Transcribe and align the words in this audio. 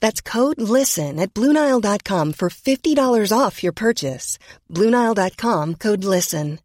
That's 0.00 0.20
code 0.20 0.60
LISTEN 0.60 1.20
at 1.20 1.32
Bluenile.com 1.32 2.32
for 2.32 2.48
$50 2.48 3.38
off 3.38 3.62
your 3.62 3.72
purchase. 3.72 4.38
Bluenile.com 4.70 5.76
code 5.76 6.04
LISTEN. 6.04 6.58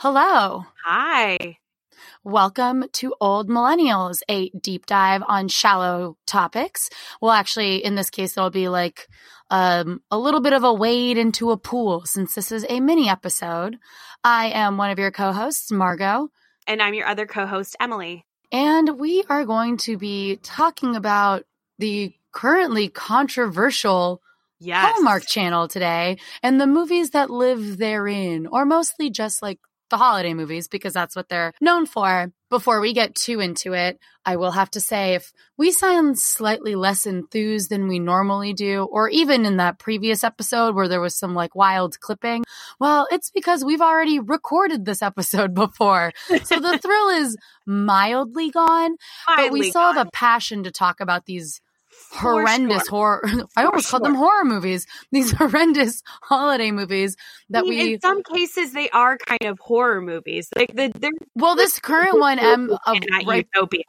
Hello. 0.00 0.62
Hi. 0.84 1.58
Welcome 2.22 2.84
to 2.92 3.14
Old 3.20 3.48
Millennials, 3.48 4.20
a 4.28 4.50
deep 4.50 4.86
dive 4.86 5.24
on 5.26 5.48
shallow 5.48 6.16
topics. 6.24 6.88
Well, 7.20 7.32
actually, 7.32 7.84
in 7.84 7.96
this 7.96 8.08
case, 8.08 8.36
it'll 8.36 8.50
be 8.50 8.68
like 8.68 9.08
um, 9.50 10.00
a 10.10 10.18
little 10.18 10.40
bit 10.40 10.52
of 10.52 10.62
a 10.62 10.72
wade 10.72 11.18
into 11.18 11.50
a 11.50 11.56
pool 11.56 12.04
since 12.04 12.36
this 12.36 12.52
is 12.52 12.64
a 12.68 12.78
mini 12.78 13.08
episode. 13.08 13.78
I 14.22 14.50
am 14.50 14.76
one 14.76 14.90
of 14.90 15.00
your 15.00 15.10
co 15.10 15.32
hosts, 15.32 15.72
Margot. 15.72 16.28
And 16.68 16.80
I'm 16.80 16.94
your 16.94 17.08
other 17.08 17.26
co 17.26 17.46
host, 17.46 17.74
Emily. 17.80 18.24
And 18.50 18.98
we 18.98 19.24
are 19.28 19.44
going 19.44 19.76
to 19.78 19.96
be 19.96 20.36
talking 20.42 20.96
about 20.96 21.44
the 21.78 22.14
currently 22.32 22.88
controversial 22.88 24.22
Yes. 24.60 24.94
Hallmark 24.94 25.24
Channel 25.26 25.68
today 25.68 26.18
and 26.42 26.60
the 26.60 26.66
movies 26.66 27.10
that 27.10 27.30
live 27.30 27.78
therein, 27.78 28.48
or 28.48 28.64
mostly 28.64 29.08
just 29.08 29.40
like 29.40 29.60
the 29.88 29.96
holiday 29.96 30.34
movies, 30.34 30.66
because 30.66 30.92
that's 30.92 31.14
what 31.14 31.28
they're 31.28 31.52
known 31.60 31.86
for. 31.86 32.32
Before 32.50 32.80
we 32.80 32.94
get 32.94 33.14
too 33.14 33.40
into 33.40 33.74
it, 33.74 33.98
I 34.24 34.36
will 34.36 34.52
have 34.52 34.70
to 34.72 34.80
say 34.80 35.14
if 35.14 35.32
we 35.56 35.70
sound 35.70 36.18
slightly 36.18 36.74
less 36.74 37.06
enthused 37.06 37.70
than 37.70 37.88
we 37.88 37.98
normally 37.98 38.52
do, 38.52 38.84
or 38.84 39.08
even 39.08 39.44
in 39.44 39.56
that 39.58 39.78
previous 39.78 40.24
episode 40.24 40.74
where 40.74 40.88
there 40.88 41.00
was 41.00 41.16
some 41.16 41.34
like 41.34 41.54
wild 41.54 41.98
clipping, 42.00 42.44
well, 42.80 43.06
it's 43.10 43.30
because 43.30 43.64
we've 43.64 43.80
already 43.80 44.18
recorded 44.18 44.84
this 44.84 45.02
episode 45.02 45.54
before. 45.66 46.12
So 46.44 46.60
the 46.60 46.78
thrill 46.82 47.08
is 47.10 47.36
mildly 47.66 48.50
gone, 48.50 48.96
but 49.26 49.52
we 49.52 49.60
Mildly 49.60 49.70
still 49.70 49.92
have 49.92 50.06
a 50.06 50.10
passion 50.10 50.64
to 50.64 50.70
talk 50.70 51.00
about 51.00 51.26
these 51.26 51.60
horrendous 52.12 52.84
sure. 52.88 52.90
horror. 52.90 53.22
I 53.56 53.64
almost 53.64 53.88
called 53.90 54.04
them 54.04 54.14
horror 54.14 54.44
movies. 54.44 54.86
These 55.12 55.32
horrendous 55.32 56.02
holiday 56.22 56.70
movies 56.70 57.16
that 57.50 57.60
I 57.60 57.62
mean, 57.62 57.70
we. 57.86 57.94
in 57.94 58.00
some 58.00 58.22
cases 58.22 58.72
they 58.72 58.88
are 58.90 59.16
kind 59.18 59.44
of 59.44 59.58
horror 59.58 60.00
movies. 60.00 60.48
Like 60.56 60.74
the 60.74 60.92
Well, 61.34 61.56
this 61.56 61.78
current 61.78 62.18
one, 62.18 62.38
um, 62.38 62.70
M, 62.70 62.70
of 62.86 62.96
at 62.96 63.26
right, 63.26 63.46
Utopia. 63.54 63.82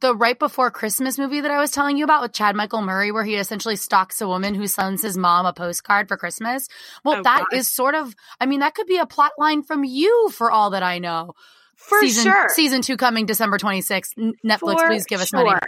the 0.00 0.14
Write 0.14 0.38
Before 0.38 0.70
Christmas 0.70 1.18
movie 1.18 1.40
that 1.40 1.50
I 1.50 1.58
was 1.60 1.70
telling 1.70 1.96
you 1.96 2.04
about 2.04 2.22
with 2.22 2.32
Chad 2.32 2.56
Michael 2.56 2.82
Murray, 2.82 3.10
where 3.12 3.24
he 3.24 3.36
essentially 3.36 3.76
stalks 3.76 4.20
a 4.20 4.26
woman 4.28 4.54
who 4.54 4.66
sends 4.66 5.02
his 5.02 5.16
mom 5.16 5.46
a 5.46 5.52
postcard 5.52 6.08
for 6.08 6.16
Christmas. 6.16 6.68
Well, 7.04 7.18
Oh, 7.20 7.22
that 7.22 7.46
God. 7.50 7.56
is 7.58 7.70
sort 7.70 7.94
of. 7.94 8.14
I 8.40 8.46
mean, 8.46 8.60
that 8.60 8.74
could 8.74 8.86
be 8.86 8.98
a 8.98 9.06
plot 9.06 9.32
line 9.38 9.62
from 9.62 9.84
you, 9.84 10.30
for 10.30 10.50
all 10.50 10.70
that 10.70 10.82
I 10.82 10.98
know. 10.98 11.34
For 11.76 12.00
season, 12.00 12.24
sure. 12.32 12.48
Season 12.50 12.82
two 12.82 12.96
coming 12.96 13.26
December 13.26 13.58
twenty 13.58 13.80
sixth. 13.80 14.14
Netflix, 14.16 14.78
For 14.80 14.86
please 14.88 15.06
give 15.06 15.20
us 15.20 15.28
sure. 15.28 15.44
money. 15.44 15.60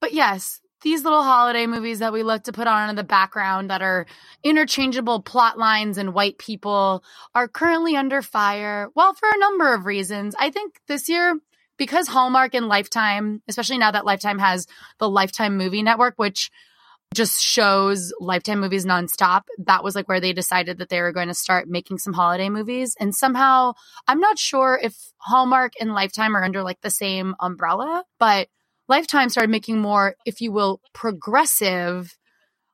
But 0.00 0.12
yes, 0.12 0.60
these 0.82 1.04
little 1.04 1.22
holiday 1.22 1.66
movies 1.66 1.98
that 1.98 2.12
we 2.12 2.22
look 2.22 2.44
to 2.44 2.52
put 2.52 2.66
on 2.66 2.88
in 2.88 2.96
the 2.96 3.04
background 3.04 3.70
that 3.70 3.82
are 3.82 4.06
interchangeable 4.42 5.20
plot 5.20 5.58
lines 5.58 5.98
and 5.98 6.14
white 6.14 6.38
people 6.38 7.04
are 7.34 7.48
currently 7.48 7.96
under 7.96 8.22
fire. 8.22 8.88
Well, 8.94 9.12
for 9.12 9.28
a 9.28 9.38
number 9.38 9.74
of 9.74 9.84
reasons. 9.84 10.34
I 10.38 10.50
think 10.50 10.80
this 10.88 11.08
year, 11.08 11.38
because 11.76 12.08
Hallmark 12.08 12.54
and 12.54 12.68
Lifetime, 12.68 13.42
especially 13.48 13.78
now 13.78 13.90
that 13.90 14.06
Lifetime 14.06 14.38
has 14.38 14.66
the 14.98 15.08
Lifetime 15.08 15.56
Movie 15.56 15.82
Network, 15.82 16.14
which 16.16 16.50
just 17.14 17.42
shows 17.42 18.12
Lifetime 18.20 18.60
movies 18.60 18.86
nonstop. 18.86 19.42
That 19.58 19.82
was 19.82 19.94
like 19.94 20.08
where 20.08 20.20
they 20.20 20.32
decided 20.32 20.78
that 20.78 20.90
they 20.90 21.00
were 21.00 21.12
going 21.12 21.28
to 21.28 21.34
start 21.34 21.68
making 21.68 21.98
some 21.98 22.12
holiday 22.12 22.48
movies. 22.48 22.94
And 23.00 23.14
somehow, 23.14 23.72
I'm 24.06 24.20
not 24.20 24.38
sure 24.38 24.78
if 24.80 24.94
Hallmark 25.18 25.72
and 25.80 25.92
Lifetime 25.92 26.36
are 26.36 26.44
under 26.44 26.62
like 26.62 26.80
the 26.82 26.90
same 26.90 27.34
umbrella, 27.40 28.04
but 28.18 28.48
Lifetime 28.90 29.28
started 29.28 29.50
making 29.50 29.78
more, 29.78 30.16
if 30.26 30.40
you 30.40 30.52
will, 30.52 30.80
progressive 30.92 32.18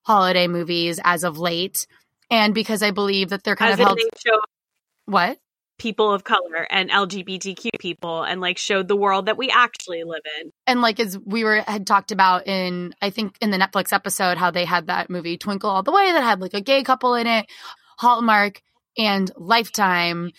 holiday 0.03 0.49
movies 0.49 0.99
as 1.04 1.22
of 1.22 1.38
late. 1.38 1.87
And 2.31 2.54
because 2.54 2.82
I 2.82 2.91
believe 2.91 3.28
that 3.28 3.44
they're 3.44 3.54
kind 3.54 3.72
As 3.72 3.78
of 3.78 3.87
held. 3.87 4.00
show 4.19 4.41
What? 5.04 5.38
people 5.78 6.10
of 6.10 6.25
color 6.25 6.66
and 6.71 6.88
LGBTQ 6.88 7.69
people 7.78 8.22
and 8.22 8.41
like 8.41 8.56
showed 8.56 8.88
the 8.88 8.97
world 8.97 9.27
that 9.27 9.37
we 9.37 9.50
actually 9.50 10.04
live 10.04 10.22
in. 10.41 10.51
And 10.66 10.80
like 10.80 10.98
as 10.98 11.18
we 11.18 11.45
were 11.45 11.60
had 11.66 11.86
talked 11.86 12.13
about 12.13 12.47
in 12.47 12.95
I 13.03 13.10
think 13.10 13.36
in 13.42 13.51
the 13.51 13.59
Netflix 13.59 13.92
episode 13.92 14.39
how 14.39 14.51
they 14.51 14.65
had 14.65 14.86
that 14.86 15.10
movie 15.10 15.36
Twinkle 15.36 15.69
All 15.69 15.83
the 15.83 15.92
Way 15.92 16.12
that 16.12 16.22
had 16.22 16.41
like 16.41 16.54
a 16.54 16.62
gay 16.62 16.83
couple 16.83 17.15
in 17.15 17.27
it, 17.27 17.47
Hallmark 17.98 18.62
and 18.97 19.30
Lifetime 19.36 20.33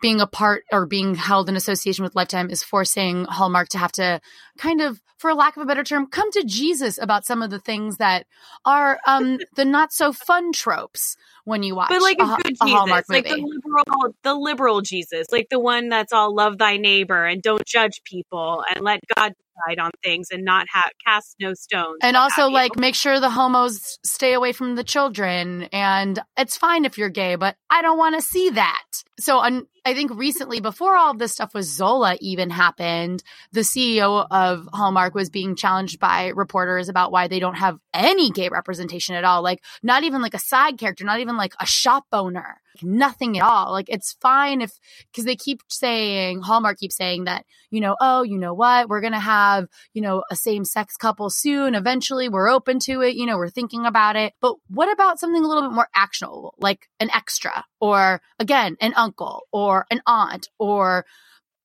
being 0.00 0.20
a 0.20 0.26
part 0.26 0.64
or 0.72 0.86
being 0.86 1.14
held 1.14 1.48
in 1.48 1.56
association 1.56 2.02
with 2.02 2.16
Lifetime 2.16 2.48
is 2.48 2.62
forcing 2.62 3.24
Hallmark 3.24 3.68
to 3.70 3.78
have 3.78 3.92
to 3.92 4.20
kind 4.56 4.80
of, 4.80 5.00
for 5.20 5.34
lack 5.34 5.54
of 5.58 5.62
a 5.62 5.66
better 5.66 5.84
term, 5.84 6.06
come 6.06 6.32
to 6.32 6.42
Jesus 6.44 6.96
about 6.96 7.26
some 7.26 7.42
of 7.42 7.50
the 7.50 7.58
things 7.58 7.98
that 7.98 8.26
are 8.64 8.98
um, 9.06 9.38
the 9.54 9.66
not 9.66 9.92
so 9.92 10.14
fun 10.14 10.50
tropes 10.50 11.14
when 11.50 11.62
you 11.62 11.74
watch 11.74 11.90
but 11.90 12.00
like 12.00 12.18
a, 12.18 12.24
a, 12.24 12.36
good 12.42 12.56
a 12.60 12.64
Jesus, 12.64 13.04
like 13.08 13.26
movie. 13.26 13.40
the 13.42 13.46
liberal, 13.46 14.14
the 14.22 14.34
liberal 14.34 14.80
Jesus, 14.80 15.26
like 15.30 15.48
the 15.50 15.60
one 15.60 15.88
that's 15.90 16.12
all 16.12 16.34
love 16.34 16.56
thy 16.58 16.78
neighbor 16.78 17.26
and 17.26 17.42
don't 17.42 17.66
judge 17.66 18.00
people 18.04 18.64
and 18.74 18.82
let 18.82 19.00
God 19.16 19.34
decide 19.66 19.78
on 19.78 19.90
things 20.02 20.28
and 20.30 20.44
not 20.44 20.66
have 20.72 20.90
cast 21.06 21.36
no 21.40 21.54
stones. 21.54 21.98
and 22.02 22.16
also 22.16 22.48
like 22.48 22.76
make 22.76 22.94
sure 22.94 23.20
the 23.20 23.30
homos 23.30 23.98
stay 24.04 24.32
away 24.32 24.52
from 24.52 24.74
the 24.74 24.84
children 24.84 25.68
and 25.72 26.18
it's 26.36 26.56
fine 26.56 26.84
if 26.84 26.98
you're 26.98 27.08
gay 27.08 27.34
but 27.36 27.56
i 27.68 27.82
don't 27.82 27.98
want 27.98 28.14
to 28.14 28.22
see 28.22 28.50
that 28.50 28.82
so 29.18 29.38
un- 29.40 29.66
i 29.84 29.94
think 29.94 30.12
recently 30.14 30.60
before 30.60 30.96
all 30.96 31.10
of 31.10 31.18
this 31.18 31.32
stuff 31.32 31.54
with 31.54 31.64
zola 31.64 32.16
even 32.20 32.50
happened 32.50 33.22
the 33.52 33.60
ceo 33.60 34.26
of 34.30 34.68
hallmark 34.72 35.14
was 35.14 35.30
being 35.30 35.56
challenged 35.56 35.98
by 35.98 36.28
reporters 36.28 36.88
about 36.88 37.12
why 37.12 37.28
they 37.28 37.40
don't 37.40 37.56
have 37.56 37.78
any 37.92 38.30
gay 38.30 38.48
representation 38.48 39.14
at 39.14 39.24
all 39.24 39.42
like 39.42 39.62
not 39.82 40.04
even 40.04 40.22
like 40.22 40.34
a 40.34 40.38
side 40.38 40.78
character 40.78 41.04
not 41.04 41.20
even 41.20 41.36
like 41.40 41.54
a 41.60 41.66
shop 41.66 42.04
owner 42.12 42.60
nothing 42.82 43.36
at 43.36 43.44
all 43.44 43.72
like 43.72 43.88
it's 43.88 44.16
fine 44.20 44.60
if 44.62 44.78
because 45.10 45.24
they 45.24 45.36
keep 45.36 45.60
saying 45.68 46.40
hallmark 46.40 46.78
keeps 46.78 46.96
saying 46.96 47.24
that 47.24 47.44
you 47.70 47.80
know 47.80 47.96
oh 48.00 48.22
you 48.22 48.38
know 48.38 48.54
what 48.54 48.88
we're 48.88 49.00
gonna 49.00 49.18
have 49.18 49.66
you 49.92 50.02
know, 50.02 50.22
a 50.30 50.36
same 50.36 50.64
sex 50.64 50.96
couple 50.96 51.30
soon. 51.30 51.74
Eventually, 51.74 52.28
we're 52.28 52.48
open 52.48 52.78
to 52.80 53.02
it. 53.02 53.16
You 53.16 53.26
know, 53.26 53.36
we're 53.36 53.48
thinking 53.48 53.86
about 53.86 54.16
it. 54.16 54.34
But 54.40 54.56
what 54.68 54.92
about 54.92 55.18
something 55.18 55.42
a 55.42 55.46
little 55.46 55.62
bit 55.62 55.74
more 55.74 55.88
actionable, 55.94 56.54
like 56.58 56.88
an 56.98 57.10
extra, 57.14 57.64
or 57.80 58.20
again, 58.38 58.76
an 58.80 58.94
uncle, 58.96 59.46
or 59.52 59.86
an 59.90 60.02
aunt, 60.06 60.48
or 60.58 61.06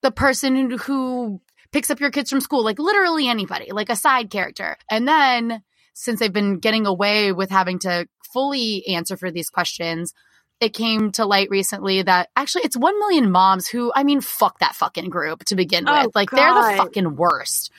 the 0.01 0.12
person 0.12 0.72
who 0.72 1.42
picks 1.72 1.89
up 1.89 2.00
your 2.00 2.12
kids 2.12 2.30
from 2.30 2.42
school, 2.42 2.63
like 2.63 2.80
literally 2.80 3.27
anybody, 3.27 3.72
like 3.72 3.89
a 3.89 3.95
side 3.95 4.30
character. 4.30 4.77
And 4.89 5.07
then, 5.07 5.63
since 5.95 6.19
they've 6.19 6.31
been 6.31 6.59
getting 6.59 6.86
away 6.86 7.31
with 7.31 7.50
having 7.50 7.80
to 7.80 8.07
fully 8.31 8.86
answer 8.88 9.18
for 9.18 9.31
these 9.31 9.50
questions, 9.50 10.13
it 10.59 10.69
came 10.74 11.12
to 11.13 11.25
light 11.25 11.50
recently 11.50 12.01
that 12.01 12.30
actually 12.36 12.63
it's 12.65 12.77
1 12.77 13.00
million 13.00 13.31
moms 13.31 13.68
who, 13.68 13.92
I 13.95 14.03
mean, 14.03 14.21
fuck 14.21 14.59
that 14.59 14.75
fucking 14.75 15.09
group 15.09 15.45
to 15.45 15.56
begin 15.56 15.88
Oh, 15.88 16.06
with. 16.06 16.15
Like, 16.15 16.30
they're 16.30 16.53
the 16.53 16.77
fucking 16.77 17.15
worst 17.15 17.71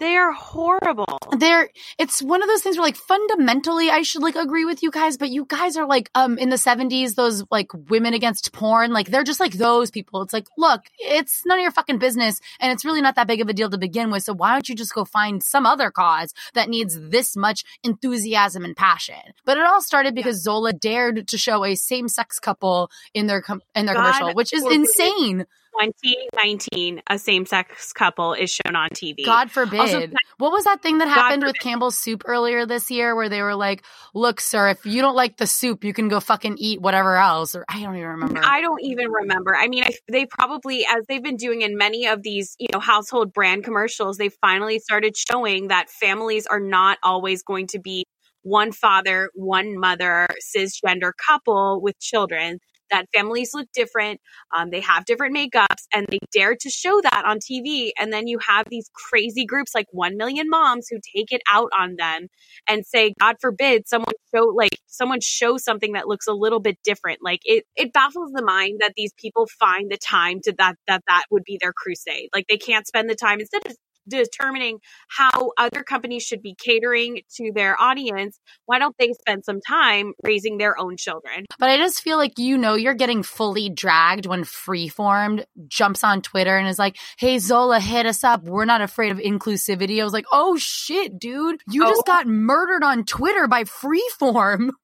they 0.00 0.16
are 0.16 0.32
horrible. 0.32 1.18
there 1.38 1.68
it's 1.98 2.22
one 2.22 2.42
of 2.42 2.48
those 2.48 2.62
things 2.62 2.76
where 2.76 2.86
like 2.86 2.96
fundamentally 2.96 3.90
I 3.90 4.02
should 4.02 4.22
like 4.22 4.34
agree 4.34 4.64
with 4.64 4.82
you 4.82 4.90
guys, 4.90 5.16
but 5.16 5.30
you 5.30 5.44
guys 5.44 5.76
are 5.76 5.86
like 5.86 6.10
um 6.14 6.38
in 6.38 6.48
the 6.48 6.56
70s, 6.56 7.14
those 7.14 7.44
like 7.50 7.70
women 7.88 8.14
against 8.14 8.52
porn, 8.52 8.92
like 8.92 9.08
they're 9.08 9.24
just 9.24 9.40
like 9.40 9.52
those 9.52 9.90
people. 9.90 10.22
It's 10.22 10.32
like, 10.32 10.48
look, 10.56 10.82
it's 10.98 11.44
none 11.46 11.58
of 11.58 11.62
your 11.62 11.70
fucking 11.70 11.98
business 11.98 12.40
and 12.58 12.72
it's 12.72 12.84
really 12.84 13.00
not 13.00 13.14
that 13.16 13.26
big 13.26 13.40
of 13.40 13.48
a 13.48 13.52
deal 13.52 13.70
to 13.70 13.78
begin 13.78 14.10
with. 14.10 14.24
So 14.24 14.32
why 14.32 14.52
don't 14.52 14.68
you 14.68 14.74
just 14.74 14.94
go 14.94 15.04
find 15.04 15.42
some 15.42 15.66
other 15.66 15.90
cause 15.90 16.34
that 16.54 16.68
needs 16.68 16.98
this 16.98 17.36
much 17.36 17.64
enthusiasm 17.84 18.64
and 18.64 18.76
passion? 18.76 19.34
But 19.44 19.58
it 19.58 19.64
all 19.64 19.82
started 19.82 20.14
because 20.14 20.42
Zola 20.42 20.72
dared 20.72 21.28
to 21.28 21.38
show 21.38 21.64
a 21.64 21.74
same-sex 21.74 22.38
couple 22.38 22.90
in 23.14 23.26
their 23.26 23.42
com- 23.42 23.62
in 23.74 23.86
their 23.86 23.94
God 23.94 24.14
commercial, 24.14 24.34
which 24.34 24.52
is 24.52 24.64
insane. 24.64 25.46
2019, 25.88 27.02
a 27.08 27.18
same 27.18 27.46
sex 27.46 27.92
couple 27.92 28.34
is 28.34 28.50
shown 28.50 28.76
on 28.76 28.90
TV. 28.90 29.24
God 29.24 29.50
forbid. 29.50 29.80
Also, 29.80 30.06
what 30.38 30.52
was 30.52 30.64
that 30.64 30.82
thing 30.82 30.98
that 30.98 31.08
happened 31.08 31.42
with. 31.42 31.58
Campbell's 31.60 31.98
soup 31.98 32.22
earlier 32.26 32.66
this 32.66 32.90
year 32.90 33.14
where 33.14 33.28
they 33.28 33.42
were 33.42 33.54
like, 33.54 33.84
look, 34.14 34.40
sir, 34.40 34.70
if 34.70 34.86
you 34.86 35.02
don't 35.02 35.14
like 35.14 35.36
the 35.36 35.46
soup, 35.46 35.84
you 35.84 35.92
can 35.92 36.08
go 36.08 36.20
fucking 36.20 36.56
eat 36.58 36.80
whatever 36.80 37.16
else. 37.16 37.54
Or 37.54 37.64
I 37.68 37.82
don't 37.82 37.96
even 37.96 38.08
remember. 38.08 38.40
I 38.42 38.60
don't 38.60 38.82
even 38.82 39.10
remember. 39.10 39.54
I 39.56 39.68
mean, 39.68 39.84
I, 39.84 39.90
they 40.10 40.26
probably, 40.26 40.86
as 40.86 41.04
they've 41.08 41.22
been 41.22 41.36
doing 41.36 41.62
in 41.62 41.76
many 41.76 42.06
of 42.06 42.22
these, 42.22 42.56
you 42.58 42.68
know, 42.72 42.80
household 42.80 43.32
brand 43.32 43.64
commercials, 43.64 44.16
they 44.16 44.28
finally 44.28 44.78
started 44.78 45.16
showing 45.16 45.68
that 45.68 45.90
families 45.90 46.46
are 46.46 46.60
not 46.60 46.98
always 47.02 47.42
going 47.42 47.66
to 47.68 47.78
be 47.78 48.06
one 48.42 48.72
father, 48.72 49.30
one 49.34 49.78
mother, 49.78 50.28
cisgender 50.56 51.12
couple 51.26 51.80
with 51.82 51.98
children. 52.00 52.58
That 52.90 53.06
families 53.14 53.50
look 53.54 53.68
different. 53.74 54.20
Um, 54.56 54.70
they 54.70 54.80
have 54.80 55.04
different 55.04 55.36
makeups, 55.36 55.84
and 55.94 56.06
they 56.10 56.18
dare 56.32 56.56
to 56.56 56.70
show 56.70 57.00
that 57.02 57.24
on 57.26 57.38
TV. 57.38 57.90
And 57.98 58.12
then 58.12 58.26
you 58.26 58.38
have 58.46 58.66
these 58.70 58.90
crazy 58.94 59.44
groups 59.44 59.74
like 59.74 59.86
One 59.92 60.16
Million 60.16 60.48
Moms 60.48 60.88
who 60.90 60.98
take 61.16 61.32
it 61.32 61.42
out 61.50 61.70
on 61.78 61.96
them 61.96 62.28
and 62.68 62.84
say, 62.86 63.14
God 63.20 63.36
forbid, 63.40 63.88
someone 63.88 64.14
show 64.34 64.46
like 64.54 64.76
someone 64.86 65.20
show 65.20 65.56
something 65.56 65.92
that 65.92 66.08
looks 66.08 66.26
a 66.26 66.32
little 66.32 66.60
bit 66.60 66.78
different. 66.84 67.20
Like 67.22 67.40
it, 67.44 67.64
it 67.76 67.92
baffles 67.92 68.32
the 68.32 68.42
mind 68.44 68.78
that 68.80 68.92
these 68.96 69.12
people 69.16 69.48
find 69.58 69.90
the 69.90 69.98
time 69.98 70.40
to 70.44 70.54
that 70.58 70.76
that 70.88 71.02
that 71.08 71.24
would 71.30 71.44
be 71.44 71.58
their 71.60 71.72
crusade. 71.72 72.28
Like 72.34 72.46
they 72.48 72.58
can't 72.58 72.86
spend 72.86 73.08
the 73.10 73.14
time 73.14 73.40
instead 73.40 73.66
of 73.66 73.76
determining 74.08 74.78
how 75.08 75.52
other 75.58 75.82
companies 75.82 76.22
should 76.22 76.42
be 76.42 76.54
catering 76.58 77.20
to 77.36 77.52
their 77.54 77.80
audience 77.80 78.38
why 78.66 78.78
don't 78.78 78.96
they 78.98 79.12
spend 79.12 79.44
some 79.44 79.60
time 79.66 80.12
raising 80.24 80.58
their 80.58 80.78
own 80.78 80.96
children 80.96 81.44
but 81.58 81.68
I 81.70 81.76
just 81.76 82.00
feel 82.02 82.16
like 82.16 82.38
you 82.38 82.56
know 82.56 82.74
you're 82.74 82.94
getting 82.94 83.22
fully 83.22 83.68
dragged 83.68 84.26
when 84.26 84.44
Freeformed 84.44 85.44
jumps 85.68 86.02
on 86.04 86.22
Twitter 86.22 86.56
and 86.56 86.66
is 86.68 86.78
like, 86.78 86.96
hey, 87.18 87.38
Zola, 87.38 87.80
hit 87.80 88.06
us 88.06 88.24
up. 88.24 88.42
We're 88.44 88.64
not 88.64 88.80
afraid 88.80 89.12
of 89.12 89.18
inclusivity. 89.18 90.00
I 90.00 90.04
was 90.04 90.12
like, 90.12 90.24
oh 90.32 90.56
shit, 90.58 91.18
dude. 91.18 91.60
You 91.68 91.84
Oh. 91.84 91.90
just 91.90 92.06
got 92.06 92.26
murdered 92.26 92.82
on 92.84 93.04
Twitter 93.04 93.46
by 93.46 93.64
Freeform. 93.64 94.70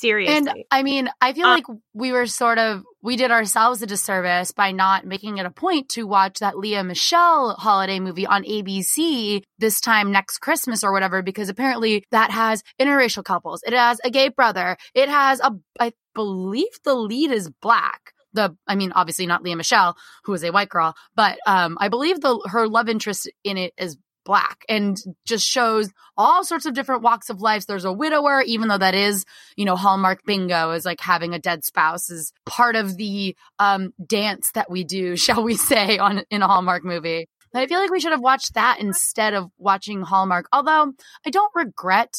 seriously 0.00 0.36
And 0.36 0.64
I 0.70 0.82
mean, 0.82 1.08
I 1.20 1.32
feel 1.32 1.46
Um, 1.46 1.54
like 1.54 1.66
we 1.94 2.12
were 2.12 2.26
sort 2.26 2.58
of 2.58 2.82
we 3.02 3.16
did 3.16 3.30
ourselves 3.30 3.80
a 3.82 3.86
disservice 3.86 4.50
by 4.52 4.72
not 4.72 5.06
making 5.06 5.38
it 5.38 5.46
a 5.46 5.50
point 5.50 5.88
to 5.90 6.04
watch 6.06 6.38
that 6.40 6.58
Lea 6.58 6.82
Michele 6.82 7.54
holiday 7.54 8.00
movie 8.00 8.26
on 8.26 8.42
ABC 8.44 9.42
this 9.58 9.80
time 9.80 10.10
next 10.12 10.38
Christmas 10.38 10.82
or 10.82 10.92
whatever 10.92 11.22
because 11.22 11.48
apparently 11.48 12.04
that 12.10 12.30
has 12.30 12.62
interracial 12.80 13.24
couples. 13.24 13.62
It 13.66 13.72
has 13.72 14.00
a 14.04 14.10
gay 14.10 14.28
brother. 14.28 14.76
It 14.94 15.08
has 15.08 15.40
a 15.40 15.52
I 15.78 15.92
believe 16.14 16.68
the 16.84 16.94
lead 16.94 17.30
is 17.30 17.50
black. 17.62 18.12
The 18.34 18.56
I 18.66 18.74
mean, 18.76 18.92
obviously 18.92 19.26
not 19.26 19.42
Lea 19.42 19.54
Michele, 19.54 19.96
who 20.24 20.34
is 20.34 20.44
a 20.44 20.50
white 20.50 20.68
girl, 20.68 20.94
but 21.14 21.38
um 21.46 21.78
I 21.80 21.88
believe 21.88 22.20
the 22.20 22.38
her 22.50 22.66
love 22.68 22.88
interest 22.88 23.30
in 23.44 23.56
it 23.56 23.72
is 23.78 23.96
black 24.28 24.64
and 24.68 24.98
just 25.24 25.44
shows 25.44 25.90
all 26.16 26.44
sorts 26.44 26.66
of 26.66 26.74
different 26.74 27.02
walks 27.02 27.30
of 27.30 27.40
life. 27.40 27.66
There's 27.66 27.86
a 27.86 27.92
widower, 27.92 28.42
even 28.42 28.68
though 28.68 28.78
that 28.78 28.94
is, 28.94 29.24
you 29.56 29.64
know, 29.64 29.74
Hallmark 29.74 30.20
bingo 30.26 30.72
is 30.72 30.84
like 30.84 31.00
having 31.00 31.32
a 31.32 31.38
dead 31.38 31.64
spouse 31.64 32.10
is 32.10 32.30
part 32.44 32.76
of 32.76 32.98
the 32.98 33.34
um, 33.58 33.94
dance 34.06 34.50
that 34.52 34.70
we 34.70 34.84
do, 34.84 35.16
shall 35.24 35.42
we 35.42 35.56
say, 35.56 35.98
on 35.98 36.22
in 36.30 36.42
a 36.42 36.46
Hallmark 36.46 36.84
movie. 36.84 37.26
But 37.52 37.62
I 37.62 37.66
feel 37.66 37.80
like 37.80 37.90
we 37.90 38.00
should 38.00 38.12
have 38.12 38.20
watched 38.20 38.54
that 38.54 38.78
instead 38.78 39.32
of 39.32 39.50
watching 39.56 40.02
Hallmark. 40.02 40.46
Although 40.52 40.92
I 41.26 41.30
don't 41.30 41.50
regret 41.54 42.12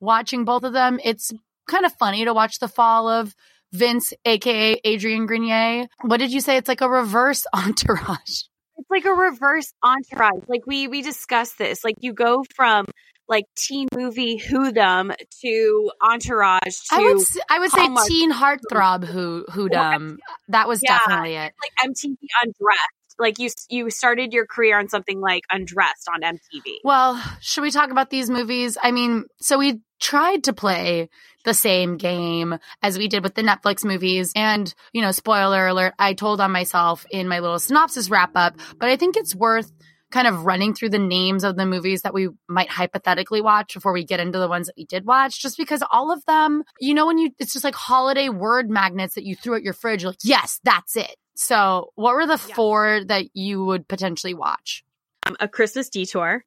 watching 0.00 0.44
both 0.44 0.64
of 0.64 0.72
them. 0.72 0.98
It's 1.02 1.32
kind 1.68 1.86
of 1.86 1.92
funny 1.94 2.24
to 2.24 2.34
watch 2.34 2.58
the 2.58 2.68
fall 2.68 3.08
of 3.08 3.34
Vince, 3.72 4.12
aka 4.24 4.78
Adrian 4.84 5.26
Grenier. 5.26 5.86
What 6.02 6.18
did 6.18 6.32
you 6.32 6.40
say? 6.40 6.56
It's 6.56 6.68
like 6.68 6.80
a 6.82 6.90
reverse 6.90 7.46
entourage. 7.54 8.42
It's 8.76 8.90
like 8.90 9.04
a 9.04 9.12
reverse 9.12 9.72
entourage 9.82 10.42
like 10.48 10.62
we 10.66 10.88
we 10.88 11.02
discussed 11.02 11.58
this 11.58 11.84
like 11.84 11.96
you 12.00 12.12
go 12.12 12.44
from 12.54 12.86
like 13.28 13.44
teen 13.56 13.88
movie 13.94 14.36
who 14.36 14.72
them 14.72 15.12
to 15.40 15.90
entourage 16.02 16.60
to 16.64 16.74
I 16.90 17.00
would 17.00 17.24
I 17.48 17.58
would 17.60 17.70
say 17.70 17.88
teen 18.08 18.32
heartthrob 18.32 19.04
who 19.04 19.44
who 19.50 19.68
them. 19.68 20.18
That 20.48 20.68
was 20.68 20.80
Yeah. 20.82 20.98
definitely 20.98 21.36
it. 21.36 21.52
like 21.62 21.90
MTV 21.90 22.16
Undressed. 22.42 23.01
Like 23.18 23.38
you, 23.38 23.50
you 23.68 23.90
started 23.90 24.32
your 24.32 24.46
career 24.46 24.78
on 24.78 24.88
something 24.88 25.20
like 25.20 25.44
Undressed 25.50 26.08
on 26.12 26.20
MTV. 26.22 26.78
Well, 26.84 27.22
should 27.40 27.62
we 27.62 27.70
talk 27.70 27.90
about 27.90 28.10
these 28.10 28.30
movies? 28.30 28.78
I 28.82 28.92
mean, 28.92 29.24
so 29.40 29.58
we 29.58 29.80
tried 30.00 30.44
to 30.44 30.52
play 30.52 31.08
the 31.44 31.54
same 31.54 31.96
game 31.96 32.58
as 32.82 32.98
we 32.98 33.08
did 33.08 33.22
with 33.22 33.34
the 33.34 33.42
Netflix 33.42 33.84
movies. 33.84 34.32
And, 34.36 34.72
you 34.92 35.02
know, 35.02 35.12
spoiler 35.12 35.66
alert, 35.66 35.94
I 35.98 36.14
told 36.14 36.40
on 36.40 36.52
myself 36.52 37.06
in 37.10 37.28
my 37.28 37.40
little 37.40 37.58
synopsis 37.58 38.10
wrap 38.10 38.32
up, 38.34 38.56
but 38.78 38.88
I 38.88 38.96
think 38.96 39.16
it's 39.16 39.34
worth 39.34 39.72
kind 40.12 40.28
of 40.28 40.44
running 40.44 40.74
through 40.74 40.90
the 40.90 40.98
names 40.98 41.42
of 41.42 41.56
the 41.56 41.66
movies 41.66 42.02
that 42.02 42.14
we 42.14 42.28
might 42.48 42.68
hypothetically 42.68 43.40
watch 43.40 43.74
before 43.74 43.92
we 43.92 44.04
get 44.04 44.20
into 44.20 44.38
the 44.38 44.48
ones 44.48 44.66
that 44.66 44.74
we 44.76 44.84
did 44.84 45.06
watch, 45.06 45.40
just 45.40 45.56
because 45.56 45.82
all 45.90 46.12
of 46.12 46.24
them, 46.26 46.62
you 46.78 46.94
know, 46.94 47.06
when 47.06 47.18
you, 47.18 47.30
it's 47.38 47.54
just 47.54 47.64
like 47.64 47.74
holiday 47.74 48.28
word 48.28 48.70
magnets 48.70 49.14
that 49.14 49.24
you 49.24 49.34
threw 49.34 49.56
at 49.56 49.62
your 49.62 49.72
fridge, 49.72 50.02
you're 50.02 50.10
like, 50.10 50.18
yes, 50.22 50.60
that's 50.62 50.96
it. 50.96 51.16
So, 51.34 51.92
what 51.94 52.14
were 52.14 52.26
the 52.26 52.40
Yeah. 52.48 52.54
four 52.54 53.00
that 53.06 53.34
you 53.34 53.64
would 53.64 53.88
potentially 53.88 54.34
watch? 54.34 54.84
Um, 55.26 55.36
a 55.40 55.48
Christmas 55.48 55.88
Detour, 55.88 56.44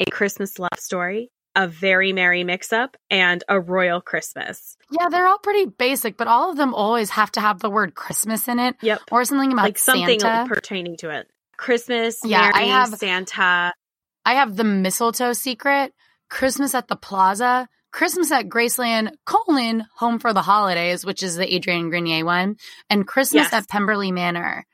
a 0.00 0.10
Christmas 0.10 0.58
Love 0.58 0.78
Story, 0.78 1.30
a 1.54 1.68
Very 1.68 2.12
Merry 2.12 2.44
Mix 2.44 2.72
Up, 2.72 2.96
and 3.10 3.44
a 3.48 3.60
Royal 3.60 4.00
Christmas. 4.00 4.76
Yeah, 4.90 5.08
they're 5.10 5.26
all 5.26 5.38
pretty 5.38 5.66
basic, 5.66 6.16
but 6.16 6.28
all 6.28 6.50
of 6.50 6.56
them 6.56 6.74
always 6.74 7.10
have 7.10 7.30
to 7.32 7.40
have 7.40 7.60
the 7.60 7.68
word 7.70 7.94
Christmas 7.94 8.48
in 8.48 8.58
it 8.58 8.76
Yep. 8.80 9.00
or 9.10 9.24
something 9.24 9.52
about 9.52 9.64
like 9.64 9.78
something 9.78 10.20
Santa. 10.20 10.48
pertaining 10.48 10.96
to 10.98 11.10
it. 11.10 11.28
Christmas, 11.58 12.20
Yeah, 12.24 12.50
I 12.54 12.64
have- 12.64 12.94
Santa. 12.96 13.72
I 14.24 14.34
have 14.34 14.56
the 14.56 14.64
mistletoe 14.64 15.32
secret, 15.34 15.92
Christmas 16.30 16.74
at 16.74 16.88
the 16.88 16.96
Plaza, 16.96 17.68
Christmas 17.92 18.32
at 18.32 18.48
Graceland, 18.48 19.12
colon, 19.24 19.86
Home 19.96 20.18
for 20.18 20.32
the 20.32 20.42
Holidays, 20.42 21.04
which 21.04 21.22
is 21.22 21.36
the 21.36 21.54
Adrian 21.54 21.90
Grenier 21.90 22.24
one, 22.24 22.56
and 22.90 23.06
Christmas 23.06 23.44
Yes. 23.44 23.52
at 23.52 23.68
Pemberley 23.68 24.10
Manor. 24.10 24.66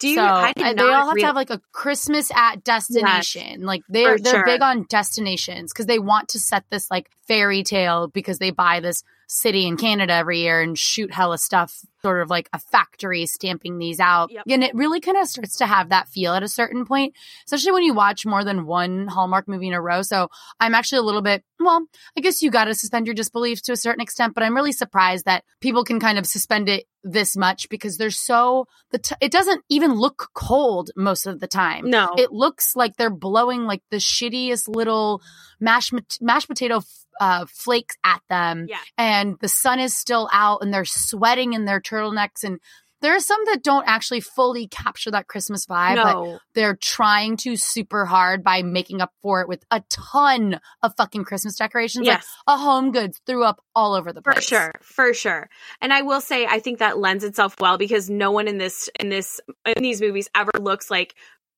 Do 0.00 0.08
you? 0.08 0.14
so 0.16 0.22
I 0.24 0.52
did 0.52 0.64
uh, 0.64 0.68
they 0.68 0.74
not 0.88 0.90
all 0.94 1.06
have 1.08 1.14
real- 1.14 1.22
to 1.22 1.26
have 1.26 1.36
like 1.36 1.50
a 1.50 1.60
Christmas 1.72 2.30
at 2.34 2.62
destination. 2.64 3.62
Like 3.62 3.82
they're 3.88 4.16
they're 4.18 4.32
sure. 4.32 4.44
big 4.44 4.62
on 4.62 4.86
destinations 4.88 5.72
because 5.72 5.86
they 5.86 5.98
want 5.98 6.30
to 6.30 6.38
set 6.38 6.64
this 6.70 6.90
like 6.90 7.10
fairy 7.26 7.62
tale 7.64 8.06
because 8.06 8.38
they 8.38 8.50
buy 8.50 8.80
this 8.80 9.02
city 9.28 9.66
in 9.66 9.76
Canada 9.76 10.14
every 10.14 10.40
year 10.40 10.60
and 10.60 10.76
shoot 10.76 11.12
hella 11.12 11.36
stuff, 11.38 11.84
sort 12.00 12.22
of 12.22 12.30
like 12.30 12.48
a 12.52 12.58
factory 12.58 13.26
stamping 13.26 13.78
these 13.78 14.00
out. 14.00 14.32
Yep. 14.32 14.44
And 14.48 14.64
it 14.64 14.74
really 14.74 15.00
kind 15.00 15.18
of 15.18 15.28
starts 15.28 15.58
to 15.58 15.66
have 15.66 15.90
that 15.90 16.08
feel 16.08 16.32
at 16.32 16.42
a 16.42 16.48
certain 16.48 16.86
point, 16.86 17.14
especially 17.44 17.72
when 17.72 17.82
you 17.82 17.94
watch 17.94 18.24
more 18.24 18.42
than 18.42 18.66
one 18.66 19.06
Hallmark 19.06 19.46
movie 19.46 19.68
in 19.68 19.74
a 19.74 19.80
row. 19.80 20.00
So 20.00 20.28
I'm 20.58 20.74
actually 20.74 21.00
a 21.00 21.02
little 21.02 21.20
bit, 21.20 21.44
well, 21.60 21.84
I 22.16 22.20
guess 22.22 22.42
you 22.42 22.50
got 22.50 22.64
to 22.64 22.74
suspend 22.74 23.06
your 23.06 23.14
disbelief 23.14 23.62
to 23.62 23.72
a 23.72 23.76
certain 23.76 24.00
extent, 24.00 24.34
but 24.34 24.42
I'm 24.42 24.54
really 24.54 24.72
surprised 24.72 25.26
that 25.26 25.44
people 25.60 25.84
can 25.84 26.00
kind 26.00 26.18
of 26.18 26.26
suspend 26.26 26.70
it 26.70 26.86
this 27.04 27.36
much 27.36 27.68
because 27.68 27.96
they're 27.96 28.10
so 28.10 28.66
the 28.90 28.98
t- 28.98 29.14
it 29.20 29.30
doesn't 29.30 29.62
even 29.68 29.94
look 29.94 30.30
cold 30.34 30.90
most 30.96 31.26
of 31.26 31.38
the 31.38 31.46
time. 31.46 31.88
No. 31.88 32.08
It 32.16 32.32
looks 32.32 32.74
like 32.74 32.96
they're 32.96 33.08
blowing 33.08 33.64
like 33.64 33.82
the 33.90 33.98
shittiest 33.98 34.74
little 34.74 35.22
mashed 35.60 35.92
mashed 36.20 36.48
potato 36.48 36.80
uh, 37.20 37.46
flakes 37.48 37.96
at 38.04 38.20
them, 38.28 38.66
Yeah. 38.68 38.78
and 38.96 39.36
the 39.40 39.48
sun 39.48 39.80
is 39.80 39.96
still 39.96 40.28
out, 40.32 40.62
and 40.62 40.72
they're 40.72 40.84
sweating 40.84 41.52
in 41.52 41.64
their 41.64 41.80
turtlenecks, 41.80 42.44
and 42.44 42.58
there 43.00 43.14
are 43.14 43.20
some 43.20 43.38
that 43.46 43.62
don't 43.62 43.86
actually 43.86 44.20
fully 44.20 44.66
capture 44.66 45.12
that 45.12 45.28
Christmas 45.28 45.66
vibe, 45.66 46.02
but 46.02 46.40
they're 46.54 46.74
trying 46.74 47.36
to 47.36 47.56
super 47.56 48.04
hard 48.04 48.42
by 48.42 48.62
making 48.62 49.00
up 49.00 49.12
for 49.22 49.40
it 49.40 49.46
with 49.48 49.64
a 49.70 49.84
ton 49.88 50.58
of 50.82 50.96
fucking 50.96 51.22
Christmas 51.22 51.54
decorations. 51.54 52.06
Yes. 52.06 52.26
Like 52.46 52.56
a 52.56 52.60
Home 52.60 52.90
Goods 52.90 53.20
threw 53.24 53.44
up 53.44 53.62
all 53.72 53.94
over 53.94 54.12
the 54.12 54.20
place. 54.20 54.36
For 54.36 54.42
sure, 54.42 54.72
for 54.82 55.14
sure. 55.14 55.48
And 55.80 55.92
I 55.92 56.02
will 56.02 56.20
say 56.20 56.44
I 56.46 56.58
think 56.58 56.80
that 56.80 56.98
lends 56.98 57.22
itself 57.22 57.54
well 57.60 57.78
because 57.78 58.10
no 58.10 58.32
one 58.32 58.48
in 58.48 58.58
this 58.58 58.90
in 58.98 59.10
this 59.10 59.40
in 59.64 59.80
these 59.80 60.00
movies 60.00 60.28
ever 60.34 60.50
looks 60.60 60.90
like 60.90 61.14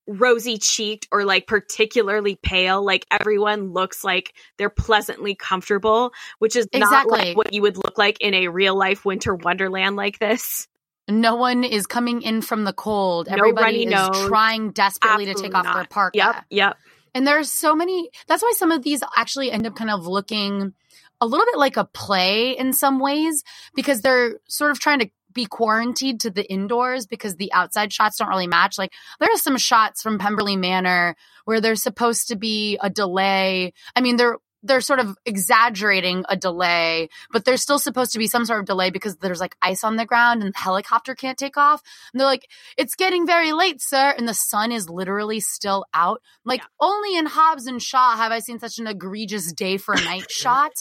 rosy 0.06 0.58
cheeked 0.58 1.08
or 1.12 1.24
like 1.24 1.46
particularly 1.46 2.38
pale. 2.42 2.84
Like 2.84 3.06
everyone 3.10 3.72
looks 3.72 4.02
like 4.04 4.34
they're 4.58 4.70
pleasantly 4.70 5.34
comfortable, 5.34 6.12
which 6.38 6.56
is 6.56 6.66
not 6.74 7.08
like 7.08 7.36
what 7.36 7.52
you 7.52 7.62
would 7.62 7.76
look 7.76 7.98
like 7.98 8.20
in 8.20 8.34
a 8.34 8.48
real 8.48 8.76
life 8.76 9.04
winter 9.04 9.34
wonderland 9.34 9.96
like 9.96 10.18
this. 10.18 10.66
No 11.08 11.34
one 11.36 11.64
is 11.64 11.86
coming 11.86 12.22
in 12.22 12.40
from 12.42 12.64
the 12.64 12.72
cold. 12.72 13.28
Everybody 13.28 13.84
is 13.84 13.90
nose. 13.90 14.28
trying 14.28 14.70
desperately 14.70 15.26
to 15.26 15.34
take 15.34 15.54
Absolutely 15.54 15.68
off 15.68 15.74
their 15.74 15.84
parka. 15.84 16.18
Yep, 16.18 16.44
yep. 16.50 16.76
And 17.14 17.26
there's 17.26 17.50
so 17.50 17.74
many. 17.74 18.10
That's 18.28 18.42
why 18.42 18.52
some 18.56 18.70
of 18.70 18.82
these 18.82 19.02
actually 19.16 19.50
end 19.50 19.66
up 19.66 19.74
kind 19.74 19.90
of 19.90 20.06
looking 20.06 20.72
a 21.20 21.26
little 21.26 21.44
bit 21.44 21.58
like 21.58 21.76
a 21.76 21.84
play 21.84 22.56
in 22.56 22.72
some 22.72 22.98
ways 22.98 23.42
because 23.74 24.00
they're 24.00 24.38
sort 24.48 24.70
of 24.70 24.78
trying 24.78 25.00
to 25.00 25.10
be 25.32 25.46
quarantined 25.46 26.20
to 26.20 26.30
the 26.30 26.50
indoors 26.50 27.06
because 27.06 27.36
the 27.36 27.52
outside 27.52 27.92
shots 27.92 28.18
don't 28.18 28.28
really 28.28 28.46
match. 28.46 28.78
Like 28.78 28.92
there 29.18 29.32
are 29.32 29.38
some 29.38 29.56
shots 29.56 30.02
from 30.02 30.18
Pemberley 30.18 30.56
Manor 30.56 31.16
where 31.44 31.60
there's 31.60 31.82
supposed 31.82 32.28
to 32.28 32.36
be 32.36 32.78
a 32.80 32.90
delay. 32.90 33.72
I 33.94 34.00
mean, 34.00 34.16
they're 34.16 34.38
they're 34.62 34.80
sort 34.80 34.98
of 35.00 35.16
exaggerating 35.24 36.24
a 36.28 36.36
delay, 36.36 37.08
but 37.32 37.44
there's 37.44 37.62
still 37.62 37.78
supposed 37.78 38.12
to 38.12 38.18
be 38.18 38.26
some 38.26 38.44
sort 38.44 38.60
of 38.60 38.66
delay 38.66 38.90
because 38.90 39.16
there's 39.16 39.40
like 39.40 39.56
ice 39.62 39.82
on 39.84 39.96
the 39.96 40.04
ground 40.06 40.42
and 40.42 40.52
the 40.54 40.58
helicopter 40.58 41.14
can't 41.14 41.38
take 41.38 41.56
off. 41.56 41.82
And 42.12 42.20
they're 42.20 42.26
like, 42.26 42.48
it's 42.76 42.94
getting 42.94 43.26
very 43.26 43.52
late, 43.52 43.80
sir. 43.80 44.14
And 44.16 44.28
the 44.28 44.34
sun 44.34 44.72
is 44.72 44.88
literally 44.88 45.40
still 45.40 45.86
out. 45.94 46.20
Like, 46.44 46.60
Yeah. 46.60 46.66
only 46.80 47.16
in 47.16 47.26
Hobbs 47.26 47.66
and 47.66 47.82
Shaw 47.82 48.16
have 48.16 48.32
I 48.32 48.40
seen 48.40 48.58
such 48.58 48.78
an 48.78 48.86
egregious 48.86 49.52
day 49.52 49.76
for 49.78 49.94
a 49.94 50.00
night 50.02 50.30
shot. 50.30 50.72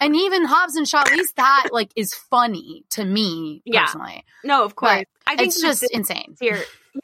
And 0.00 0.14
even 0.16 0.44
Hobbs 0.44 0.76
and 0.76 0.86
Shaw, 0.86 1.00
at 1.00 1.12
least 1.12 1.36
that 1.36 1.68
like 1.72 1.90
is 1.96 2.12
funny 2.14 2.84
to 2.90 3.04
me 3.04 3.62
Yeah. 3.64 3.86
No, 4.44 4.64
of 4.64 4.74
course. 4.76 4.90
But 4.98 5.06
I 5.26 5.36
think 5.36 5.48
It's 5.48 5.60
just 5.60 5.84
insane. 5.92 6.36
here. 6.40 6.56
Yeah. 6.94 7.00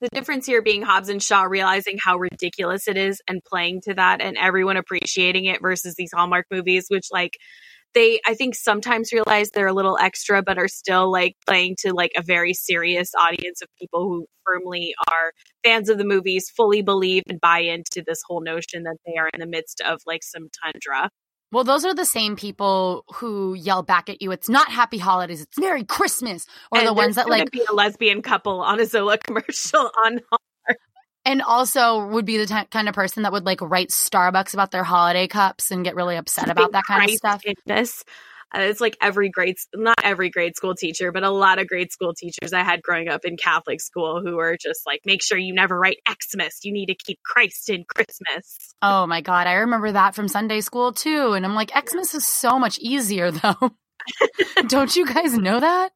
The 0.00 0.08
difference 0.08 0.46
here 0.46 0.62
being 0.62 0.82
Hobbs 0.82 1.08
and 1.08 1.22
Shaw 1.22 1.44
realizing 1.44 1.96
how 2.02 2.16
ridiculous 2.16 2.88
it 2.88 2.96
is 2.96 3.22
and 3.28 3.40
playing 3.44 3.82
to 3.82 3.94
that 3.94 4.20
and 4.20 4.36
everyone 4.36 4.76
appreciating 4.76 5.44
it 5.44 5.62
versus 5.62 5.94
these 5.96 6.10
Hallmark 6.12 6.46
movies, 6.50 6.86
which 6.88 7.06
like 7.12 7.36
they 7.94 8.20
I 8.26 8.34
think 8.34 8.56
sometimes 8.56 9.12
realize 9.12 9.50
they're 9.50 9.68
a 9.68 9.72
little 9.72 9.96
extra 9.98 10.42
but 10.42 10.58
are 10.58 10.68
still 10.68 11.10
like 11.10 11.34
playing 11.46 11.76
to 11.80 11.94
like 11.94 12.12
a 12.16 12.22
very 12.22 12.52
serious 12.52 13.12
audience 13.18 13.62
of 13.62 13.68
people 13.80 14.02
who 14.02 14.26
firmly 14.44 14.92
are 15.08 15.32
fans 15.64 15.88
of 15.88 15.98
the 15.98 16.04
movies, 16.04 16.50
fully 16.50 16.82
believe 16.82 17.22
and 17.28 17.40
buy 17.40 17.60
into 17.60 18.02
this 18.06 18.20
whole 18.26 18.42
notion 18.42 18.82
that 18.82 18.96
they 19.06 19.16
are 19.16 19.30
in 19.32 19.40
the 19.40 19.46
midst 19.46 19.80
of 19.80 20.00
like 20.04 20.24
some 20.24 20.48
tundra. 20.62 21.10
Well, 21.56 21.64
those 21.64 21.86
are 21.86 21.94
the 21.94 22.04
same 22.04 22.36
people 22.36 23.06
who 23.14 23.54
yell 23.54 23.82
back 23.82 24.10
at 24.10 24.20
you. 24.20 24.30
It's 24.30 24.46
not 24.46 24.68
happy 24.68 24.98
holidays. 24.98 25.40
It's 25.40 25.58
Merry 25.58 25.84
Christmas. 25.84 26.46
Or 26.70 26.80
And 26.80 26.86
the 26.86 26.92
ones 26.92 27.16
that 27.16 27.30
like 27.30 27.50
be 27.50 27.62
a 27.66 27.72
lesbian 27.72 28.20
couple 28.20 28.60
on 28.60 28.78
a 28.78 28.84
Zola 28.84 29.16
commercial 29.26 29.90
on 30.04 30.20
and 31.24 31.40
also 31.40 32.08
would 32.08 32.26
be 32.26 32.36
the 32.36 32.44
t- 32.44 32.64
kind 32.70 32.90
of 32.90 32.94
person 32.94 33.22
that 33.22 33.32
would 33.32 33.46
like 33.46 33.62
write 33.62 33.88
Starbucks 33.88 34.52
about 34.52 34.70
their 34.70 34.84
holiday 34.84 35.26
cups 35.28 35.70
and 35.70 35.82
get 35.82 35.96
really 35.96 36.16
upset 36.16 36.50
about 36.50 36.72
that 36.72 36.84
kind 36.84 37.08
of 37.08 37.16
stuff. 37.16 37.42
this. 37.64 38.04
Uh, 38.54 38.60
it's 38.60 38.80
like 38.80 38.96
every 39.00 39.28
grade, 39.28 39.56
not 39.74 39.98
every 40.02 40.30
grade 40.30 40.56
school 40.56 40.74
teacher, 40.74 41.12
but 41.12 41.24
a 41.24 41.30
lot 41.30 41.58
of 41.58 41.66
grade 41.66 41.90
school 41.92 42.14
teachers 42.14 42.52
I 42.52 42.62
had 42.62 42.82
growing 42.82 43.08
up 43.08 43.24
in 43.24 43.36
Catholic 43.36 43.80
school 43.80 44.22
who 44.24 44.36
were 44.36 44.56
just 44.60 44.86
like, 44.86 45.00
make 45.04 45.22
sure 45.22 45.36
you 45.36 45.52
never 45.52 45.78
write 45.78 45.98
Xmas. 46.08 46.60
You 46.62 46.72
need 46.72 46.86
to 46.86 46.94
keep 46.94 47.18
Christ 47.24 47.68
in 47.68 47.84
Christmas. 47.84 48.56
Oh 48.82 49.06
my 49.06 49.20
god, 49.20 49.46
I 49.46 49.54
remember 49.54 49.92
that 49.92 50.14
from 50.14 50.28
Sunday 50.28 50.60
school 50.60 50.92
too. 50.92 51.32
And 51.32 51.44
I'm 51.44 51.54
like, 51.54 51.72
Xmas 51.76 52.14
is 52.14 52.26
so 52.26 52.58
much 52.58 52.78
easier 52.78 53.30
though. 53.32 53.72
Don't 54.68 54.94
you 54.94 55.06
guys 55.06 55.36
know 55.36 55.60
that? 55.60 55.90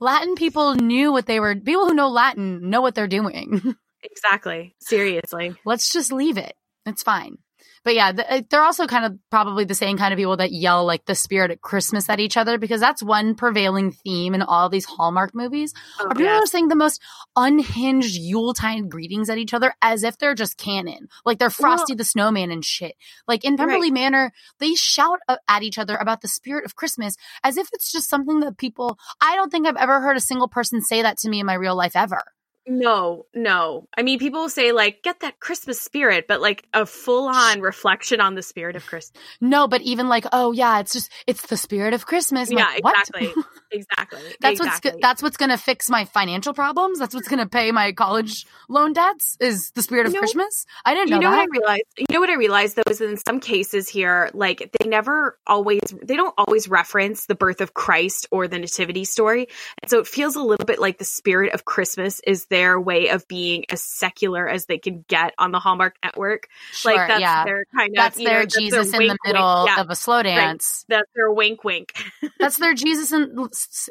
Latin 0.00 0.34
people 0.34 0.74
knew 0.74 1.12
what 1.12 1.26
they 1.26 1.38
were. 1.38 1.54
People 1.54 1.86
who 1.86 1.94
know 1.94 2.08
Latin 2.08 2.70
know 2.70 2.80
what 2.80 2.94
they're 2.94 3.06
doing. 3.06 3.76
Exactly. 4.04 4.74
Seriously. 4.80 5.54
Let's 5.64 5.92
just 5.92 6.12
leave 6.12 6.36
it. 6.36 6.54
It's 6.86 7.04
fine. 7.04 7.38
But 7.84 7.94
yeah, 7.94 8.12
th- 8.12 8.44
they're 8.50 8.62
also 8.62 8.86
kind 8.86 9.04
of 9.04 9.18
probably 9.30 9.64
the 9.64 9.74
same 9.74 9.96
kind 9.98 10.12
of 10.12 10.18
people 10.18 10.36
that 10.36 10.52
yell 10.52 10.84
like 10.84 11.04
the 11.04 11.14
spirit 11.14 11.50
at 11.50 11.60
Christmas 11.60 12.08
at 12.08 12.20
each 12.20 12.36
other 12.36 12.58
because 12.58 12.80
that's 12.80 13.02
one 13.02 13.34
prevailing 13.34 13.92
theme 13.92 14.34
in 14.34 14.42
all 14.42 14.68
these 14.68 14.84
Hallmark 14.84 15.34
movies. 15.34 15.74
Oh, 16.00 16.06
Are 16.06 16.08
people 16.10 16.24
yes. 16.24 16.42
are 16.42 16.46
saying 16.46 16.68
the 16.68 16.76
most 16.76 17.00
unhinged 17.36 18.16
Yuletide 18.16 18.88
greetings 18.88 19.30
at 19.30 19.38
each 19.38 19.54
other 19.54 19.74
as 19.82 20.02
if 20.02 20.18
they're 20.18 20.34
just 20.34 20.56
canon, 20.56 21.08
like 21.24 21.38
they're 21.38 21.50
Frosty 21.50 21.94
the 21.94 22.04
Snowman 22.04 22.50
and 22.50 22.64
shit. 22.64 22.94
Like 23.26 23.44
in 23.44 23.56
Pemberley 23.56 23.90
Manor, 23.90 24.32
they 24.58 24.74
shout 24.74 25.18
uh, 25.28 25.36
at 25.48 25.62
each 25.62 25.78
other 25.78 25.96
about 25.96 26.20
the 26.20 26.28
spirit 26.28 26.64
of 26.64 26.76
Christmas 26.76 27.16
as 27.42 27.56
if 27.56 27.68
it's 27.72 27.90
just 27.90 28.08
something 28.08 28.40
that 28.40 28.56
people. 28.56 28.98
I 29.20 29.36
don't 29.36 29.50
think 29.50 29.66
I've 29.66 29.76
ever 29.76 30.00
heard 30.00 30.16
a 30.16 30.20
single 30.20 30.48
person 30.48 30.80
say 30.82 31.02
that 31.02 31.18
to 31.18 31.28
me 31.28 31.40
in 31.40 31.46
my 31.46 31.54
real 31.54 31.76
life 31.76 31.96
ever. 31.96 32.22
No, 32.66 33.26
no. 33.34 33.88
I 33.96 34.02
mean, 34.02 34.18
people 34.20 34.48
say 34.48 34.70
like, 34.72 35.02
get 35.02 35.20
that 35.20 35.40
Christmas 35.40 35.80
spirit, 35.80 36.26
but 36.28 36.40
like 36.40 36.64
a 36.72 36.86
full 36.86 37.28
on 37.28 37.60
reflection 37.60 38.20
on 38.20 38.34
the 38.36 38.42
spirit 38.42 38.76
of 38.76 38.86
Christmas. 38.86 39.20
No, 39.40 39.66
but 39.66 39.82
even 39.82 40.08
like, 40.08 40.26
oh 40.32 40.52
yeah, 40.52 40.78
it's 40.78 40.92
just 40.92 41.10
it's 41.26 41.46
the 41.46 41.56
spirit 41.56 41.92
of 41.92 42.06
Christmas. 42.06 42.50
I'm 42.50 42.58
Yeah, 42.58 42.64
like, 42.66 42.84
what? 42.84 42.96
exactly. 43.08 43.42
Exactly. 43.74 44.20
That's 44.42 44.60
exactly. 44.60 44.90
what's 44.90 45.00
that's 45.00 45.22
what's 45.22 45.36
gonna 45.38 45.56
fix 45.56 45.88
my 45.88 46.04
financial 46.04 46.52
problems. 46.52 46.98
That's 46.98 47.14
what's 47.14 47.26
gonna 47.26 47.48
pay 47.48 47.72
my 47.72 47.92
college 47.92 48.44
loan 48.68 48.92
debts. 48.92 49.38
Is 49.40 49.70
the 49.70 49.80
spirit 49.80 50.04
of 50.04 50.12
You 50.12 50.16
know- 50.16 50.20
Christmas? 50.20 50.66
I 50.84 50.92
didn't 50.92 51.08
know. 51.08 51.16
you 51.16 51.22
know, 51.22 51.30
know 51.30 51.36
that. 51.36 51.48
what 51.48 51.56
I 51.56 51.58
realized? 51.58 51.84
You 51.96 52.04
know 52.10 52.20
what 52.20 52.28
I 52.28 52.34
realized 52.34 52.76
though 52.76 52.82
is 52.90 52.98
that 52.98 53.08
in 53.08 53.16
some 53.16 53.40
cases 53.40 53.88
here, 53.88 54.28
like 54.34 54.70
they 54.78 54.86
never 54.90 55.38
always, 55.46 55.80
they 56.02 56.16
don't 56.16 56.34
always 56.36 56.68
reference 56.68 57.24
the 57.24 57.34
birth 57.34 57.62
of 57.62 57.72
Christ 57.72 58.26
or 58.30 58.46
the 58.46 58.58
nativity 58.58 59.06
story, 59.06 59.48
and 59.80 59.90
so 59.90 60.00
it 60.00 60.06
feels 60.06 60.36
a 60.36 60.42
little 60.42 60.66
bit 60.66 60.78
like 60.78 60.98
the 60.98 61.06
spirit 61.06 61.54
of 61.54 61.64
Christmas 61.64 62.20
is 62.26 62.44
their 62.52 62.78
way 62.78 63.08
of 63.08 63.26
being 63.26 63.64
as 63.70 63.82
secular 63.82 64.46
as 64.46 64.66
they 64.66 64.76
can 64.76 65.06
get 65.08 65.32
on 65.38 65.52
the 65.52 65.58
Hallmark 65.58 65.96
Network. 66.04 66.48
Sure, 66.70 66.94
like 66.94 67.08
that's 67.08 67.20
yeah, 67.22 67.44
their 67.44 67.64
kind 67.74 67.88
of, 67.88 67.96
that's 67.96 68.16
their 68.18 68.26
know, 68.26 68.40
that's 68.42 68.56
Jesus 68.56 68.92
in 68.92 68.98
wink, 68.98 69.12
the 69.12 69.18
middle. 69.24 69.64
Yeah, 69.66 69.80
of 69.80 69.88
a 69.88 69.96
slow 69.96 70.22
dance. 70.22 70.84
that's 70.86 71.08
their 71.16 71.32
wink, 71.32 71.64
wink. 71.64 71.94
That's 72.38 72.58
their 72.58 72.74
Jesus 72.74 73.12
and 73.12 73.48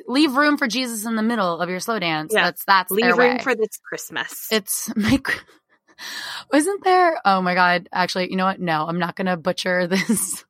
leave 0.08 0.36
room 0.36 0.58
for 0.58 0.68
Jesus 0.68 1.06
in 1.06 1.16
the 1.16 1.24
middle 1.24 1.60
of 1.60 1.70
your 1.70 1.80
slow 1.80 1.98
dance. 2.00 2.34
Yeah. 2.34 2.44
That's 2.44 2.64
that's 2.66 2.92
Leave 2.92 3.06
their 3.06 3.16
room 3.16 3.38
way. 3.38 3.44
for 3.44 3.56
this 3.56 3.80
Christmas. 3.84 4.48
it's 4.52 4.94
make. 4.96 5.28
Wasn't 6.54 6.84
there? 6.84 7.20
Oh 7.26 7.42
my 7.42 7.56
god! 7.56 7.90
Actually, 7.92 8.30
you 8.30 8.36
know 8.36 8.46
what? 8.46 8.60
No, 8.60 8.86
I'm 8.86 9.00
not 9.00 9.16
gonna 9.16 9.38
butcher 9.38 9.88
this 9.88 10.46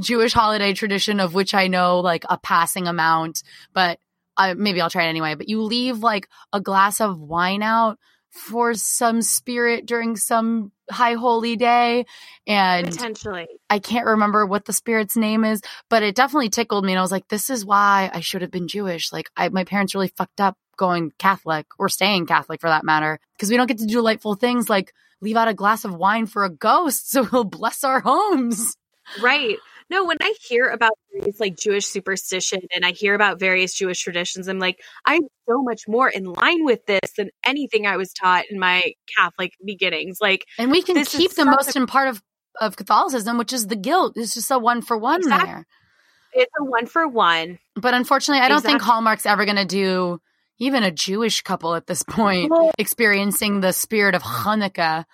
Jewish 0.00 0.32
holiday 0.32 0.72
tradition 0.72 1.20
of 1.20 1.34
which 1.34 1.54
I 1.54 1.68
know 1.68 2.00
like 2.00 2.24
a 2.28 2.38
passing 2.38 2.88
amount, 2.88 3.42
but 3.72 3.98
uh, 4.36 4.54
maybe 4.56 4.80
I'll 4.80 4.90
try 4.90 5.04
it 5.04 5.08
anyway. 5.08 5.34
But 5.34 5.48
you 5.48 5.62
leave 5.62 5.98
like 5.98 6.28
a 6.52 6.60
glass 6.60 7.00
of 7.00 7.18
wine 7.18 7.62
out 7.62 7.98
for 8.30 8.72
some 8.72 9.20
spirit 9.20 9.84
during 9.84 10.16
some 10.16 10.72
high 10.90 11.14
holy 11.14 11.56
day, 11.56 12.06
and 12.46 12.86
Potentially. 12.86 13.46
I 13.68 13.78
can't 13.78 14.06
remember 14.06 14.46
what 14.46 14.64
the 14.64 14.72
spirit's 14.72 15.16
name 15.16 15.44
is, 15.44 15.60
but 15.90 16.02
it 16.02 16.14
definitely 16.14 16.48
tickled 16.48 16.84
me. 16.84 16.92
And 16.92 16.98
I 16.98 17.02
was 17.02 17.12
like, 17.12 17.28
this 17.28 17.50
is 17.50 17.64
why 17.64 18.10
I 18.12 18.20
should 18.20 18.42
have 18.42 18.50
been 18.50 18.68
Jewish. 18.68 19.12
Like, 19.12 19.30
I, 19.36 19.50
my 19.50 19.64
parents 19.64 19.94
really 19.94 20.08
fucked 20.08 20.40
up 20.40 20.56
going 20.78 21.12
Catholic 21.18 21.66
or 21.78 21.88
staying 21.90 22.26
Catholic 22.26 22.60
for 22.60 22.70
that 22.70 22.84
matter, 22.84 23.20
because 23.36 23.50
we 23.50 23.56
don't 23.56 23.66
get 23.66 23.78
to 23.78 23.86
do 23.86 23.94
delightful 23.94 24.34
things 24.34 24.70
like 24.70 24.94
leave 25.20 25.36
out 25.36 25.48
a 25.48 25.54
glass 25.54 25.84
of 25.84 25.94
wine 25.94 26.26
for 26.26 26.44
a 26.44 26.50
ghost 26.50 27.10
so 27.10 27.24
he'll 27.24 27.44
bless 27.44 27.84
our 27.84 28.00
homes. 28.00 28.76
Right. 29.20 29.58
No, 29.92 30.04
when 30.04 30.16
I 30.22 30.34
hear 30.40 30.68
about 30.68 30.92
various 31.12 31.38
like 31.38 31.54
Jewish 31.58 31.84
superstition 31.84 32.60
and 32.74 32.82
I 32.82 32.92
hear 32.92 33.14
about 33.14 33.38
various 33.38 33.74
Jewish 33.74 34.00
traditions, 34.00 34.48
I'm 34.48 34.58
like, 34.58 34.80
I'm 35.04 35.20
so 35.46 35.62
much 35.62 35.82
more 35.86 36.08
in 36.08 36.24
line 36.24 36.64
with 36.64 36.86
this 36.86 37.12
than 37.18 37.28
anything 37.44 37.86
I 37.86 37.98
was 37.98 38.10
taught 38.14 38.46
in 38.50 38.58
my 38.58 38.94
Catholic 39.18 39.52
beginnings. 39.62 40.16
Like, 40.18 40.46
and 40.56 40.70
we 40.70 40.80
can 40.80 41.04
keep 41.04 41.34
the 41.34 41.44
most 41.44 41.76
in 41.76 41.86
part 41.86 42.08
of 42.08 42.22
of 42.58 42.76
Catholicism, 42.76 43.36
which 43.36 43.52
is 43.52 43.66
the 43.66 43.76
guilt. 43.76 44.14
It's 44.16 44.32
just 44.32 44.50
a 44.50 44.58
one 44.58 44.80
for 44.80 44.96
one 44.96 45.20
Exactly. 45.20 45.46
there. 45.46 45.66
it's 46.32 46.52
a 46.58 46.64
one 46.64 46.86
for 46.86 47.06
one. 47.06 47.58
But 47.76 47.92
unfortunately, 47.92 48.42
I 48.42 48.48
don't 48.48 48.62
think 48.62 48.80
Hallmark's 48.80 49.26
ever 49.26 49.44
going 49.44 49.56
to 49.56 49.66
do 49.66 50.20
even 50.58 50.84
a 50.84 50.90
Jewish 50.90 51.42
couple 51.42 51.74
at 51.74 51.86
this 51.86 52.02
point 52.02 52.50
experiencing 52.78 53.60
the 53.60 53.72
spirit 53.72 54.14
of 54.14 54.22
Hanukkah. 54.22 55.04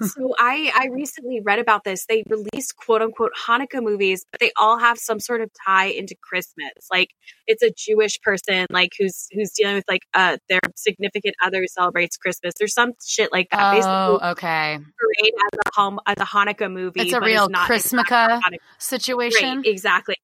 So 0.00 0.34
I 0.38 0.70
I 0.74 0.88
recently 0.92 1.40
read 1.44 1.58
about 1.58 1.84
this. 1.84 2.06
They 2.06 2.22
release 2.28 2.72
quote 2.72 3.02
unquote 3.02 3.32
Hanukkah 3.46 3.82
movies, 3.82 4.24
but 4.30 4.40
they 4.40 4.52
all 4.60 4.78
have 4.78 4.98
some 4.98 5.20
sort 5.20 5.40
of 5.40 5.50
tie 5.64 5.86
into 5.86 6.14
Christmas. 6.22 6.72
Like 6.90 7.10
it's 7.46 7.62
a 7.62 7.70
Jewish 7.76 8.20
person 8.20 8.66
like 8.70 8.92
who's 8.98 9.26
who's 9.32 9.50
dealing 9.52 9.76
with 9.76 9.84
like 9.88 10.02
uh 10.14 10.38
their 10.48 10.60
significant 10.76 11.34
other 11.44 11.60
who 11.60 11.68
celebrates 11.68 12.16
Christmas. 12.16 12.54
There's 12.58 12.74
some 12.74 12.92
shit 13.04 13.32
like 13.32 13.48
that. 13.50 13.60
Oh, 13.60 13.76
Basically 13.76 14.30
okay. 14.30 14.78
parade 14.78 15.34
as 15.52 15.58
a 15.66 15.70
hum, 15.74 16.00
as 16.06 16.16
a 16.18 16.24
Hanukkah 16.24 16.72
movie. 16.72 17.00
It's 17.00 17.12
a 17.12 17.20
but 17.20 17.26
real 17.26 17.48
not 17.48 17.68
Chrismukkah 17.68 18.36
exactly 18.36 18.58
situation. 18.78 19.58
Right, 19.58 19.66
exactly. 19.66 20.16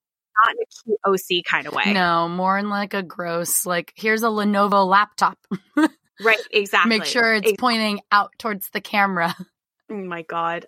Not 0.45 0.55
in 0.55 0.63
a 0.63 1.17
cute 1.17 1.41
OC 1.41 1.45
kind 1.45 1.67
of 1.67 1.75
way. 1.75 1.93
No, 1.93 2.29
more 2.29 2.59
in 2.59 2.69
like 2.69 2.95
a 2.95 3.03
gross, 3.03 3.67
like, 3.67 3.93
here's 3.97 4.23
a 4.23 4.27
Lenovo 4.27 4.87
laptop. 4.87 5.39
Right, 6.23 6.39
exactly. 6.51 6.99
Make 6.99 7.05
sure 7.05 7.35
it's 7.35 7.53
pointing 7.59 8.01
out 8.11 8.33
towards 8.39 8.71
the 8.71 8.81
camera. 8.81 9.35
oh 9.91 9.95
my 9.95 10.23
god. 10.23 10.67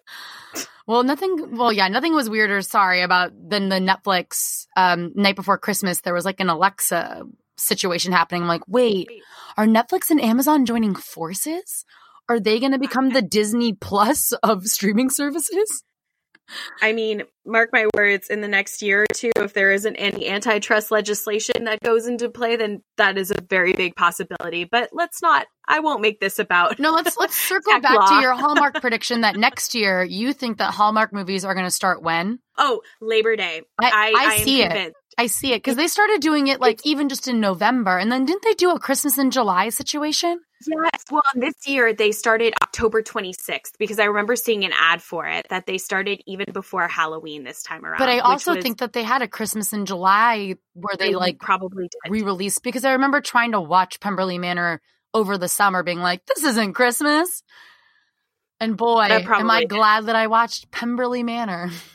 Well, 0.87 1.02
nothing. 1.02 1.56
Well, 1.56 1.73
yeah, 1.73 1.88
nothing 1.88 2.14
was 2.14 2.28
weirder. 2.28 2.61
Sorry 2.62 3.00
about 3.00 3.32
than 3.49 3.68
the 3.68 3.78
Netflix 3.78 4.66
um, 4.76 5.12
night 5.14 5.37
before 5.37 5.58
Christmas. 5.58 6.00
There 6.00 6.14
was 6.14 6.25
like 6.25 6.40
an 6.40 6.50
Alexa 6.50 7.23
situation 7.56 8.12
happening. 8.12 8.42
I'm 8.42 8.49
like, 8.49 8.66
wait, 8.68 9.08
are 9.56 9.66
Netflix 9.66 10.11
and 10.11 10.20
Amazon 10.20 10.66
joining 10.66 10.94
forces? 10.94 11.84
Are 12.28 12.40
they 12.40 12.61
going 12.61 12.73
to 12.73 12.78
become 12.78 13.11
the 13.12 13.23
Disney 13.23 13.73
Plus 13.73 14.32
of 14.42 14.66
streaming 14.66 15.11
services? 15.11 15.84
I 16.82 16.92
mean, 16.92 17.22
mark 17.46 17.70
my 17.72 17.86
words, 17.94 18.28
in 18.28 18.40
the 18.40 18.48
next 18.48 18.82
year 18.82 19.02
or 19.02 19.06
two, 19.14 19.30
if 19.36 19.52
there 19.54 19.72
isn't 19.72 19.96
any 19.96 20.28
antitrust 20.28 20.90
legislation 20.90 21.64
that 21.64 21.80
goes 21.80 22.06
into 22.06 22.28
play, 22.28 22.56
then 22.56 22.82
that 22.96 23.16
is 23.18 23.30
a 23.30 23.40
very 23.40 23.72
big 23.72 23.96
possibility. 23.96 24.64
But 24.64 24.90
let's 24.92 25.22
not, 25.22 25.46
I 25.66 25.80
won't 25.80 26.00
make 26.02 26.20
this 26.20 26.38
about. 26.38 26.78
No, 26.78 26.92
let's 26.92 27.16
let's 27.16 27.36
circle 27.48 27.80
back 27.80 27.94
law. 27.98 28.06
to 28.06 28.22
your 28.22 28.34
Hallmark 28.34 28.74
prediction 28.80 29.22
that 29.22 29.36
next 29.36 29.74
year 29.74 30.02
you 30.04 30.32
think 30.32 30.58
that 30.58 30.72
Hallmark 30.74 31.12
movies 31.12 31.44
are 31.44 31.54
going 31.54 31.66
to 31.66 31.70
start 31.70 32.02
when? 32.02 32.38
Oh, 32.58 32.82
Labor 33.00 33.36
Day. 33.36 33.62
I- 33.80 34.12
I 34.16 34.34
am 34.36 34.44
see 34.44 34.62
it. 34.62 34.70
convinced. 34.70 34.96
I 35.18 35.26
see 35.26 35.52
it 35.52 35.59
because 35.59 35.76
they 35.76 35.87
started 35.87 36.21
doing 36.21 36.49
it 36.49 36.61
like 36.61 36.80
even 36.85 37.09
just 37.09 37.28
in 37.28 37.40
November, 37.40 37.99
and 37.99 38.11
then 38.11 38.25
didn't 38.25 38.42
they 38.42 38.54
do 38.54 38.71
a 38.71 38.78
Christmas 38.78 39.18
in 39.18 39.30
July 39.30 39.68
situation? 39.68 40.40
Yes. 40.66 41.04
Well, 41.11 41.23
this 41.35 41.54
year 41.66 41.92
they 41.92 42.12
started 42.12 42.54
October 42.62 43.02
26th 43.02 43.73
because 43.78 43.99
I 43.99 44.04
remember 44.04 44.35
seeing 44.35 44.64
an 44.64 44.73
ad 44.75 45.02
for 45.02 45.26
it 45.26 45.47
that 45.50 45.66
they 45.66 45.78
started 45.78 46.23
even 46.26 46.47
before 46.52 46.88
Halloween 46.88 47.44
this 47.44 47.62
time 47.62 47.85
around. 47.85 47.99
But 47.99 48.09
I 48.09 48.21
also 48.21 48.54
was- 48.54 48.62
think 48.62 48.78
that 48.78 48.92
they 48.92 49.02
had 49.02 49.21
a 49.23 49.28
Christmas 49.28 49.73
in 49.73 49.85
July 49.87 50.54
where 50.73 50.97
they 50.99 51.14
like 51.14 51.38
probably 51.38 51.88
re-released 52.09 52.62
because 52.62 52.85
I 52.85 52.92
remember 52.92 53.21
trying 53.21 53.52
to 53.52 53.61
watch 53.61 54.00
Pemberley 54.00 54.38
Manor 54.38 54.80
over 55.12 55.37
the 55.38 55.49
summer, 55.49 55.83
being 55.83 56.00
like, 56.00 56.25
"This 56.26 56.44
isn't 56.44 56.73
Christmas." 56.73 57.42
And 58.61 58.76
boy, 58.76 59.02
am 59.02 59.50
I 59.50 59.61
did. 59.61 59.68
glad 59.68 60.06
that 60.06 60.16
I 60.16 60.28
watched 60.28 60.71
Pemberley 60.71 61.23
Manor. 61.23 61.71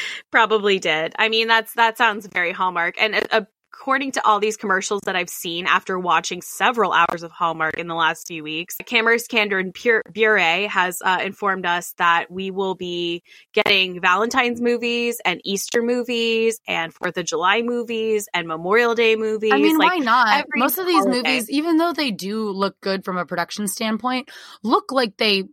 Probably 0.30 0.78
did. 0.78 1.14
I 1.18 1.28
mean, 1.28 1.48
that's 1.48 1.74
that 1.74 1.98
sounds 1.98 2.26
very 2.26 2.52
Hallmark. 2.52 2.94
And 3.00 3.26
uh, 3.30 3.42
according 3.76 4.12
to 4.12 4.26
all 4.26 4.40
these 4.40 4.56
commercials 4.56 5.02
that 5.04 5.16
I've 5.16 5.28
seen 5.28 5.66
after 5.66 5.98
watching 5.98 6.42
several 6.42 6.92
hours 6.92 7.22
of 7.22 7.30
Hallmark 7.30 7.78
in 7.78 7.86
the 7.86 7.94
last 7.94 8.26
few 8.26 8.42
weeks, 8.42 8.76
Cameras 8.84 9.26
Candor 9.26 9.58
and 9.58 9.72
Pure 9.72 10.02
Bure 10.12 10.68
has 10.68 10.98
uh, 11.04 11.18
informed 11.22 11.66
us 11.66 11.94
that 11.98 12.30
we 12.30 12.50
will 12.50 12.74
be 12.74 13.22
getting 13.52 14.00
Valentine's 14.00 14.60
movies 14.60 15.20
and 15.24 15.40
Easter 15.44 15.82
movies 15.82 16.60
and 16.66 16.92
Fourth 16.92 17.16
of 17.16 17.26
July 17.26 17.62
movies 17.62 18.28
and 18.32 18.48
Memorial 18.48 18.94
Day 18.94 19.14
movies. 19.14 19.52
I 19.52 19.58
mean, 19.58 19.76
like, 19.78 19.90
why 19.90 19.98
not? 19.98 20.46
Most 20.56 20.78
of 20.78 20.86
these 20.86 21.04
holiday. 21.04 21.16
movies, 21.18 21.50
even 21.50 21.76
though 21.76 21.92
they 21.92 22.10
do 22.10 22.50
look 22.50 22.80
good 22.80 23.04
from 23.04 23.18
a 23.18 23.26
production 23.26 23.68
standpoint, 23.68 24.30
look 24.62 24.90
like 24.90 25.16
they 25.16 25.44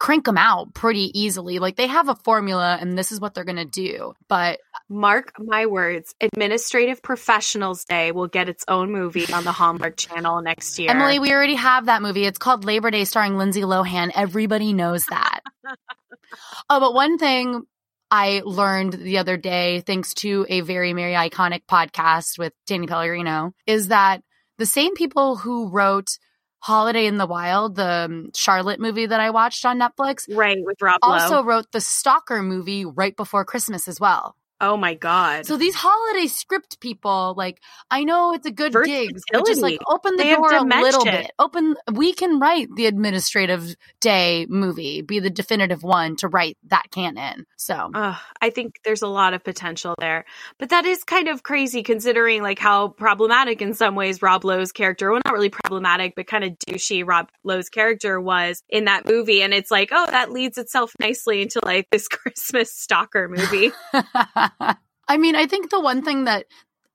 crank 0.00 0.24
them 0.24 0.38
out 0.38 0.72
pretty 0.74 1.16
easily. 1.16 1.60
Like 1.60 1.76
they 1.76 1.86
have 1.86 2.08
a 2.08 2.16
formula 2.16 2.76
and 2.80 2.98
this 2.98 3.12
is 3.12 3.20
what 3.20 3.34
they're 3.34 3.44
going 3.44 3.56
to 3.56 3.64
do. 3.66 4.14
But 4.28 4.58
Mark 4.88 5.34
my 5.38 5.66
words, 5.66 6.14
Administrative 6.20 7.02
Professionals 7.02 7.84
Day 7.84 8.10
will 8.10 8.26
get 8.26 8.48
its 8.48 8.64
own 8.66 8.90
movie 8.90 9.30
on 9.32 9.44
the 9.44 9.52
Hallmark 9.52 9.96
Channel 9.96 10.40
next 10.40 10.78
year. 10.78 10.90
Emily, 10.90 11.18
we 11.18 11.32
already 11.32 11.54
have 11.54 11.86
that 11.86 12.02
movie. 12.02 12.24
It's 12.24 12.38
called 12.38 12.64
Labor 12.64 12.90
Day 12.90 13.04
starring 13.04 13.36
Lindsay 13.36 13.60
Lohan. 13.60 14.10
Everybody 14.14 14.72
knows 14.72 15.04
that. 15.06 15.40
oh, 16.70 16.80
but 16.80 16.94
one 16.94 17.18
thing 17.18 17.62
I 18.10 18.40
learned 18.44 18.94
the 18.94 19.18
other 19.18 19.36
day, 19.36 19.82
thanks 19.82 20.14
to 20.14 20.46
a 20.48 20.62
very, 20.62 20.94
very 20.94 21.12
iconic 21.12 21.66
podcast 21.70 22.38
with 22.38 22.54
Danny 22.66 22.86
Pellegrino, 22.86 23.52
is 23.66 23.88
that 23.88 24.22
the 24.56 24.66
same 24.66 24.94
people 24.94 25.36
who 25.36 25.68
wrote 25.68 26.18
Holiday 26.60 27.06
in 27.06 27.16
the 27.16 27.26
Wild, 27.26 27.76
the 27.76 28.06
um, 28.08 28.30
Charlotte 28.34 28.80
movie 28.80 29.06
that 29.06 29.20
I 29.20 29.30
watched 29.30 29.64
on 29.64 29.78
Netflix, 29.78 30.24
right 30.34 30.58
with 30.60 30.80
Rob 30.82 30.98
Lowe. 31.02 31.12
also 31.12 31.42
wrote 31.42 31.72
the 31.72 31.80
Stalker 31.80 32.42
movie 32.42 32.84
right 32.84 33.16
before 33.16 33.44
Christmas 33.44 33.88
as 33.88 33.98
well. 33.98 34.36
Oh 34.60 34.76
my 34.76 34.94
god. 34.94 35.46
So 35.46 35.56
these 35.56 35.74
holiday 35.74 36.26
script 36.26 36.80
people, 36.80 37.34
like, 37.36 37.60
I 37.90 38.04
know 38.04 38.34
it's 38.34 38.46
a 38.46 38.50
good 38.50 38.72
gig, 38.84 39.18
but 39.32 39.46
just 39.46 39.62
like 39.62 39.78
open 39.88 40.16
the 40.16 40.24
They 40.24 40.34
door 40.34 40.52
a 40.52 40.62
little 40.62 41.04
bit. 41.04 41.30
Open, 41.38 41.76
we 41.92 42.12
can 42.12 42.38
write 42.38 42.68
the 42.74 42.86
administrative 42.86 43.74
day 44.00 44.46
movie, 44.48 45.02
be 45.02 45.18
the 45.18 45.30
definitive 45.30 45.82
one 45.82 46.16
to 46.16 46.28
write 46.28 46.58
that 46.68 46.90
canon. 46.90 47.46
So 47.56 47.90
Ugh, 47.94 48.16
I 48.40 48.50
think 48.50 48.80
there's 48.84 49.02
a 49.02 49.08
lot 49.08 49.34
of 49.34 49.44
potential 49.44 49.94
there. 49.98 50.24
But 50.58 50.70
that 50.70 50.84
is 50.84 51.04
kind 51.04 51.28
of 51.28 51.42
crazy 51.42 51.82
considering 51.82 52.42
like 52.42 52.58
how 52.58 52.88
problematic 52.88 53.62
in 53.62 53.74
some 53.74 53.94
ways 53.94 54.22
Rob 54.22 54.44
Lowe's 54.44 54.72
character, 54.72 55.10
well 55.10 55.20
not 55.24 55.34
really 55.34 55.50
problematic, 55.50 56.14
but 56.14 56.26
kind 56.26 56.44
of 56.44 56.52
douchey 56.68 57.06
Rob 57.06 57.30
Lowe's 57.44 57.68
character 57.68 58.20
was 58.20 58.62
in 58.68 58.84
that 58.84 59.06
movie. 59.06 59.42
And 59.42 59.54
it's 59.54 59.70
like, 59.70 59.90
oh, 59.92 60.06
that 60.10 60.30
leads 60.30 60.58
itself 60.58 60.92
nicely 61.00 61.42
into 61.42 61.60
like 61.64 61.88
this 61.90 62.08
Christmas 62.20 62.72
stalker 62.74 63.28
movie. 63.28 63.72
I 64.60 65.16
mean, 65.16 65.36
I 65.36 65.46
think 65.46 65.70
the 65.70 65.80
one 65.80 66.02
thing 66.02 66.24
that 66.24 66.46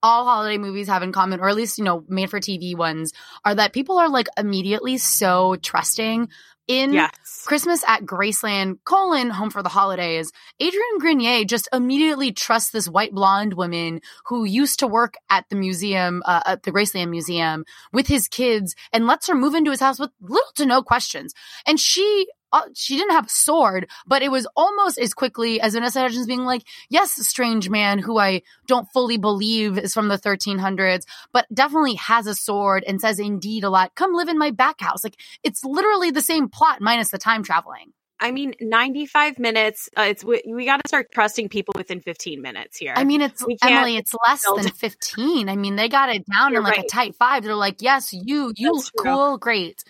all 0.02 0.26
holiday 0.26 0.58
movies 0.58 0.88
have 0.88 1.04
in 1.04 1.12
common, 1.12 1.40
or 1.40 1.50
at 1.50 1.56
least, 1.56 1.78
you 1.78 1.84
know, 1.84 2.04
made 2.08 2.30
for 2.30 2.40
TV 2.40 2.76
ones, 2.76 3.12
are 3.44 3.56
that 3.56 3.74
people 3.74 3.98
are 3.98 4.10
like 4.10 4.28
immediately 4.38 4.98
so 4.98 5.56
trusting 5.62 6.30
in 6.68 6.94
yes. 6.94 7.44
Christmas 7.46 7.84
at 7.88 8.02
Graceland, 8.02 8.80
colon, 8.86 9.30
home 9.30 9.50
for 9.50 9.62
the 9.62 9.70
holidays. 9.70 10.32
Adrian 10.60 11.00
Grenier 11.00 11.46
just 11.46 11.70
immediately 11.72 12.32
trusts 12.32 12.72
this 12.72 12.88
white 12.88 13.14
blonde 13.14 13.54
woman 13.54 14.02
who 14.28 14.46
used 14.46 14.80
to 14.80 14.88
work 14.88 15.16
at 15.30 15.46
the 15.50 15.56
museum, 15.56 16.24
uh, 16.26 16.42
at 16.46 16.64
the 16.64 16.72
Graceland 16.72 17.10
Museum 17.10 17.66
with 17.94 18.08
his 18.08 18.28
kids 18.28 18.76
and 18.92 19.08
lets 19.08 19.28
her 19.28 19.36
move 19.36 19.54
into 19.54 19.72
his 19.72 19.80
house 19.80 20.00
with 20.00 20.12
little 20.20 20.52
to 20.56 20.66
no 20.66 20.82
questions. 20.82 21.34
And 21.68 21.80
she, 21.80 22.28
uh, 22.56 22.62
she 22.74 22.96
didn't 22.96 23.12
have 23.12 23.26
a 23.26 23.30
sword, 23.30 23.90
but 24.08 24.22
it 24.22 24.32
was 24.32 24.48
almost 24.56 24.98
as 24.98 25.14
quickly 25.14 25.60
as 25.60 25.74
Vanessa 25.74 26.00
Hudgens 26.00 26.26
being 26.26 26.46
like, 26.46 26.64
yes, 26.90 27.12
strange 27.28 27.70
man 27.70 28.00
who 28.00 28.18
I 28.18 28.44
don't 28.66 28.88
fully 28.94 29.18
believe 29.18 29.78
is 29.78 29.94
from 29.94 30.08
the 30.08 30.18
1300s, 30.18 31.04
but 31.34 31.46
definitely 31.54 31.96
has 31.96 32.28
a 32.28 32.34
sword 32.34 32.86
and 32.88 33.02
says 33.02 33.20
indeed 33.20 33.66
a 33.66 33.70
lot. 33.70 33.94
Come 33.96 34.14
live 34.14 34.30
in 34.30 34.38
my 34.38 34.52
back 34.52 34.80
house. 34.80 35.04
Like 35.04 35.20
it's 35.44 35.66
literally 35.66 36.12
the 36.12 36.22
same 36.22 36.48
plot 36.48 36.80
minus 36.80 37.10
the 37.10 37.18
time 37.18 37.44
traveling. 37.44 37.92
I 38.22 38.32
mean, 38.32 38.54
95 38.62 39.38
minutes. 39.38 39.90
Uh, 39.98 40.04
it's 40.04 40.24
we, 40.24 40.42
we 40.48 40.64
got 40.64 40.78
to 40.78 40.88
start 40.88 41.12
trusting 41.12 41.50
people 41.50 41.74
within 41.76 42.00
15 42.00 42.42
minutes 42.42 42.78
here. 42.78 42.94
I 42.96 43.04
mean, 43.04 43.22
it's 43.22 43.44
Emily. 43.62 43.98
It's 43.98 44.14
less 44.26 44.46
build- 44.46 44.64
than 44.64 44.72
fifteen. 44.72 45.50
I 45.50 45.58
mean, 45.58 45.76
they 45.76 45.90
got 45.90 46.08
it 46.08 46.24
down 46.34 46.54
You're 46.54 46.62
in 46.62 46.64
like 46.64 46.78
a 46.78 46.88
tight 46.88 47.16
five. 47.16 47.44
They're 47.44 47.56
like, 47.56 47.82
yes, 47.82 48.14
you, 48.14 48.54
you, 48.56 48.72
That's 48.74 48.92
true. 48.92 49.12
cool, 49.12 49.38
great. 49.38 49.84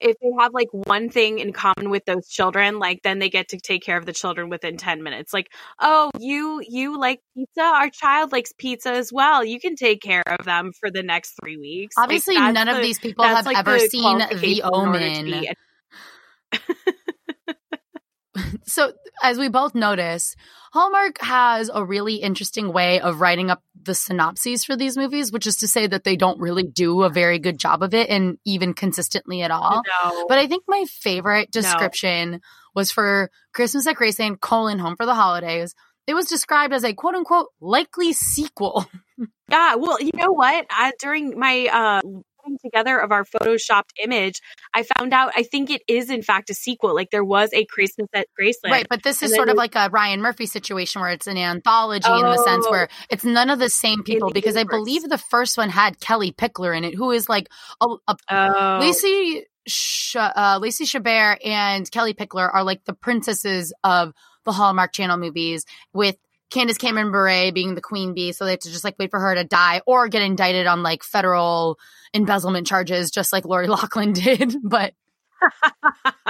If 0.00 0.16
they 0.20 0.30
have 0.38 0.52
like 0.52 0.68
one 0.72 1.08
thing 1.08 1.38
in 1.38 1.52
common 1.52 1.90
with 1.90 2.04
those 2.04 2.28
children, 2.28 2.78
like 2.78 3.02
then 3.02 3.18
they 3.18 3.30
get 3.30 3.48
to 3.48 3.58
take 3.58 3.82
care 3.82 3.96
of 3.96 4.06
the 4.06 4.12
children 4.12 4.48
within 4.48 4.76
10 4.76 5.02
minutes. 5.02 5.32
Like, 5.32 5.52
oh, 5.80 6.10
you 6.18 6.62
you 6.66 6.98
like 6.98 7.20
pizza? 7.34 7.62
Our 7.62 7.90
child 7.90 8.32
likes 8.32 8.52
pizza 8.58 8.90
as 8.90 9.12
well. 9.12 9.44
You 9.44 9.60
can 9.60 9.76
take 9.76 10.02
care 10.02 10.22
of 10.26 10.44
them 10.44 10.72
for 10.78 10.90
the 10.90 11.02
next 11.02 11.34
three 11.40 11.56
weeks. 11.56 11.94
Obviously, 11.98 12.36
that's 12.36 12.54
none 12.54 12.68
of 12.68 12.82
these 12.82 12.98
people 12.98 13.24
have 13.24 13.46
like, 13.46 13.56
ever 13.56 13.72
the 13.72 13.88
seen 13.88 14.18
The 14.18 14.26
qualification 14.26 14.66
in 14.66 14.74
order 14.74 14.98
to 14.98 15.30
Omen. 15.32 15.54
So, 18.66 18.92
as 19.22 19.38
we 19.38 19.48
both 19.48 19.74
notice, 19.74 20.34
Hallmark 20.72 21.18
has 21.20 21.70
a 21.72 21.84
really 21.84 22.16
interesting 22.16 22.72
way 22.72 23.00
of 23.00 23.20
writing 23.20 23.50
up 23.50 23.62
the 23.82 23.94
synopses 23.94 24.64
for 24.64 24.76
these 24.76 24.96
movies, 24.96 25.32
which 25.32 25.46
is 25.46 25.56
to 25.58 25.68
say 25.68 25.86
that 25.86 26.04
they 26.04 26.16
don't 26.16 26.40
really 26.40 26.64
do 26.64 27.02
a 27.02 27.08
very 27.08 27.38
good 27.38 27.58
job 27.58 27.82
of 27.82 27.94
it 27.94 28.10
and 28.10 28.38
even 28.44 28.74
consistently 28.74 29.42
at 29.42 29.50
all. 29.50 29.82
No. 30.04 30.26
But 30.28 30.38
I 30.38 30.46
think 30.48 30.64
my 30.68 30.84
favorite 30.88 31.50
description 31.50 32.40
was 32.74 32.90
for 32.90 33.30
Christmas 33.54 33.86
at 33.86 33.96
Graceland, 33.96 34.40
colon, 34.40 34.78
home 34.78 34.96
for 34.96 35.06
the 35.06 35.14
holidays. 35.14 35.74
it 36.06 36.14
was 36.14 36.26
described 36.26 36.72
as 36.74 36.84
a 36.84 36.92
quote 36.92 37.14
unquote 37.14 37.48
likely 37.60 38.12
sequel. 38.12 38.86
Yeah, 39.48 39.76
well, 39.76 40.00
you 40.00 40.10
know 40.12 40.32
what? 40.32 40.66
I, 40.68 40.90
during 40.98 41.38
my 41.38 41.68
uh, 41.72 42.00
putting 42.46 42.58
together 42.58 42.98
of 42.98 43.12
our 43.12 43.24
photoshopped 43.24 43.90
image, 44.02 44.40
I 44.74 44.84
found 44.84 45.12
out 45.12 45.32
I 45.36 45.42
think 45.42 45.70
it 45.70 45.82
is 45.88 46.10
in 46.10 46.22
fact 46.22 46.50
a 46.50 46.54
sequel. 46.54 46.94
Like 46.94 47.10
there 47.10 47.24
was 47.24 47.50
a 47.52 47.64
Christmas 47.64 48.08
at 48.14 48.28
Graceland, 48.38 48.70
right? 48.70 48.86
But 48.88 49.02
this 49.02 49.22
is 49.22 49.34
sort 49.34 49.48
of 49.48 49.56
like 49.56 49.74
a 49.74 49.88
Ryan 49.90 50.20
Murphy 50.20 50.46
situation 50.46 51.00
where 51.00 51.10
it's 51.10 51.26
an 51.26 51.36
anthology 51.36 52.08
oh, 52.08 52.18
in 52.18 52.24
the 52.24 52.42
sense 52.44 52.68
where 52.68 52.88
oh. 52.90 53.06
it's 53.10 53.24
none 53.24 53.50
of 53.50 53.58
the 53.58 53.70
same 53.70 54.02
people. 54.02 54.28
The 54.28 54.34
because 54.34 54.56
universe. 54.56 54.74
I 54.74 54.78
believe 54.78 55.08
the 55.08 55.18
first 55.18 55.58
one 55.58 55.70
had 55.70 56.00
Kellie 56.00 56.32
Pickler 56.32 56.76
in 56.76 56.84
it, 56.84 56.94
who 56.94 57.10
is 57.10 57.28
like 57.28 57.48
a, 57.80 57.86
a 58.08 58.16
oh. 58.30 58.78
Lacey. 58.80 59.44
Sh- 59.68 60.14
uh, 60.14 60.60
Lacey 60.62 60.84
Chabert 60.84 61.44
and 61.44 61.90
Kellie 61.90 62.14
Pickler 62.14 62.48
are 62.54 62.62
like 62.62 62.84
the 62.84 62.92
princesses 62.92 63.72
of 63.82 64.12
the 64.44 64.52
Hallmark 64.52 64.92
Channel 64.92 65.16
movies, 65.16 65.64
with 65.92 66.16
Candace 66.50 66.78
Cameron 66.78 67.10
Bure 67.10 67.52
being 67.52 67.74
the 67.74 67.80
queen 67.80 68.14
bee, 68.14 68.32
so 68.32 68.44
they 68.44 68.52
have 68.52 68.60
to 68.60 68.70
just 68.70 68.84
like 68.84 68.96
wait 68.98 69.10
for 69.10 69.20
her 69.20 69.34
to 69.34 69.44
die 69.44 69.82
or 69.86 70.08
get 70.08 70.22
indicted 70.22 70.66
on 70.66 70.82
like 70.82 71.02
federal 71.02 71.78
embezzlement 72.14 72.66
charges, 72.66 73.10
just 73.10 73.32
like 73.32 73.44
Lori 73.44 73.66
Loughlin 73.68 74.12
did. 74.12 74.56
But 74.62 74.94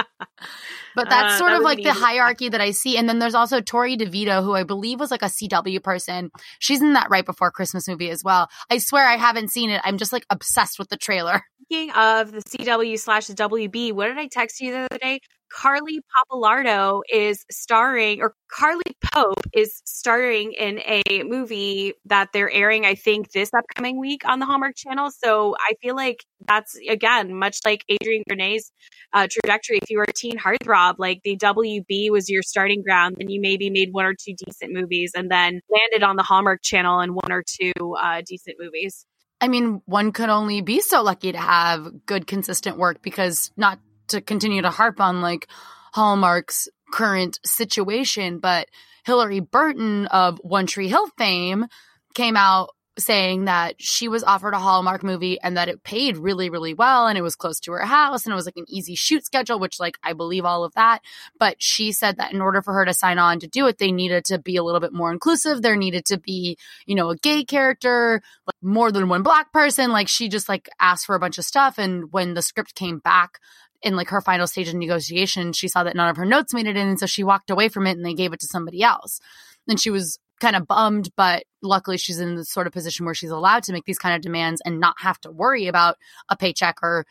but 0.95 1.09
that's 1.09 1.35
uh, 1.35 1.37
sort 1.37 1.51
that 1.51 1.57
of 1.57 1.63
like 1.63 1.83
the 1.83 1.93
hierarchy 1.93 2.49
that 2.49 2.61
I 2.61 2.71
see. 2.71 2.97
And 2.97 3.07
then 3.07 3.19
there's 3.19 3.35
also 3.35 3.61
Torrey 3.61 3.97
DeVitto, 3.97 4.43
who 4.43 4.53
I 4.53 4.63
believe 4.63 4.99
was 4.99 5.11
like 5.11 5.21
a 5.21 5.25
CW 5.25 5.81
person. 5.81 6.31
She's 6.59 6.81
in 6.81 6.93
that 6.93 7.09
Write 7.09 7.25
Before 7.25 7.51
Christmas 7.51 7.87
movie 7.87 8.09
as 8.09 8.23
well. 8.23 8.49
I 8.69 8.79
swear 8.79 9.07
I 9.07 9.17
haven't 9.17 9.51
seen 9.51 9.69
it. 9.69 9.81
I'm 9.83 9.97
just 9.97 10.13
like 10.13 10.25
obsessed 10.29 10.79
with 10.79 10.89
the 10.89 10.97
trailer. 10.97 11.43
Speaking 11.65 11.91
of 11.91 12.31
the 12.31 12.41
CW 12.41 12.97
slash 12.97 13.27
the 13.27 13.33
WB, 13.33 13.93
what 13.93 14.07
did 14.07 14.17
I 14.17 14.27
text 14.27 14.61
you 14.61 14.71
the 14.71 14.79
other 14.89 14.97
day? 14.97 15.19
Carly 15.49 15.99
Pappalardo 15.99 17.01
is 17.11 17.45
starring, 17.49 18.21
or 18.21 18.33
Carly 18.51 18.83
Pope 19.01 19.45
is 19.53 19.81
starring 19.85 20.53
in 20.53 20.79
a 20.79 21.23
movie 21.23 21.93
that 22.05 22.29
they're 22.33 22.51
airing, 22.51 22.85
I 22.85 22.95
think, 22.95 23.31
this 23.31 23.51
upcoming 23.53 23.99
week 23.99 24.21
on 24.27 24.39
the 24.39 24.45
Hallmark 24.45 24.75
Channel. 24.75 25.11
So 25.11 25.55
I 25.59 25.73
feel 25.81 25.95
like 25.95 26.23
that's, 26.47 26.77
again, 26.89 27.33
much 27.33 27.59
like 27.65 27.83
Adrian 27.89 28.23
Grenier's 28.27 28.71
uh, 29.13 29.27
trajectory. 29.29 29.79
If 29.81 29.89
you 29.89 29.97
were 29.97 30.05
a 30.07 30.13
teen 30.13 30.37
heartthrob, 30.37 30.95
like 30.97 31.21
the 31.23 31.37
WB 31.37 32.11
was 32.11 32.29
your 32.29 32.43
starting 32.43 32.83
ground, 32.83 33.15
then 33.19 33.29
you 33.29 33.41
maybe 33.41 33.69
made 33.69 33.89
one 33.91 34.05
or 34.05 34.13
two 34.13 34.33
decent 34.45 34.73
movies 34.73 35.11
and 35.15 35.31
then 35.31 35.61
landed 35.69 36.03
on 36.03 36.15
the 36.15 36.23
Hallmark 36.23 36.61
Channel 36.63 36.99
in 37.01 37.13
one 37.13 37.31
or 37.31 37.43
two 37.45 37.95
uh, 37.95 38.21
decent 38.25 38.57
movies. 38.59 39.05
I 39.39 39.47
mean, 39.47 39.81
one 39.85 40.11
could 40.11 40.29
only 40.29 40.61
be 40.61 40.81
so 40.81 41.03
lucky 41.03 41.31
to 41.31 41.37
have 41.37 42.05
good, 42.05 42.25
consistent 42.25 42.77
work 42.77 43.01
because 43.01 43.51
not 43.55 43.79
to 44.09 44.21
continue 44.21 44.61
to 44.61 44.69
harp 44.69 44.99
on 44.99 45.21
like 45.21 45.47
Hallmark's 45.93 46.67
current 46.91 47.39
situation, 47.45 48.39
but 48.39 48.67
Hilarie 49.07 49.49
Burton 49.49 50.05
of 50.07 50.39
One 50.43 50.67
Tree 50.67 50.89
Hill 50.89 51.07
fame 51.17 51.65
came 52.13 52.35
out 52.35 52.69
saying 52.99 53.45
that 53.45 53.75
she 53.77 54.07
was 54.07 54.23
offered 54.23 54.53
a 54.53 54.59
Hallmark 54.59 55.03
movie 55.03 55.39
and 55.41 55.55
that 55.55 55.69
it 55.69 55.83
paid 55.83 56.17
really, 56.17 56.49
really 56.49 56.73
well 56.73 57.07
and 57.07 57.17
it 57.17 57.21
was 57.21 57.35
close 57.35 57.59
to 57.59 57.71
her 57.71 57.85
house 57.85 58.25
and 58.25 58.33
it 58.33 58.35
was 58.35 58.45
like 58.45 58.57
an 58.57 58.65
easy 58.67 58.95
shoot 58.95 59.25
schedule, 59.25 59.59
which 59.59 59.79
like 59.79 59.97
I 60.03 60.13
believe 60.13 60.45
all 60.45 60.63
of 60.63 60.73
that. 60.73 61.01
But 61.39 61.57
she 61.59 61.91
said 61.91 62.17
that 62.17 62.33
in 62.33 62.41
order 62.41 62.61
for 62.61 62.73
her 62.73 62.85
to 62.85 62.93
sign 62.93 63.19
on 63.19 63.39
to 63.39 63.47
do 63.47 63.67
it, 63.67 63.77
they 63.77 63.91
needed 63.91 64.25
to 64.25 64.39
be 64.39 64.55
a 64.55 64.63
little 64.63 64.81
bit 64.81 64.93
more 64.93 65.11
inclusive. 65.11 65.61
There 65.61 65.75
needed 65.75 66.05
to 66.05 66.17
be, 66.17 66.57
you 66.85 66.95
know, 66.95 67.09
a 67.09 67.17
gay 67.17 67.43
character, 67.43 68.21
like 68.45 68.55
more 68.61 68.91
than 68.91 69.09
one 69.09 69.23
black 69.23 69.53
person. 69.53 69.91
Like 69.91 70.07
she 70.07 70.27
just 70.27 70.49
like 70.49 70.69
asked 70.79 71.05
for 71.05 71.15
a 71.15 71.19
bunch 71.19 71.37
of 71.37 71.45
stuff. 71.45 71.77
And 71.77 72.11
when 72.11 72.33
the 72.33 72.41
script 72.41 72.75
came 72.75 72.99
back, 72.99 73.39
in 73.81 73.95
like 73.95 74.09
her 74.09 74.21
final 74.21 74.47
stage 74.47 74.67
of 74.67 74.75
negotiation, 74.75 75.53
she 75.53 75.67
saw 75.67 75.83
that 75.83 75.95
none 75.95 76.09
of 76.09 76.17
her 76.17 76.25
notes 76.25 76.53
made 76.53 76.67
it 76.67 76.77
in. 76.77 76.87
And 76.87 76.99
so 76.99 77.05
she 77.05 77.23
walked 77.23 77.49
away 77.49 77.69
from 77.69 77.87
it 77.87 77.97
and 77.97 78.05
they 78.05 78.13
gave 78.13 78.33
it 78.33 78.39
to 78.41 78.47
somebody 78.47 78.81
else. 78.83 79.19
And 79.67 79.79
she 79.79 79.89
was 79.89 80.19
kind 80.39 80.55
of 80.55 80.67
bummed, 80.67 81.09
but 81.15 81.43
luckily 81.61 81.97
she's 81.97 82.19
in 82.19 82.35
the 82.35 82.45
sort 82.45 82.67
of 82.67 82.73
position 82.73 83.05
where 83.05 83.15
she's 83.15 83.31
allowed 83.31 83.63
to 83.63 83.73
make 83.73 83.85
these 83.85 83.99
kind 83.99 84.15
of 84.15 84.21
demands 84.21 84.61
and 84.65 84.79
not 84.79 84.95
have 84.99 85.19
to 85.21 85.31
worry 85.31 85.67
about 85.67 85.97
a 86.29 86.37
paycheck 86.37 86.77
or 86.81 87.05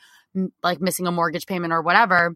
like 0.63 0.81
missing 0.81 1.07
a 1.07 1.13
mortgage 1.13 1.47
payment 1.47 1.73
or 1.73 1.83
whatever. 1.83 2.35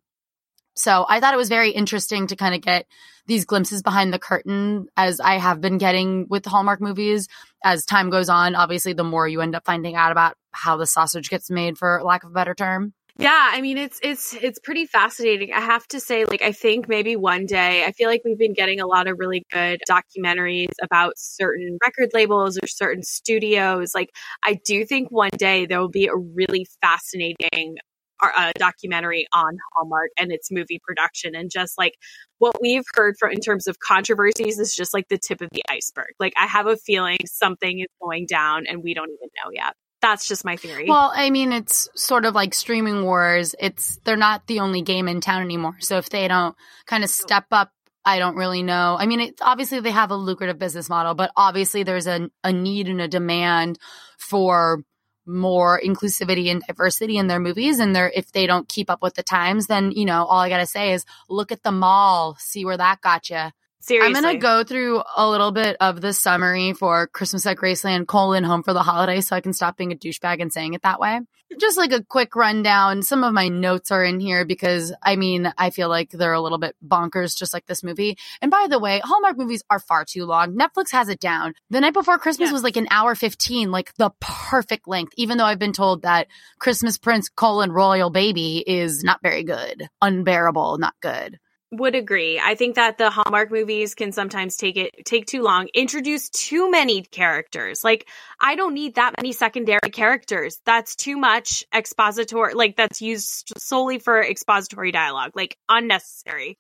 So 0.74 1.04
I 1.08 1.20
thought 1.20 1.34
it 1.34 1.38
was 1.38 1.48
very 1.48 1.70
interesting 1.70 2.28
to 2.28 2.36
kind 2.36 2.54
of 2.54 2.60
get 2.60 2.86
these 3.26 3.44
glimpses 3.44 3.82
behind 3.82 4.12
the 4.12 4.18
curtain 4.18 4.86
as 4.96 5.20
I 5.20 5.34
have 5.34 5.60
been 5.60 5.78
getting 5.78 6.26
with 6.28 6.46
Hallmark 6.46 6.80
movies 6.80 7.28
as 7.62 7.84
time 7.84 8.08
goes 8.08 8.28
on. 8.28 8.54
Obviously, 8.54 8.92
the 8.92 9.04
more 9.04 9.28
you 9.28 9.40
end 9.40 9.54
up 9.54 9.66
finding 9.66 9.94
out 9.94 10.12
about 10.12 10.36
how 10.52 10.76
the 10.76 10.86
sausage 10.86 11.28
gets 11.28 11.50
made, 11.50 11.76
for 11.76 12.00
lack 12.02 12.24
of 12.24 12.30
a 12.30 12.34
better 12.34 12.54
term. 12.54 12.94
Yeah, 13.18 13.50
I 13.52 13.60
mean 13.60 13.76
it's 13.78 13.98
it's 14.02 14.34
it's 14.34 14.58
pretty 14.58 14.86
fascinating. 14.86 15.52
I 15.52 15.60
have 15.60 15.86
to 15.88 16.00
say 16.00 16.24
like 16.24 16.42
I 16.42 16.52
think 16.52 16.88
maybe 16.88 17.16
one 17.16 17.46
day 17.46 17.84
I 17.84 17.92
feel 17.92 18.08
like 18.08 18.22
we've 18.24 18.38
been 18.38 18.54
getting 18.54 18.80
a 18.80 18.86
lot 18.86 19.08
of 19.08 19.18
really 19.18 19.44
good 19.52 19.80
documentaries 19.88 20.70
about 20.82 21.14
certain 21.18 21.78
record 21.84 22.10
labels 22.14 22.58
or 22.62 22.66
certain 22.66 23.02
studios. 23.02 23.94
Like 23.94 24.10
I 24.44 24.58
do 24.64 24.84
think 24.86 25.10
one 25.10 25.30
day 25.36 25.66
there 25.66 25.80
will 25.80 25.88
be 25.90 26.06
a 26.06 26.16
really 26.16 26.66
fascinating 26.80 27.76
uh, 28.22 28.52
documentary 28.58 29.26
on 29.32 29.56
Hallmark 29.74 30.10
and 30.18 30.30
its 30.30 30.50
movie 30.50 30.78
production 30.86 31.34
and 31.34 31.50
just 31.50 31.78
like 31.78 31.94
what 32.38 32.54
we've 32.60 32.84
heard 32.94 33.16
from 33.18 33.30
in 33.32 33.40
terms 33.40 33.66
of 33.66 33.78
controversies 33.78 34.58
is 34.58 34.74
just 34.74 34.92
like 34.92 35.08
the 35.08 35.16
tip 35.18 35.40
of 35.40 35.48
the 35.52 35.62
iceberg. 35.70 36.10
Like 36.18 36.34
I 36.36 36.46
have 36.46 36.66
a 36.66 36.76
feeling 36.76 37.16
something 37.26 37.80
is 37.80 37.86
going 38.00 38.26
down 38.26 38.66
and 38.66 38.82
we 38.82 38.92
don't 38.94 39.08
even 39.10 39.28
know 39.42 39.50
yet. 39.54 39.74
That's 40.00 40.26
just 40.26 40.44
my 40.44 40.56
theory. 40.56 40.86
Well, 40.88 41.12
I 41.14 41.30
mean, 41.30 41.52
it's 41.52 41.88
sort 41.94 42.24
of 42.24 42.34
like 42.34 42.54
streaming 42.54 43.04
wars. 43.04 43.54
It's 43.58 43.98
they're 44.04 44.16
not 44.16 44.46
the 44.46 44.60
only 44.60 44.82
game 44.82 45.08
in 45.08 45.20
town 45.20 45.42
anymore. 45.42 45.76
So 45.80 45.98
if 45.98 46.08
they 46.08 46.26
don't 46.26 46.56
kind 46.86 47.04
of 47.04 47.10
step 47.10 47.46
up, 47.50 47.70
I 48.04 48.18
don't 48.18 48.36
really 48.36 48.62
know. 48.62 48.96
I 48.98 49.06
mean, 49.06 49.20
it's 49.20 49.42
obviously 49.42 49.80
they 49.80 49.90
have 49.90 50.10
a 50.10 50.16
lucrative 50.16 50.58
business 50.58 50.88
model, 50.88 51.14
but 51.14 51.30
obviously 51.36 51.82
there's 51.82 52.06
a, 52.06 52.30
a 52.42 52.52
need 52.52 52.88
and 52.88 53.00
a 53.00 53.08
demand 53.08 53.78
for 54.18 54.84
more 55.26 55.80
inclusivity 55.80 56.50
and 56.50 56.62
diversity 56.66 57.16
in 57.16 57.26
their 57.26 57.38
movies 57.38 57.78
and 57.78 57.94
they're 57.94 58.10
if 58.10 58.32
they 58.32 58.46
don't 58.46 58.68
keep 58.68 58.90
up 58.90 59.02
with 59.02 59.14
the 59.14 59.22
times 59.22 59.66
then 59.66 59.92
you 59.92 60.04
know 60.04 60.24
all 60.24 60.40
i 60.40 60.48
gotta 60.48 60.66
say 60.66 60.92
is 60.92 61.04
look 61.28 61.52
at 61.52 61.62
the 61.62 61.70
mall 61.70 62.36
see 62.40 62.64
where 62.64 62.76
that 62.76 63.00
got 63.00 63.30
you 63.30 63.44
Seriously. 63.80 64.14
I'm 64.14 64.22
going 64.22 64.34
to 64.34 64.40
go 64.40 64.62
through 64.62 65.02
a 65.16 65.28
little 65.28 65.52
bit 65.52 65.76
of 65.80 66.02
the 66.02 66.12
summary 66.12 66.74
for 66.74 67.06
Christmas 67.06 67.46
at 67.46 67.56
Graceland, 67.56 68.06
colon, 68.06 68.44
home 68.44 68.62
for 68.62 68.74
the 68.74 68.82
holiday, 68.82 69.22
so 69.22 69.34
I 69.34 69.40
can 69.40 69.54
stop 69.54 69.78
being 69.78 69.90
a 69.90 69.96
douchebag 69.96 70.42
and 70.42 70.52
saying 70.52 70.74
it 70.74 70.82
that 70.82 71.00
way. 71.00 71.20
Just 71.58 71.78
like 71.78 71.90
a 71.92 72.04
quick 72.04 72.36
rundown. 72.36 73.02
Some 73.02 73.24
of 73.24 73.32
my 73.32 73.48
notes 73.48 73.90
are 73.90 74.04
in 74.04 74.20
here 74.20 74.44
because, 74.44 74.92
I 75.02 75.16
mean, 75.16 75.52
I 75.56 75.70
feel 75.70 75.88
like 75.88 76.10
they're 76.10 76.34
a 76.34 76.40
little 76.40 76.58
bit 76.58 76.76
bonkers, 76.86 77.36
just 77.36 77.54
like 77.54 77.66
this 77.66 77.82
movie. 77.82 78.18
And 78.42 78.50
by 78.50 78.66
the 78.68 78.78
way, 78.78 79.00
Hallmark 79.02 79.38
movies 79.38 79.64
are 79.70 79.80
far 79.80 80.04
too 80.04 80.26
long. 80.26 80.56
Netflix 80.56 80.92
has 80.92 81.08
it 81.08 81.18
down. 81.18 81.54
The 81.70 81.80
Night 81.80 81.94
Before 81.94 82.18
Christmas 82.18 82.50
yeah. 82.50 82.52
was 82.52 82.62
like 82.62 82.76
an 82.76 82.86
hour 82.90 83.14
15, 83.14 83.72
like 83.72 83.94
the 83.94 84.10
perfect 84.20 84.86
length, 84.86 85.14
even 85.16 85.38
though 85.38 85.44
I've 85.44 85.58
been 85.58 85.72
told 85.72 86.02
that 86.02 86.28
Christmas 86.58 86.98
Prince, 86.98 87.30
colon, 87.30 87.72
Royal 87.72 88.10
Baby 88.10 88.62
is 88.64 89.02
not 89.02 89.20
very 89.22 89.42
good. 89.42 89.88
Unbearable, 90.02 90.78
not 90.78 90.94
good 91.00 91.40
would 91.72 91.94
agree. 91.94 92.40
I 92.42 92.54
think 92.54 92.74
that 92.74 92.98
the 92.98 93.10
Hallmark 93.10 93.50
movies 93.50 93.94
can 93.94 94.12
sometimes 94.12 94.56
take 94.56 94.76
it 94.76 95.04
take 95.04 95.26
too 95.26 95.42
long, 95.42 95.68
introduce 95.74 96.28
too 96.28 96.70
many 96.70 97.02
characters. 97.02 97.84
Like 97.84 98.08
I 98.40 98.56
don't 98.56 98.74
need 98.74 98.96
that 98.96 99.14
many 99.16 99.32
secondary 99.32 99.90
characters. 99.92 100.60
That's 100.64 100.96
too 100.96 101.16
much 101.16 101.64
expository 101.74 102.54
like 102.54 102.76
that's 102.76 103.00
used 103.00 103.52
solely 103.56 103.98
for 103.98 104.20
expository 104.20 104.92
dialogue, 104.92 105.32
like 105.34 105.56
unnecessary. 105.68 106.58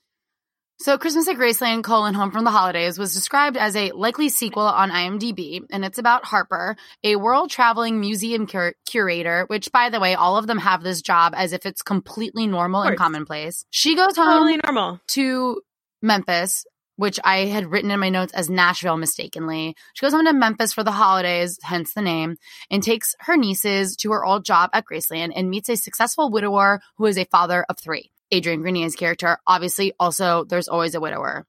So, 0.82 0.96
Christmas 0.96 1.28
at 1.28 1.36
Graceland, 1.36 1.84
colon, 1.84 2.14
Home 2.14 2.30
from 2.30 2.44
the 2.44 2.50
Holidays 2.50 2.98
was 2.98 3.12
described 3.12 3.58
as 3.58 3.76
a 3.76 3.90
likely 3.90 4.30
sequel 4.30 4.62
on 4.62 4.90
IMDb, 4.90 5.60
and 5.70 5.84
it's 5.84 5.98
about 5.98 6.24
Harper, 6.24 6.74
a 7.04 7.16
world 7.16 7.50
traveling 7.50 8.00
museum 8.00 8.46
cur- 8.46 8.72
curator, 8.86 9.44
which, 9.48 9.70
by 9.72 9.90
the 9.90 10.00
way, 10.00 10.14
all 10.14 10.38
of 10.38 10.46
them 10.46 10.56
have 10.56 10.82
this 10.82 11.02
job 11.02 11.34
as 11.36 11.52
if 11.52 11.66
it's 11.66 11.82
completely 11.82 12.46
normal 12.46 12.80
and 12.80 12.96
commonplace. 12.96 13.66
She 13.68 13.94
goes 13.94 14.16
home 14.16 14.28
totally 14.28 14.58
normal. 14.64 15.00
to 15.08 15.60
Memphis, 16.00 16.64
which 16.96 17.20
I 17.22 17.40
had 17.44 17.70
written 17.70 17.90
in 17.90 18.00
my 18.00 18.08
notes 18.08 18.32
as 18.32 18.48
Nashville 18.48 18.96
mistakenly. 18.96 19.76
She 19.92 20.06
goes 20.06 20.14
home 20.14 20.24
to 20.24 20.32
Memphis 20.32 20.72
for 20.72 20.82
the 20.82 20.92
holidays, 20.92 21.58
hence 21.62 21.92
the 21.92 22.00
name, 22.00 22.38
and 22.70 22.82
takes 22.82 23.14
her 23.20 23.36
nieces 23.36 23.96
to 23.96 24.12
her 24.12 24.24
old 24.24 24.46
job 24.46 24.70
at 24.72 24.86
Graceland 24.90 25.32
and 25.36 25.50
meets 25.50 25.68
a 25.68 25.76
successful 25.76 26.30
widower 26.30 26.80
who 26.96 27.04
is 27.04 27.18
a 27.18 27.26
father 27.26 27.66
of 27.68 27.78
three. 27.78 28.12
Adrian 28.30 28.62
Grenier's 28.62 28.94
character. 28.94 29.38
Obviously, 29.46 29.92
also, 29.98 30.44
there's 30.44 30.68
always 30.68 30.94
a 30.94 31.00
widower. 31.00 31.46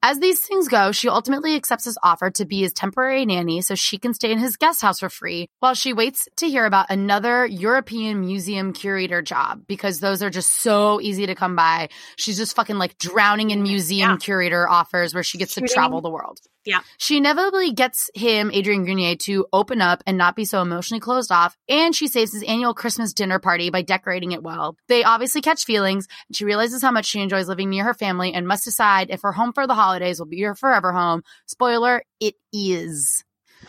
As 0.00 0.20
these 0.20 0.40
things 0.40 0.68
go, 0.68 0.92
she 0.92 1.08
ultimately 1.08 1.56
accepts 1.56 1.84
his 1.84 1.98
offer 2.04 2.30
to 2.30 2.44
be 2.44 2.60
his 2.60 2.72
temporary 2.72 3.26
nanny 3.26 3.60
so 3.62 3.74
she 3.74 3.98
can 3.98 4.14
stay 4.14 4.30
in 4.30 4.38
his 4.38 4.56
guest 4.56 4.80
house 4.80 5.00
for 5.00 5.08
free 5.08 5.48
while 5.58 5.74
she 5.74 5.92
waits 5.92 6.28
to 6.36 6.48
hear 6.48 6.66
about 6.66 6.86
another 6.88 7.44
European 7.44 8.20
museum 8.20 8.72
curator 8.72 9.22
job 9.22 9.62
because 9.66 9.98
those 9.98 10.22
are 10.22 10.30
just 10.30 10.52
so 10.60 11.00
easy 11.00 11.26
to 11.26 11.34
come 11.34 11.56
by. 11.56 11.88
She's 12.14 12.36
just 12.36 12.54
fucking 12.54 12.78
like 12.78 12.96
drowning 12.98 13.50
in 13.50 13.64
museum 13.64 14.12
yeah. 14.12 14.16
curator 14.18 14.68
offers 14.68 15.14
where 15.14 15.24
she 15.24 15.36
gets 15.36 15.54
Shooting. 15.54 15.66
to 15.66 15.74
travel 15.74 16.00
the 16.00 16.10
world 16.10 16.38
Yeah. 16.68 16.80
She 16.98 17.16
inevitably 17.16 17.72
gets 17.72 18.10
him, 18.14 18.50
Adrian 18.52 18.84
Grenier, 18.84 19.16
to 19.20 19.46
open 19.54 19.80
up 19.80 20.02
and 20.06 20.18
not 20.18 20.36
be 20.36 20.44
so 20.44 20.60
emotionally 20.60 21.00
closed 21.00 21.32
off. 21.32 21.56
And 21.66 21.96
she 21.96 22.08
saves 22.08 22.34
his 22.34 22.42
annual 22.42 22.74
Christmas 22.74 23.14
dinner 23.14 23.38
party 23.38 23.70
by 23.70 23.80
decorating 23.80 24.32
it 24.32 24.42
well. 24.42 24.76
They 24.86 25.02
obviously 25.02 25.40
catch 25.40 25.64
feelings. 25.64 26.06
And 26.28 26.36
she 26.36 26.44
realizes 26.44 26.82
how 26.82 26.90
much 26.90 27.06
she 27.06 27.22
enjoys 27.22 27.48
living 27.48 27.70
near 27.70 27.84
her 27.84 27.94
family 27.94 28.34
and 28.34 28.46
must 28.46 28.66
decide 28.66 29.08
if 29.08 29.22
her 29.22 29.32
home 29.32 29.54
for 29.54 29.66
the 29.66 29.72
holidays 29.72 30.18
will 30.18 30.26
be 30.26 30.42
her 30.42 30.54
forever 30.54 30.92
home. 30.92 31.22
Spoiler, 31.46 32.02
it 32.20 32.34
is. 32.52 33.24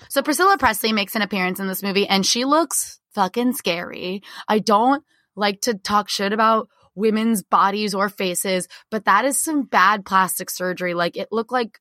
So 0.10 0.22
Priscilla 0.22 0.58
Presley 0.58 0.92
makes 0.92 1.16
an 1.16 1.22
appearance 1.22 1.62
in 1.62 1.70
this 1.70 1.82
movie 1.82 2.06
and 2.06 2.26
she 2.26 2.44
looks 2.44 3.00
fucking 3.12 3.54
scary. 3.54 4.24
I 4.50 4.60
don't 4.60 5.06
like 5.38 5.62
to 5.62 5.74
talk 5.74 6.10
shit 6.10 6.34
about 6.34 6.68
women's 6.96 7.44
bodies 7.44 7.96
or 7.96 8.10
faces, 8.10 8.68
but 8.92 9.06
that 9.06 9.24
is 9.24 9.42
some 9.42 9.64
bad 9.64 10.04
plastic 10.04 10.50
surgery. 10.50 10.94
Like 10.94 11.16
it 11.16 11.30
looked 11.32 11.54
like 11.54 11.80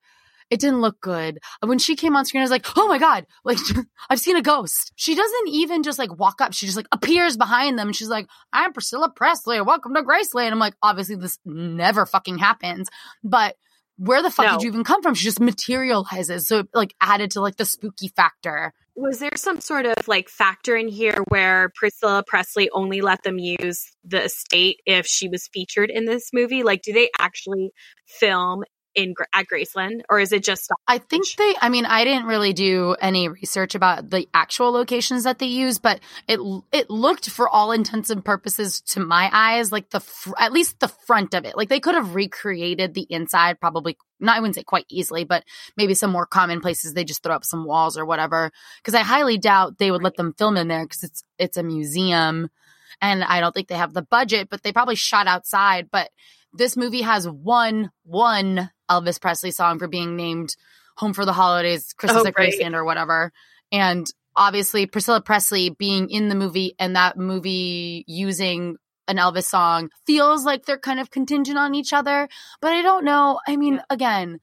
it 0.50 0.61
didn't 0.61 0.80
look 0.80 1.00
good. 1.00 1.38
When 1.64 1.78
she 1.78 1.96
came 1.96 2.16
on 2.16 2.24
screen, 2.24 2.40
I 2.40 2.44
was 2.44 2.50
like, 2.50 2.66
oh 2.76 2.88
my 2.88 2.98
God, 2.98 3.26
like 3.44 3.58
I've 4.11 4.20
seen 4.20 4.37
a 4.37 4.42
ghost. 4.42 4.92
She 4.96 5.14
doesn't 5.14 5.48
even 5.48 5.82
just 5.82 5.98
like 5.98 6.16
walk 6.18 6.40
up. 6.40 6.54
She 6.54 6.66
just 6.66 6.76
like 6.76 6.88
appears 6.92 7.37
behind 7.37 7.78
them 7.78 7.88
and 7.88 7.96
she's 7.96 8.08
like, 8.08 8.26
I'm 8.52 8.72
Priscilla 8.72 9.11
Presley. 9.14 9.61
Welcome 9.61 9.94
to 9.94 10.02
Graceland. 10.02 10.52
I'm 10.52 10.58
like, 10.58 10.74
obviously 10.82 11.16
this 11.16 11.38
never 11.44 12.06
fucking 12.06 12.38
happens, 12.38 12.88
but 13.22 13.56
where 13.96 14.22
the 14.22 14.30
fuck 14.30 14.46
No. 14.46 14.52
did 14.52 14.62
you 14.62 14.68
even 14.68 14.84
come 14.84 15.02
from? 15.02 15.14
She 15.14 15.24
just 15.24 15.40
materializes. 15.40 16.46
So 16.46 16.61
it, 16.61 16.68
like 16.72 16.94
added 17.00 17.32
to 17.32 17.40
like 17.40 17.56
the 17.56 17.64
spooky 17.64 18.08
factor. 18.08 18.72
Was 18.94 19.18
there 19.18 19.30
some 19.37 19.61
sort 19.61 19.87
of 19.87 19.96
like 20.08 20.28
factor 20.28 20.76
in 20.76 20.88
here 20.88 21.24
where 21.28 21.70
Priscilla 21.74 22.24
Presley 22.26 22.70
only 22.70 23.00
let 23.00 23.22
them 23.22 23.38
use 23.38 23.92
the 24.04 24.24
estate 24.24 24.80
if 24.87 25.06
she 25.06 25.28
was 25.28 25.48
featured 25.52 25.90
in 25.90 26.04
this 26.04 26.30
movie? 26.32 26.62
Like, 26.62 26.82
do 26.82 26.92
they 26.92 27.08
actually 27.18 27.70
film 28.06 28.64
in 28.94 29.14
at 29.35 29.46
Graceland, 29.46 30.03
or 30.09 30.18
is 30.18 30.33
it 30.33 30.42
just 30.42 30.70
I 30.87 30.98
think 30.98 31.27
they, 31.37 31.55
I 31.61 31.68
mean, 31.68 31.85
I 31.85 32.05
didn't 32.05 32.27
really 32.27 32.53
do 32.53 32.96
any 33.01 33.29
research 33.29 33.74
about 33.74 34.11
the 34.11 34.29
actual 34.35 34.72
locations 34.72 35.24
that 35.24 35.38
they 35.38 35.46
use, 35.46 35.79
but 35.79 36.01
it, 36.27 36.40
it 36.72 36.90
looked 36.90 37.31
for 37.31 37.48
all 37.48 37.72
intents 37.72 38.11
and 38.11 38.24
purposes 38.24 38.81
to 38.81 39.01
my 39.01 39.31
eyes, 39.33 39.70
like 39.70 39.90
the, 39.90 40.01
fr- 40.01 40.33
at 40.38 40.53
least 40.53 40.81
the 40.81 40.88
front 40.88 41.35
of 41.35 41.44
it. 41.44 41.57
Like 41.57 41.68
they 41.68 41.81
could 41.81 41.94
have 41.94 42.14
recreated 42.14 42.94
the 42.94 43.07
inside 43.09 43.61
probably, 43.61 43.96
not, 44.18 44.37
I 44.37 44.40
wouldn't 44.40 44.57
say 44.57 44.64
quite 44.64 44.87
easily, 44.88 45.24
but 45.24 45.44
maybe 45.77 45.94
some 45.94 46.11
more 46.11 46.27
common 46.27 46.61
places. 46.61 46.94
They 46.94 47.05
just 47.05 47.22
throw 47.22 47.35
up 47.35 47.44
some 47.44 47.64
walls 47.64 47.96
or 47.96 48.05
whatever. 48.05 48.51
Cause 48.83 48.94
I 48.94 49.03
highly 49.03 49.38
doubt 49.38 49.79
they 49.79 49.90
would 49.90 50.03
let 50.03 50.16
them 50.16 50.35
film 50.37 50.57
in 50.57 50.68
there 50.68 50.87
cause 50.87 51.05
it's, 51.05 51.22
it's 51.38 51.57
a 51.57 51.62
museum 51.62 52.51
and 53.01 53.22
I 53.22 53.40
don't 53.40 53.55
think 53.55 53.68
they 53.68 53.77
have 53.77 53.94
the 53.94 54.03
budget, 54.03 54.48
but 54.51 54.62
they 54.62 54.72
probably 54.72 54.96
shot 54.96 55.27
outside. 55.27 55.88
But 55.90 56.11
this 56.53 56.77
movie 56.77 57.03
has 57.03 57.29
one, 57.29 57.90
one 58.05 58.70
Elvis 58.90 59.20
Presley 59.20 59.51
song 59.51 59.79
for 59.79 59.88
being 59.88 60.16
named 60.16 60.55
Home 60.96 61.12
for 61.12 61.24
the 61.24 61.33
Holidays, 61.33 61.92
Christmas 61.96 62.24
Oh, 62.24 62.27
at 62.27 62.35
right. 62.38 62.53
Graceland 62.53 62.74
or 62.74 62.85
whatever. 62.85 63.33
And 63.70 64.07
obviously 64.35 64.87
Priscilla 64.87 65.20
Presley 65.20 65.70
being 65.70 66.11
in 66.11 66.29
the 66.29 66.35
movie 66.35 66.74
and 66.79 66.96
that 66.96 67.16
movie 67.16 68.05
using 68.07 68.77
an 69.07 69.16
Elvis 69.16 69.44
song 69.44 69.90
feels 70.07 70.44
like 70.44 70.64
they're 70.66 70.79
kind 70.79 71.01
of 71.01 71.11
contingent 71.11 71.59
on 71.59 71.74
each 71.74 71.92
other. 71.92 72.29
But 72.61 72.72
I 72.72 72.83
don't 72.83 73.05
know. 73.05 73.40
I 73.46 73.57
mean, 73.57 73.81
again, 73.90 74.38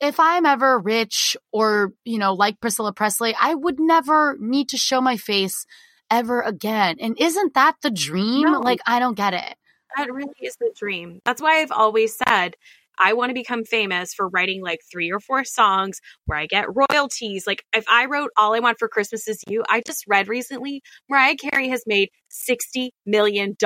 if 0.00 0.18
I'm 0.20 0.44
ever 0.46 0.78
rich 0.78 1.36
or, 1.52 1.92
you 2.04 2.18
know, 2.18 2.34
like 2.34 2.60
Priscilla 2.60 2.92
Presley, 2.92 3.34
I 3.40 3.54
would 3.54 3.78
never 3.80 4.36
need 4.40 4.68
to 4.70 4.76
show 4.76 5.00
my 5.00 5.16
face 5.16 5.64
ever 6.10 6.40
again. 6.42 6.96
And 7.00 7.16
isn't 7.18 7.54
that 7.54 7.76
the 7.82 7.90
dream? 7.90 8.52
No. 8.52 8.60
Like, 8.60 8.80
I 8.86 8.98
don't 8.98 9.16
get 9.16 9.32
it. 9.32 9.54
that 9.96 10.12
really 10.12 10.34
is 10.42 10.56
the 10.56 10.72
dream? 10.76 11.20
That's 11.24 11.40
why 11.40 11.60
I've 11.60 11.72
always 11.72 12.16
said 12.16 12.56
I 13.02 13.14
want 13.14 13.30
to 13.30 13.34
become 13.34 13.64
famous 13.64 14.14
for 14.14 14.28
writing 14.28 14.62
like 14.62 14.80
three 14.90 15.10
or 15.10 15.20
four 15.20 15.44
songs 15.44 16.00
where 16.26 16.38
I 16.38 16.46
get 16.46 16.66
royalties. 16.74 17.46
Like 17.46 17.64
if 17.74 17.84
I 17.90 18.06
wrote 18.06 18.30
All 18.36 18.54
I 18.54 18.60
Want 18.60 18.78
for 18.78 18.88
Christmas 18.88 19.26
Is 19.28 19.42
You, 19.48 19.64
I 19.68 19.82
just 19.84 20.04
read 20.06 20.28
recently 20.28 20.82
Mariah 21.08 21.36
Carey 21.36 21.68
has 21.68 21.82
made 21.86 22.10
$60 22.48 22.90
million 23.06 23.56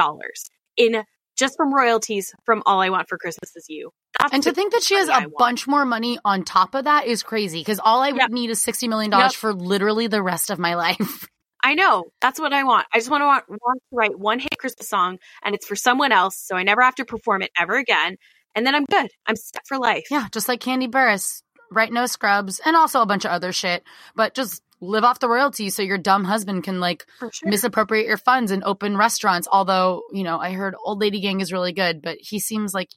in 0.76 1.04
just 1.36 1.56
from 1.56 1.74
royalties 1.74 2.34
from 2.44 2.62
All 2.66 2.80
I 2.80 2.88
Want 2.88 3.08
for 3.08 3.18
Christmas 3.18 3.54
Is 3.56 3.66
You. 3.68 3.90
That's 4.18 4.32
And 4.32 4.42
to 4.44 4.52
think 4.52 4.72
that 4.72 4.82
she 4.82 4.94
has 4.94 5.08
a 5.08 5.28
bunch 5.36 5.66
more 5.66 5.84
money 5.84 6.18
on 6.24 6.42
top 6.42 6.74
of 6.74 6.84
that 6.84 7.06
is 7.06 7.22
crazy 7.22 7.60
because 7.60 7.78
all 7.78 8.00
I 8.02 8.12
would 8.12 8.20
Yep. 8.22 8.30
need 8.30 8.50
is 8.50 8.64
$60 8.64 8.88
million 8.88 9.10
Yep. 9.12 9.32
for 9.32 9.52
literally 9.52 10.06
the 10.06 10.22
rest 10.22 10.50
of 10.50 10.58
my 10.58 10.74
life. 10.74 11.28
I 11.62 11.74
know. 11.74 12.04
That's 12.20 12.38
what 12.38 12.52
I 12.52 12.62
want. 12.64 12.86
I 12.94 12.98
just 12.98 13.10
want 13.10 13.22
to 13.22 13.26
want, 13.26 13.44
want 13.48 13.80
to 13.90 13.96
write 13.96 14.18
one 14.18 14.38
hit 14.38 14.56
Christmas 14.56 14.88
song 14.88 15.18
and 15.44 15.54
it's 15.54 15.66
for 15.66 15.74
someone 15.74 16.12
else 16.12 16.38
so 16.38 16.54
I 16.54 16.62
never 16.62 16.80
have 16.82 16.94
to 16.96 17.04
perform 17.04 17.42
it 17.42 17.50
ever 17.58 17.76
again. 17.76 18.16
And 18.56 18.66
then 18.66 18.74
I'm 18.74 18.86
good. 18.86 19.10
I'm 19.26 19.36
set 19.36 19.66
for 19.66 19.78
life. 19.78 20.06
yeah, 20.10 20.26
just 20.32 20.48
like 20.48 20.60
Kandi 20.60 20.90
Burruss, 20.90 21.42
right? 21.70 21.92
No 21.92 22.06
scrubs, 22.06 22.60
and 22.64 22.74
also 22.74 23.02
a 23.02 23.06
bunch 23.06 23.24
of 23.24 23.30
other 23.30 23.52
shit, 23.52 23.84
but 24.16 24.34
just 24.34 24.62
live 24.80 25.04
off 25.04 25.20
the 25.20 25.28
royalties 25.28 25.74
so 25.74 25.82
your 25.82 25.98
dumb 25.98 26.24
husband 26.24 26.64
can 26.64 26.80
like 26.80 27.06
sure. 27.32 27.48
misappropriate 27.48 28.06
your 28.06 28.16
funds 28.16 28.50
and 28.50 28.64
open 28.64 28.96
restaurants. 28.96 29.46
Although, 29.50 30.02
you 30.12 30.24
know, 30.24 30.38
I 30.38 30.52
heard 30.52 30.74
Old 30.84 31.00
Lady 31.00 31.20
Gang 31.20 31.40
is 31.40 31.52
really 31.52 31.72
good, 31.72 32.02
but 32.02 32.18
he 32.20 32.38
seems 32.38 32.74
like 32.74 32.90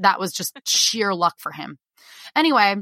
that 0.00 0.20
was 0.20 0.32
just 0.32 0.58
sheer 0.68 1.14
luck 1.14 1.36
for 1.38 1.52
him. 1.52 1.78
Anyway, 2.36 2.76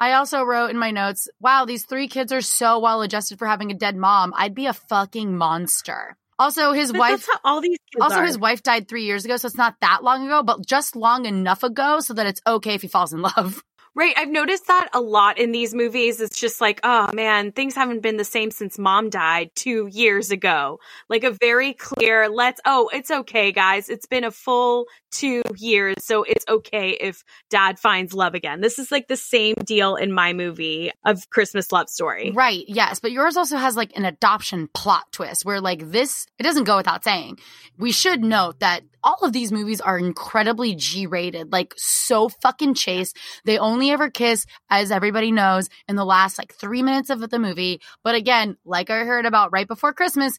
I 0.00 0.12
also 0.14 0.42
wrote 0.42 0.70
in 0.70 0.78
my 0.78 0.90
notes, 0.90 1.28
wow, 1.40 1.64
these 1.64 1.84
three 1.84 2.08
kids 2.08 2.32
are 2.32 2.40
so 2.40 2.78
well 2.80 3.02
adjusted 3.02 3.38
for 3.38 3.46
having 3.46 3.70
a 3.70 3.74
dead 3.74 3.96
mom. 3.96 4.32
I'd 4.36 4.54
be 4.54 4.66
a 4.66 4.72
fucking 4.72 5.36
monster. 5.36 6.16
Also, 6.40 6.72
his 6.72 6.90
But 6.90 6.98
wife 7.00 7.10
that's 7.10 7.28
how 7.28 7.38
all 7.44 7.60
these 7.60 7.76
also 8.00 8.16
are. 8.16 8.24
his 8.24 8.38
wife 8.38 8.62
died 8.62 8.88
three 8.88 9.04
years 9.04 9.26
ago, 9.26 9.36
so 9.36 9.46
it's 9.46 9.58
not 9.58 9.76
that 9.82 10.02
long 10.02 10.24
ago, 10.24 10.42
but 10.42 10.64
just 10.66 10.96
long 10.96 11.26
enough 11.26 11.62
ago 11.62 12.00
so 12.00 12.14
that 12.14 12.26
it's 12.26 12.40
okay 12.46 12.74
if 12.74 12.80
he 12.80 12.88
falls 12.88 13.12
in 13.12 13.20
love. 13.20 13.62
Right. 13.94 14.14
I've 14.16 14.28
noticed 14.28 14.66
that 14.68 14.88
a 14.92 15.00
lot 15.00 15.38
in 15.38 15.52
these 15.52 15.74
movies. 15.74 16.20
It's 16.20 16.38
just 16.38 16.60
like, 16.60 16.80
oh 16.82 17.10
man, 17.12 17.52
things 17.52 17.74
haven't 17.74 18.02
been 18.02 18.16
the 18.16 18.24
same 18.24 18.50
since 18.50 18.78
mom 18.78 19.10
died 19.10 19.50
two 19.54 19.88
years 19.90 20.30
ago. 20.30 20.78
Like 21.08 21.24
a 21.24 21.30
very 21.30 21.74
clear, 21.74 22.28
let's, 22.28 22.60
oh, 22.64 22.90
it's 22.92 23.10
okay, 23.10 23.52
guys. 23.52 23.88
It's 23.88 24.06
been 24.06 24.24
a 24.24 24.30
full 24.30 24.86
two 25.10 25.42
years. 25.56 25.96
So 26.04 26.22
it's 26.22 26.44
okay 26.48 26.90
if 26.90 27.24
dad 27.48 27.78
finds 27.78 28.14
love 28.14 28.34
again. 28.34 28.60
This 28.60 28.78
is 28.78 28.92
like 28.92 29.08
the 29.08 29.16
same 29.16 29.54
deal 29.64 29.96
in 29.96 30.12
my 30.12 30.32
movie 30.32 30.92
of 31.04 31.28
Christmas 31.30 31.72
Love 31.72 31.88
Story. 31.88 32.30
Right, 32.30 32.64
yes, 32.68 33.00
but 33.00 33.12
yours 33.12 33.36
also 33.36 33.56
has 33.56 33.76
like 33.76 33.96
an 33.96 34.04
adoption 34.04 34.68
plot 34.72 35.10
twist 35.10 35.44
where 35.44 35.60
like 35.60 35.90
this 35.90 36.26
it 36.38 36.44
doesn't 36.44 36.64
go 36.64 36.76
without 36.76 37.02
saying. 37.04 37.38
We 37.76 37.92
should 37.92 38.22
note 38.22 38.60
that 38.60 38.82
all 39.02 39.18
of 39.22 39.32
these 39.32 39.50
movies 39.50 39.80
are 39.80 39.98
incredibly 39.98 40.74
G-rated, 40.74 41.50
like 41.52 41.72
so 41.76 42.28
fucking 42.28 42.74
chase. 42.74 43.14
They 43.44 43.58
only 43.58 43.79
ever 43.88 44.10
kiss 44.10 44.44
as 44.68 44.90
everybody 44.90 45.32
knows 45.32 45.70
in 45.88 45.96
the 45.96 46.04
last 46.04 46.36
like 46.38 46.54
3 46.54 46.82
minutes 46.82 47.08
of 47.08 47.20
the 47.30 47.38
movie. 47.38 47.80
But 48.04 48.14
again, 48.14 48.58
like 48.64 48.90
I 48.90 49.04
heard 49.04 49.24
about 49.24 49.52
right 49.52 49.66
before 49.66 49.94
Christmas, 49.94 50.38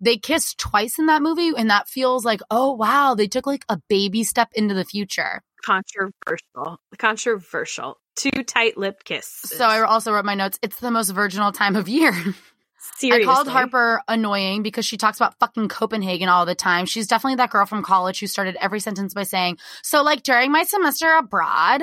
they 0.00 0.18
kiss 0.18 0.54
twice 0.54 0.98
in 0.98 1.06
that 1.06 1.22
movie 1.22 1.52
and 1.56 1.70
that 1.70 1.88
feels 1.88 2.24
like, 2.24 2.40
"Oh 2.50 2.72
wow, 2.72 3.14
they 3.14 3.28
took 3.28 3.46
like 3.46 3.64
a 3.68 3.80
baby 3.88 4.24
step 4.24 4.50
into 4.54 4.74
the 4.74 4.84
future." 4.84 5.42
Controversial. 5.64 6.78
Controversial. 6.98 7.98
Two 8.16 8.42
tight 8.46 8.76
lipped 8.76 9.04
kiss. 9.04 9.26
So 9.26 9.64
I 9.64 9.80
also 9.80 10.12
wrote 10.12 10.24
my 10.24 10.34
notes, 10.34 10.58
it's 10.62 10.78
the 10.78 10.90
most 10.90 11.10
virginal 11.10 11.52
time 11.52 11.74
of 11.74 11.88
year. 11.88 12.12
Seriously. 12.96 13.22
I 13.22 13.34
called 13.34 13.48
Harper 13.48 14.02
annoying 14.06 14.62
because 14.62 14.84
she 14.84 14.98
talks 14.98 15.18
about 15.18 15.38
fucking 15.38 15.68
Copenhagen 15.68 16.28
all 16.28 16.44
the 16.44 16.54
time. 16.54 16.84
She's 16.84 17.06
definitely 17.06 17.36
that 17.36 17.50
girl 17.50 17.64
from 17.64 17.82
college 17.82 18.20
who 18.20 18.26
started 18.26 18.56
every 18.60 18.78
sentence 18.78 19.14
by 19.14 19.22
saying, 19.22 19.58
So, 19.82 20.02
like, 20.02 20.22
during 20.22 20.52
my 20.52 20.64
semester 20.64 21.10
abroad, 21.14 21.82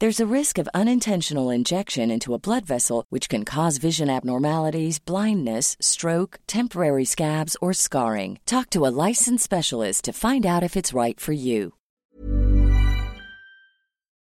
There's 0.00 0.18
a 0.18 0.34
risk 0.34 0.56
of 0.56 0.66
unintentional 0.72 1.50
injection 1.50 2.10
into 2.10 2.32
a 2.32 2.38
blood 2.38 2.64
vessel, 2.64 3.04
which 3.10 3.28
can 3.28 3.44
cause 3.44 3.76
vision 3.76 4.08
abnormalities, 4.08 4.98
blindness, 4.98 5.76
stroke, 5.78 6.38
temporary 6.46 7.04
scabs, 7.04 7.54
or 7.60 7.74
scarring. 7.74 8.38
Talk 8.46 8.70
to 8.70 8.86
a 8.86 8.94
licensed 9.08 9.44
specialist 9.44 10.04
to 10.06 10.14
find 10.14 10.46
out 10.46 10.62
if 10.62 10.74
it's 10.74 10.94
right 10.94 11.20
for 11.20 11.32
you. 11.32 11.74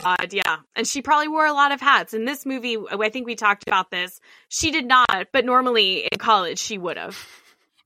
God, 0.01 0.33
yeah. 0.33 0.57
And 0.75 0.87
she 0.87 1.03
probably 1.03 1.27
wore 1.27 1.45
a 1.45 1.53
lot 1.53 1.71
of 1.71 1.79
hats. 1.79 2.15
In 2.15 2.25
this 2.25 2.43
movie, 2.43 2.77
I 2.91 3.09
think 3.09 3.27
we 3.27 3.35
talked 3.35 3.61
about 3.67 3.91
this. 3.91 4.19
She 4.49 4.71
did 4.71 4.87
not, 4.87 5.27
but 5.31 5.45
normally 5.45 6.07
in 6.11 6.17
college 6.17 6.57
she 6.57 6.79
would 6.79 6.97
have. 6.97 7.23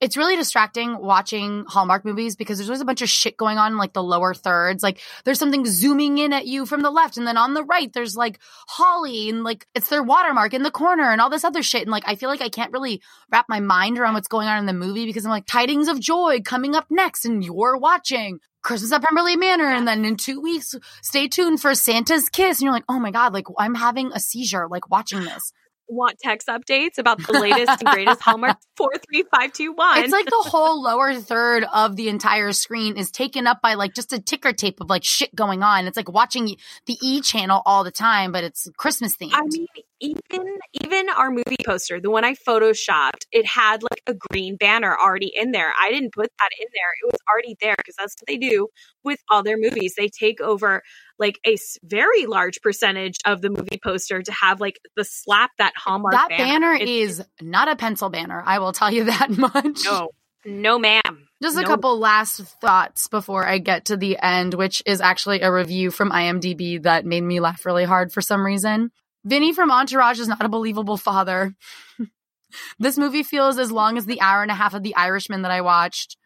It's 0.02 0.18
really 0.18 0.36
distracting 0.36 0.98
watching 0.98 1.64
Hallmark 1.68 2.04
movies 2.04 2.36
because 2.36 2.58
there's 2.58 2.70
always 2.70 2.82
a 2.82 2.86
bunch 2.86 3.04
of 3.04 3.10
shit 3.10 3.38
going 3.38 3.60
on 3.60 3.74
in 3.74 3.78
like 3.78 3.94
the 3.94 4.04
lower 4.04 4.34
thirds. 4.34 4.82
Like 4.82 5.00
there's 5.24 5.38
something 5.38 5.64
zooming 5.66 6.18
in 6.18 6.34
at 6.34 6.48
you 6.48 6.66
from 6.66 6.82
the 6.82 6.90
left 6.90 7.18
and 7.18 7.28
then 7.28 7.38
on 7.38 7.54
the 7.54 7.64
right 7.64 7.94
there's 7.94 8.18
like 8.18 8.40
Holly 8.68 9.30
and 9.30 9.44
like 9.44 9.68
it's 9.76 9.90
their 9.90 10.02
watermark 10.02 10.56
in 10.56 10.64
the 10.64 10.72
corner 10.72 11.04
and 11.04 11.22
all 11.22 11.30
this 11.30 11.44
other 11.44 11.62
shit. 11.62 11.84
And 11.84 11.92
like 11.92 12.04
I 12.08 12.16
feel 12.16 12.30
like 12.30 12.42
I 12.42 12.50
can't 12.50 12.74
really 12.74 13.02
wrap 13.32 13.46
my 13.48 13.60
mind 13.60 14.00
around 14.00 14.16
what's 14.16 14.28
going 14.28 14.48
on 14.48 14.58
in 14.58 14.66
the 14.66 14.74
movie 14.74 15.06
because 15.06 15.24
I'm 15.24 15.32
like 15.32 15.46
tidings 15.46 15.88
of 15.88 16.00
joy 16.00 16.42
coming 16.44 16.76
up 16.76 16.88
next 16.90 17.24
and 17.24 17.44
you're 17.44 17.78
watching 17.78 18.40
Christmas 18.64 18.92
at 18.92 19.04
Pemberley 19.04 19.36
Manor. 19.36 19.70
And 19.70 19.88
then 19.88 20.06
in 20.06 20.18
two 20.18 20.42
weeks, 20.42 20.76
stay 21.02 21.28
tuned 21.28 21.62
for 21.62 21.76
Santa's 21.76 22.30
Kiss. 22.30 22.60
And 22.60 22.66
you're 22.66 22.74
like, 22.74 22.86
oh 22.90 23.00
my 23.00 23.12
God, 23.12 23.34
like 23.34 23.46
I'm 23.58 23.76
having 23.76 24.12
a 24.14 24.20
seizure, 24.20 24.68
like 24.68 24.90
watching 24.90 25.24
this. 25.24 25.54
Want 25.94 26.20
text 26.20 26.48
updates 26.48 26.98
about 26.98 27.18
the 27.18 27.34
latest 27.34 27.82
and 27.82 27.90
greatest 27.90 28.22
Hallmark 28.22 28.56
43521. 28.78 30.04
It's 30.06 30.14
like 30.14 30.26
the 30.26 30.50
whole 30.50 30.82
lower 30.82 31.14
third 31.16 31.66
of 31.66 31.98
the 31.98 32.08
entire 32.08 32.54
screen 32.54 32.96
is 32.96 33.12
taken 33.12 33.46
up 33.46 33.62
by 33.62 33.74
like 33.74 33.94
just 33.94 34.14
a 34.14 34.22
ticker 34.22 34.54
tape 34.54 34.80
of 34.80 34.90
like 34.90 35.04
shit 35.04 35.36
going 35.36 35.64
on. 35.64 35.88
It's 35.88 35.98
like 35.98 36.10
watching 36.10 36.56
the 36.86 36.98
E 37.04 37.20
channel 37.20 37.62
all 37.66 37.84
the 37.84 37.92
time, 37.92 38.32
but 38.32 38.46
it's 38.46 38.70
Christmas 38.78 39.18
themed. 39.18 39.34
I 39.34 39.42
mean, 39.42 39.68
even 40.00 40.58
even 40.82 41.10
our 41.10 41.30
movie 41.30 41.58
poster, 41.66 42.00
the 42.00 42.10
one 42.10 42.24
I 42.24 42.36
photoshopped, 42.36 43.26
it 43.34 43.46
had 43.46 43.84
like 43.84 44.02
a 44.08 44.14
green 44.14 44.56
banner 44.56 44.96
already 44.98 45.32
in 45.36 45.52
there. 45.52 45.74
I 45.80 45.92
didn't 45.92 46.14
put 46.14 46.30
that 46.40 46.50
in 46.58 46.68
there; 46.74 46.92
it 47.04 47.12
was 47.12 47.20
already 47.30 47.56
there 47.62 47.76
because 47.78 47.96
that's 47.98 48.16
what 48.20 48.28
they 48.28 48.38
do 48.38 48.68
with 49.04 49.20
all 49.30 49.44
their 49.44 49.58
movies. 49.58 49.94
They 49.98 50.10
take 50.10 50.40
over 50.40 50.82
like 51.20 51.40
a 51.46 51.56
very 51.84 52.26
large 52.26 52.60
percentage 52.62 53.18
of 53.26 53.42
the 53.42 53.50
movie 53.50 53.80
poster 53.84 54.22
to 54.24 54.32
have 54.32 54.60
like 54.60 54.80
the 54.96 55.06
slap 55.06 55.52
that 55.60 55.74
Hallmark. 55.84 56.14
That 56.14 56.30
banner, 56.30 56.74
banner 56.78 56.84
is 56.84 57.24
not 57.42 57.68
a 57.68 57.76
pencil 57.76 58.10
banner. 58.10 58.42
I 58.46 58.60
will 58.60 58.74
tell 58.74 58.92
you 58.92 59.04
that 59.12 59.30
much. 59.30 59.84
no, 59.86 60.10
no, 60.46 60.80
ma'am. 60.80 61.28
Just 61.42 61.58
a 61.58 61.62
No. 61.62 61.68
couple 61.68 61.98
last 61.98 62.40
thoughts 62.62 63.08
before 63.08 63.48
I 63.48 63.58
get 63.58 63.86
to 63.86 63.98
the 63.98 64.18
end, 64.20 64.54
which 64.54 64.84
is 64.86 65.02
actually 65.02 65.42
a 65.42 65.52
review 65.52 65.90
from 65.90 66.12
IMDb 66.12 66.82
that 66.84 67.06
made 67.06 67.22
me 67.24 67.40
laugh 67.40 67.66
really 67.66 67.84
hard 67.86 68.12
for 68.14 68.22
some 68.22 68.46
reason. 68.46 68.92
Vinny 69.26 69.52
from 69.54 69.72
Entourage 69.72 70.20
is 70.20 70.28
not 70.28 70.44
a 70.46 70.50
believable 70.50 70.98
father. 70.98 71.56
this 72.80 72.98
movie 72.98 73.24
feels 73.24 73.58
as 73.58 73.72
long 73.72 73.98
as 73.98 74.06
the 74.06 74.22
hour 74.22 74.42
and 74.42 74.52
a 74.52 74.56
half 74.56 74.74
of 74.74 74.84
The 74.84 74.96
Irishman 74.96 75.42
that 75.44 75.52
I 75.52 75.62
watched. 75.62 76.18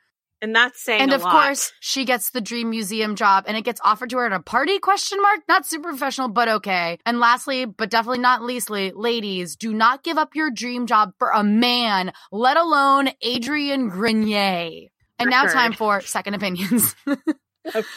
And 0.42 0.56
that's 0.56 0.84
saying. 0.84 1.02
and 1.02 1.14
of 1.14 1.24
lot. 1.24 1.32
course, 1.32 1.72
she 1.80 2.06
gets 2.06 2.32
the 2.32 2.42
dream 2.42 2.70
museum 2.70 3.16
job 3.16 3.46
and 3.48 3.58
it 3.58 3.64
gets 3.64 3.82
offered 3.84 4.10
to 4.12 4.18
her 4.18 4.26
at 4.26 4.34
a 4.34 4.40
party 4.40 4.80
question 4.80 5.22
mark. 5.22 5.42
Not 5.48 5.66
super 5.66 5.90
professional, 5.90 6.28
but 6.28 6.48
okay. 6.48 7.00
And 7.06 7.20
lastly, 7.20 7.66
but 7.66 7.90
definitely 7.90 8.20
not 8.20 8.44
leastly, 8.44 8.92
ladies, 8.96 9.56
do 9.56 9.74
not 9.74 10.04
give 10.04 10.18
up 10.18 10.36
your 10.36 10.52
dream 10.52 10.88
job 10.88 11.14
for 11.18 11.30
a 11.30 11.44
man, 11.44 12.12
let 12.32 12.58
alone 12.58 13.10
Adrian 13.22 13.90
Grenier. 13.90 14.90
And 15.18 15.30
now 15.30 15.46
time 15.46 15.74
for 15.74 16.02
second 16.02 16.34
opinions. 16.34 16.96
oh 17.08 17.16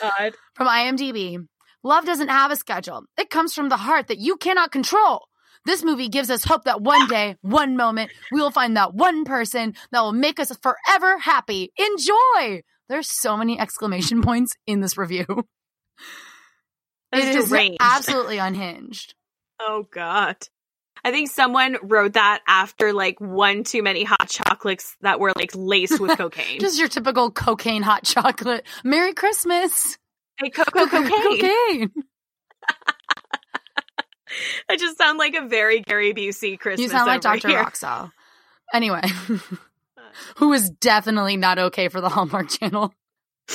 God. 0.01 0.35
from 0.55 0.68
IMDb. 0.68 1.46
Love 1.85 2.05
doesn't 2.05 2.29
have 2.29 2.51
a 2.51 2.57
schedule. 2.57 3.05
It 3.16 3.31
comes 3.31 3.55
from 3.55 3.68
the 3.68 3.77
heart 3.77 4.09
that 4.09 4.18
you 4.18 4.37
cannot 4.37 4.72
control. 4.72 5.29
This 5.64 5.85
movie 5.85 6.09
gives 6.09 6.31
us 6.31 6.44
hope 6.44 6.64
that 6.64 6.81
one 6.81 7.09
day, 7.09 7.37
one 7.42 7.77
moment, 7.77 8.11
we 8.33 8.40
will 8.40 8.51
find 8.51 8.77
that 8.77 8.94
one 8.94 9.25
person 9.25 9.75
that 9.92 10.01
will 10.01 10.12
make 10.12 10.40
us 10.40 10.51
forever 10.62 11.18
happy. 11.18 11.73
Enjoy! 11.79 12.62
There's 12.88 13.11
so 13.11 13.37
many 13.37 13.59
exclamation 13.59 14.23
points 14.23 14.55
in 14.66 14.81
this 14.81 14.97
review. 14.97 15.27
That's 17.12 17.27
it 17.27 17.37
is 17.37 17.49
deranged. 17.49 17.79
absolutely 17.81 18.38
unhinged. 18.38 19.14
Oh 19.61 19.87
God. 19.90 20.37
I 21.05 21.11
think 21.11 21.31
someone 21.31 21.77
wrote 21.83 22.14
that 22.14 22.40
after 22.47 22.92
like 22.92 23.21
one 23.21 23.62
too 23.64 23.83
many 23.83 24.05
hot 24.05 24.29
chocolates 24.29 24.97
that 25.01 25.21
were 25.21 25.33
like 25.37 25.51
laced 25.55 26.01
with 26.01 26.18
cocaine. 26.18 26.61
Just 26.61 26.79
your 26.79 26.88
typical 26.88 27.31
cocaine 27.31 27.83
hot 27.83 28.05
chocolate. 28.05 28.66
Merry 28.85 29.14
Christmas. 29.14 29.97
hey, 30.38 30.51
cocoa 30.51 30.87
cocaine. 30.87 31.40
cocaine. 31.40 31.92
I 34.69 34.77
just 34.77 34.99
sound 34.99 35.19
like 35.19 35.35
a 35.35 35.47
very 35.47 35.81
Gary 35.81 36.12
Busey 36.12 36.59
Christmas. 36.59 36.81
You 36.81 36.88
sound 36.88 37.07
like 37.07 37.21
Dr. 37.21 37.49
here. 37.49 37.64
Roxel. 37.64 38.12
Anyway, 38.73 39.03
who 40.37 40.53
is 40.53 40.71
definitely 40.81 41.37
not 41.37 41.59
okay 41.59 41.88
for 41.88 42.01
the 42.01 42.09
Hallmark 42.09 42.49
Channel. 42.49 42.93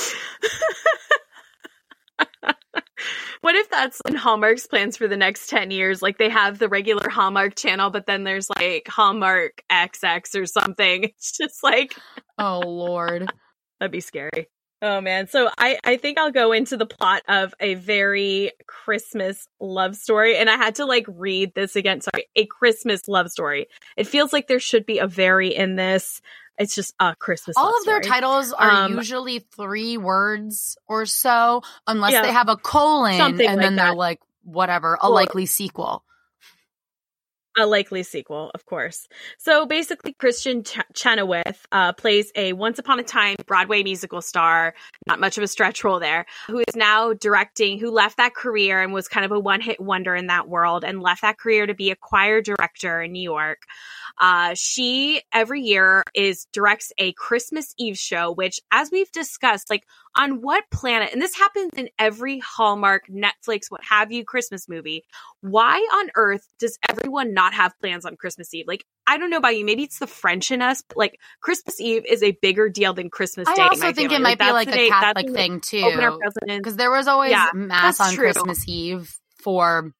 What 3.40 3.56
if 3.56 3.68
that's 3.68 4.00
in 4.08 4.14
Hallmark's 4.14 4.66
plans 4.66 4.96
for 4.96 5.06
the 5.06 5.18
next 5.18 5.50
10 5.50 5.70
years? 5.70 6.00
Like 6.00 6.16
they 6.16 6.30
have 6.30 6.58
the 6.58 6.66
regular 6.66 7.10
Hallmark 7.10 7.56
channel, 7.56 7.90
but 7.90 8.06
then 8.06 8.24
there's 8.24 8.48
like 8.58 8.88
Hallmark 8.88 9.62
XX 9.70 10.40
or 10.40 10.46
something. 10.46 11.04
It's 11.04 11.36
just 11.36 11.62
like, 11.62 11.94
Oh, 12.38 12.60
Lord. 12.60 13.30
that'd 13.78 13.92
be 13.92 14.00
scary. 14.00 14.48
Oh 14.86 15.00
man. 15.00 15.28
So 15.28 15.48
I, 15.56 15.78
I 15.82 15.96
think 15.96 16.18
I'll 16.18 16.30
go 16.30 16.52
into 16.52 16.76
the 16.76 16.84
plot 16.84 17.22
of 17.26 17.54
a 17.58 17.72
very 17.72 18.52
Christmas 18.66 19.48
love 19.58 19.96
story. 19.96 20.36
And 20.36 20.50
I 20.50 20.56
had 20.56 20.74
to 20.74 20.84
like 20.84 21.06
read 21.08 21.54
this 21.54 21.74
again. 21.74 22.02
Sorry. 22.02 22.26
A 22.36 22.44
Christmas 22.44 23.08
love 23.08 23.30
story. 23.30 23.68
It 23.96 24.06
feels 24.06 24.30
like 24.30 24.46
there 24.46 24.60
should 24.60 24.84
be 24.84 24.98
a 24.98 25.06
very 25.06 25.54
in 25.54 25.76
this. 25.76 26.20
It's 26.58 26.74
just 26.74 26.94
a 27.00 27.16
Christmas 27.16 27.56
All 27.56 27.76
of 27.78 27.84
their 27.86 28.02
story. 28.02 28.12
titles 28.14 28.52
are 28.52 28.70
Um, 28.70 28.92
usually 28.96 29.38
three 29.56 29.96
words 29.96 30.76
or 30.86 31.06
so, 31.06 31.62
unless 31.86 32.12
Yeah. 32.12 32.20
they 32.22 32.32
have 32.32 32.50
a 32.50 32.56
colon 32.56 33.18
and 33.20 33.38
like 33.38 33.56
then 33.58 33.76
they're 33.76 33.94
like, 33.94 34.20
whatever, 34.42 34.98
a 35.02 35.06
Or- 35.08 35.14
likely 35.14 35.46
sequel. 35.46 36.04
A 37.56 37.66
likely 37.66 38.02
sequel, 38.02 38.50
of 38.52 38.66
course. 38.66 39.06
So 39.38 39.64
basically, 39.64 40.12
Kristen 40.12 40.64
Ch- 40.64 40.80
Chenoweth 40.92 41.66
uh, 41.70 41.92
plays 41.92 42.32
a 42.34 42.52
once 42.52 42.80
upon 42.80 42.98
a 42.98 43.04
time 43.04 43.36
Broadway 43.46 43.84
musical 43.84 44.20
star, 44.22 44.74
not 45.06 45.20
much 45.20 45.38
of 45.38 45.44
a 45.44 45.46
stretch 45.46 45.84
role 45.84 46.00
there, 46.00 46.26
who 46.48 46.58
is 46.58 46.74
now 46.74 47.12
directing, 47.12 47.78
who 47.78 47.92
left 47.92 48.16
that 48.16 48.34
career 48.34 48.82
and 48.82 48.92
was 48.92 49.06
kind 49.06 49.24
of 49.24 49.30
a 49.30 49.38
one 49.38 49.60
hit 49.60 49.80
wonder 49.80 50.16
in 50.16 50.26
that 50.26 50.48
world 50.48 50.82
and 50.82 51.00
left 51.00 51.22
that 51.22 51.38
career 51.38 51.64
to 51.64 51.74
be 51.74 51.92
a 51.92 51.96
choir 51.96 52.40
director 52.40 53.00
in 53.00 53.12
New 53.12 53.22
York. 53.22 53.62
Uh, 54.20 54.54
she 54.54 55.20
every 55.32 55.60
year 55.62 56.02
is 56.14 56.46
directs 56.52 56.92
a 56.98 57.12
Christmas 57.14 57.74
Eve 57.78 57.98
show, 57.98 58.30
which, 58.32 58.60
as 58.70 58.90
we've 58.92 59.10
discussed, 59.12 59.68
like 59.70 59.84
on 60.16 60.40
what 60.40 60.62
planet, 60.70 61.10
and 61.12 61.20
this 61.20 61.34
happens 61.34 61.72
in 61.76 61.88
every 61.98 62.38
Hallmark, 62.38 63.08
Netflix, 63.08 63.70
what 63.70 63.82
have 63.82 64.12
you, 64.12 64.24
Christmas 64.24 64.68
movie. 64.68 65.02
Why 65.40 65.76
on 65.76 66.10
earth 66.14 66.46
does 66.60 66.78
everyone 66.88 67.34
not 67.34 67.54
have 67.54 67.76
plans 67.80 68.04
on 68.06 68.16
Christmas 68.16 68.54
Eve? 68.54 68.66
Like, 68.68 68.84
I 69.06 69.18
don't 69.18 69.30
know 69.30 69.36
about 69.38 69.56
you, 69.56 69.64
maybe 69.64 69.82
it's 69.82 69.98
the 69.98 70.06
French 70.06 70.50
in 70.52 70.62
us, 70.62 70.82
but 70.86 70.96
like 70.96 71.18
Christmas 71.40 71.80
Eve 71.80 72.04
is 72.08 72.22
a 72.22 72.30
bigger 72.40 72.68
deal 72.68 72.94
than 72.94 73.10
Christmas 73.10 73.48
Day. 73.48 73.62
I 73.62 73.66
also 73.66 73.80
think 73.92 74.10
family. 74.10 74.14
it 74.16 74.20
might 74.20 74.38
be 74.38 74.52
like 74.52 74.68
a 74.68 74.72
day- 74.72 74.88
Catholic 74.88 75.30
thing 75.32 75.60
too. 75.60 75.82
Open 75.84 76.00
our 76.00 76.16
presents. 76.18 76.58
Because 76.58 76.76
there 76.76 76.90
was 76.90 77.08
always 77.08 77.32
Yeah, 77.32 77.48
mass 77.52 78.00
on 78.00 78.14
true. 78.14 78.32
Christmas 78.32 78.68
Eve 78.68 79.12
for 79.42 79.92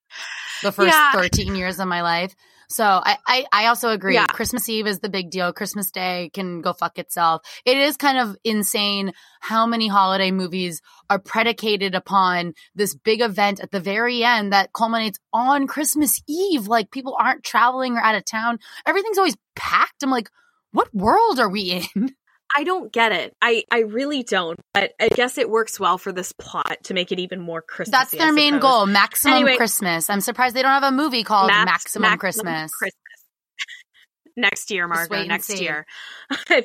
the 0.63 0.71
first 0.73 0.95
Yeah. 0.95 1.13
13 1.13 1.57
years 1.57 1.81
of 1.81 1.89
my 1.89 2.03
life. 2.03 2.35
So 2.75 2.85
I, 2.85 3.19
I, 3.27 3.47
I 3.53 3.67
also 3.67 3.91
agree. 3.91 4.15
Yeah. 4.15 4.27
Christmas 4.27 4.69
Eve 4.69 4.89
is 4.89 4.99
the 4.99 5.09
big 5.09 5.31
deal. 5.31 5.53
Christmas 5.53 5.93
Day 5.93 6.31
can 6.35 6.61
go 6.61 6.73
fuck 6.73 6.99
itself. 6.99 7.43
It 7.65 7.77
is 7.77 7.97
kind 7.97 8.19
of 8.19 8.37
insane 8.43 9.13
how 9.41 9.65
many 9.65 9.87
holiday 9.87 10.33
movies 10.33 10.83
are 11.09 11.21
predicated 11.21 11.95
upon 11.95 12.55
this 12.75 12.97
big 12.97 13.21
event 13.21 13.61
at 13.61 13.71
the 13.71 13.79
very 13.79 14.25
end 14.25 14.53
that 14.53 14.73
culminates 14.73 15.21
on 15.33 15.69
Christmas 15.69 16.21
Eve. 16.29 16.67
Like 16.67 16.91
people 16.91 17.17
aren't 17.17 17.45
traveling 17.45 17.97
or 17.97 18.01
out 18.01 18.17
of 18.17 18.25
town. 18.25 18.59
Everything's 18.87 19.19
always 19.19 19.37
packed. 19.55 20.03
I'm 20.03 20.11
like, 20.11 20.29
what 20.73 20.93
world 20.93 21.39
are 21.39 21.49
we 21.49 21.85
in? 21.95 22.11
I 22.57 22.65
don't 22.65 22.93
get 22.93 23.13
it. 23.13 23.35
I, 23.43 23.65
I 23.71 23.81
really 23.81 24.23
don't. 24.23 24.59
But 24.73 24.93
I 25.01 25.09
guess 25.09 25.39
it 25.39 25.51
works 25.51 25.81
well 25.81 25.99
for 25.99 26.13
this 26.13 26.33
plot 26.33 26.79
to 26.85 26.95
make 26.95 27.11
it 27.11 27.19
even 27.19 27.41
more 27.41 27.63
Christmas. 27.63 27.99
That's 27.99 28.11
their 28.13 28.33
main 28.33 28.61
goal, 28.61 28.87
maximum 28.87 29.35
Anyway. 29.35 29.57
Christmas. 29.57 30.09
I'm 30.09 30.21
surprised 30.21 30.55
they 30.55 30.63
don't 30.63 30.71
have 30.71 30.83
a 30.85 30.93
movie 30.93 31.25
called 31.25 31.49
Maximum, 31.49 32.17
Christmas. 32.19 32.73
next 34.37 34.71
year, 34.71 34.87
Margot. 34.87 35.25
Next 35.25 35.47
see. 35.47 35.63
year. 35.63 35.87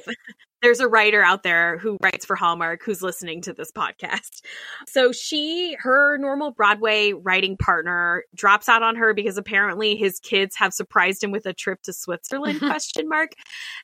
There's 0.61 0.79
a 0.79 0.87
writer 0.87 1.23
out 1.23 1.43
there 1.43 1.77
who 1.77 1.97
writes 2.01 2.25
for 2.25 2.35
Hallmark 2.35 2.83
who's 2.83 3.01
listening 3.01 3.41
to 3.43 3.53
this 3.53 3.71
podcast. 3.71 4.41
So 4.87 5.11
she, 5.11 5.75
her 5.79 6.17
normal 6.17 6.51
Broadway 6.51 7.13
writing 7.13 7.57
partner, 7.57 8.23
drops 8.35 8.67
out 8.67 8.83
on 8.83 8.95
her 8.97 9.13
because 9.13 9.37
apparently 9.37 9.95
his 9.95 10.19
kids 10.19 10.55
have 10.57 10.73
surprised 10.73 11.23
him 11.23 11.31
with 11.31 11.45
a 11.45 11.53
trip 11.53 11.81
to 11.83 11.93
Switzerland? 11.93 12.59
question 12.59 13.07
mark. 13.07 13.31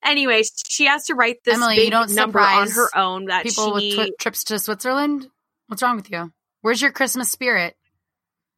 Anyway, 0.04 0.44
she 0.68 0.86
has 0.86 1.06
to 1.06 1.16
write 1.16 1.38
this 1.46 1.56
Emily, 1.56 1.86
you 1.86 1.92
don't 1.92 2.14
number 2.14 2.40
on 2.40 2.70
her 2.70 2.96
own 2.98 3.26
that 3.26 3.44
People 3.44 3.80
she. 3.80 3.98
with 3.98 4.18
trips 4.20 4.44
to 4.46 4.60
Switzerland. 4.60 5.28
What's 5.68 5.82
wrong 5.82 5.96
with 5.96 6.12
you? 6.12 6.32
Where's 6.62 6.82
your 6.82 6.92
Christmas 6.92 7.32
spirit? 7.32 7.76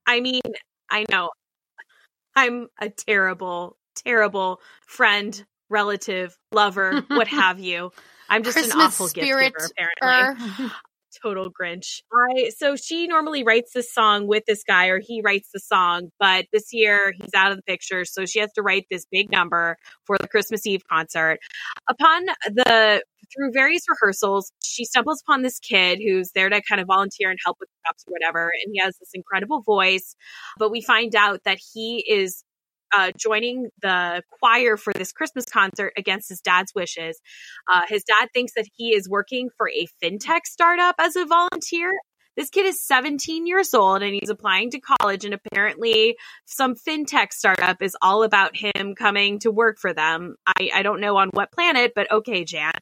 I 0.06 0.22
mean, 0.22 0.42
I 0.90 1.06
know 1.10 1.32
I'm 2.38 2.68
a 2.80 2.90
terrible, 2.90 3.78
terrible 3.96 4.62
friend, 4.86 5.44
relative, 5.70 6.38
lover, 6.52 7.04
what 7.08 7.28
have 7.28 7.60
you. 7.60 7.92
I'm 8.30 8.44
just 8.44 8.56
Christmas 8.56 8.76
an 8.76 8.82
awful 8.82 9.08
spirit. 9.08 9.54
gift 9.54 9.74
giver, 9.78 9.92
apparently. 10.02 10.66
Er. 10.66 10.72
Total 11.24 11.52
Grinch. 11.52 12.02
I 12.14 12.50
so 12.56 12.76
she 12.76 13.08
normally 13.08 13.44
writes 13.44 13.72
this 13.74 13.92
song 13.92 14.28
with 14.28 14.44
this 14.46 14.64
guy, 14.64 14.88
or 14.88 15.00
he 15.00 15.22
writes 15.24 15.50
the 15.54 15.60
song, 15.60 16.10
but 16.20 16.46
this 16.54 16.74
year 16.74 17.14
he's 17.20 17.34
out 17.36 17.52
of 17.52 17.58
the 17.58 17.64
picture, 17.64 18.06
so 18.06 18.26
she 18.26 18.40
has 18.40 18.52
to 18.54 18.62
write 18.62 18.86
this 18.92 19.06
big 19.12 19.32
number 19.32 19.78
for 20.06 20.18
the 20.18 20.28
Christmas 20.28 20.66
Eve 20.68 20.84
concert. 20.90 21.40
Upon 21.90 22.26
the 22.46 23.04
through 23.34 23.52
various 23.52 23.84
rehearsals, 23.90 24.52
she 24.62 24.86
stumbles 24.86 25.22
upon 25.26 25.42
this 25.42 25.60
kid 25.60 26.00
who's 26.06 26.32
there 26.32 26.50
to 26.50 26.62
kind 26.62 26.80
of 26.80 26.88
volunteer 26.88 27.30
and 27.30 27.40
help 27.44 27.58
with 27.60 27.70
props 27.84 28.04
or 28.08 28.12
whatever, 28.12 28.52
and 28.64 28.74
he 28.74 28.80
has 28.80 28.98
this 29.00 29.12
incredible 29.14 29.62
voice. 29.62 30.16
But 30.58 30.72
we 30.72 30.82
find 30.82 31.16
out 31.16 31.42
that 31.46 31.58
he 31.74 32.06
is 32.08 32.44
uh, 32.96 33.12
joining 33.18 33.70
the 33.82 34.24
choir 34.40 34.78
for 34.78 34.94
this 34.94 35.12
Christmas 35.12 35.46
concert 35.46 35.94
against 35.98 36.30
his 36.30 36.42
dad's 36.42 36.74
wishes. 36.76 37.20
Uh, 37.72 37.82
his 37.88 38.04
dad 38.04 38.30
thinks 38.34 38.54
that 38.56 38.68
he 38.76 38.94
is 38.94 39.10
working 39.10 39.50
for 39.58 39.70
a 39.70 39.88
fintech 40.04 40.42
startup 40.46 40.96
as 41.00 41.16
a 41.16 41.26
volunteer. 41.26 41.92
This 42.38 42.52
kid 42.52 42.68
is 42.68 42.80
17 42.86 43.48
years 43.48 43.74
old 43.74 44.04
and 44.04 44.14
he's 44.14 44.30
applying 44.30 44.70
to 44.70 44.80
college, 44.80 45.26
and 45.26 45.34
apparently, 45.34 46.18
some 46.46 46.76
fintech 46.76 47.34
startup 47.34 47.82
is 47.82 47.98
all 48.00 48.22
about 48.22 48.56
him 48.56 48.94
coming 48.94 49.40
to 49.40 49.50
work 49.52 49.80
for 49.80 49.92
them. 49.92 50.36
I, 50.46 50.70
I 50.72 50.84
don't 50.84 51.02
know 51.02 51.18
on 51.18 51.30
what 51.30 51.52
planet, 51.52 51.94
but 51.96 52.12
okay, 52.12 52.46
Jan. 52.46 52.74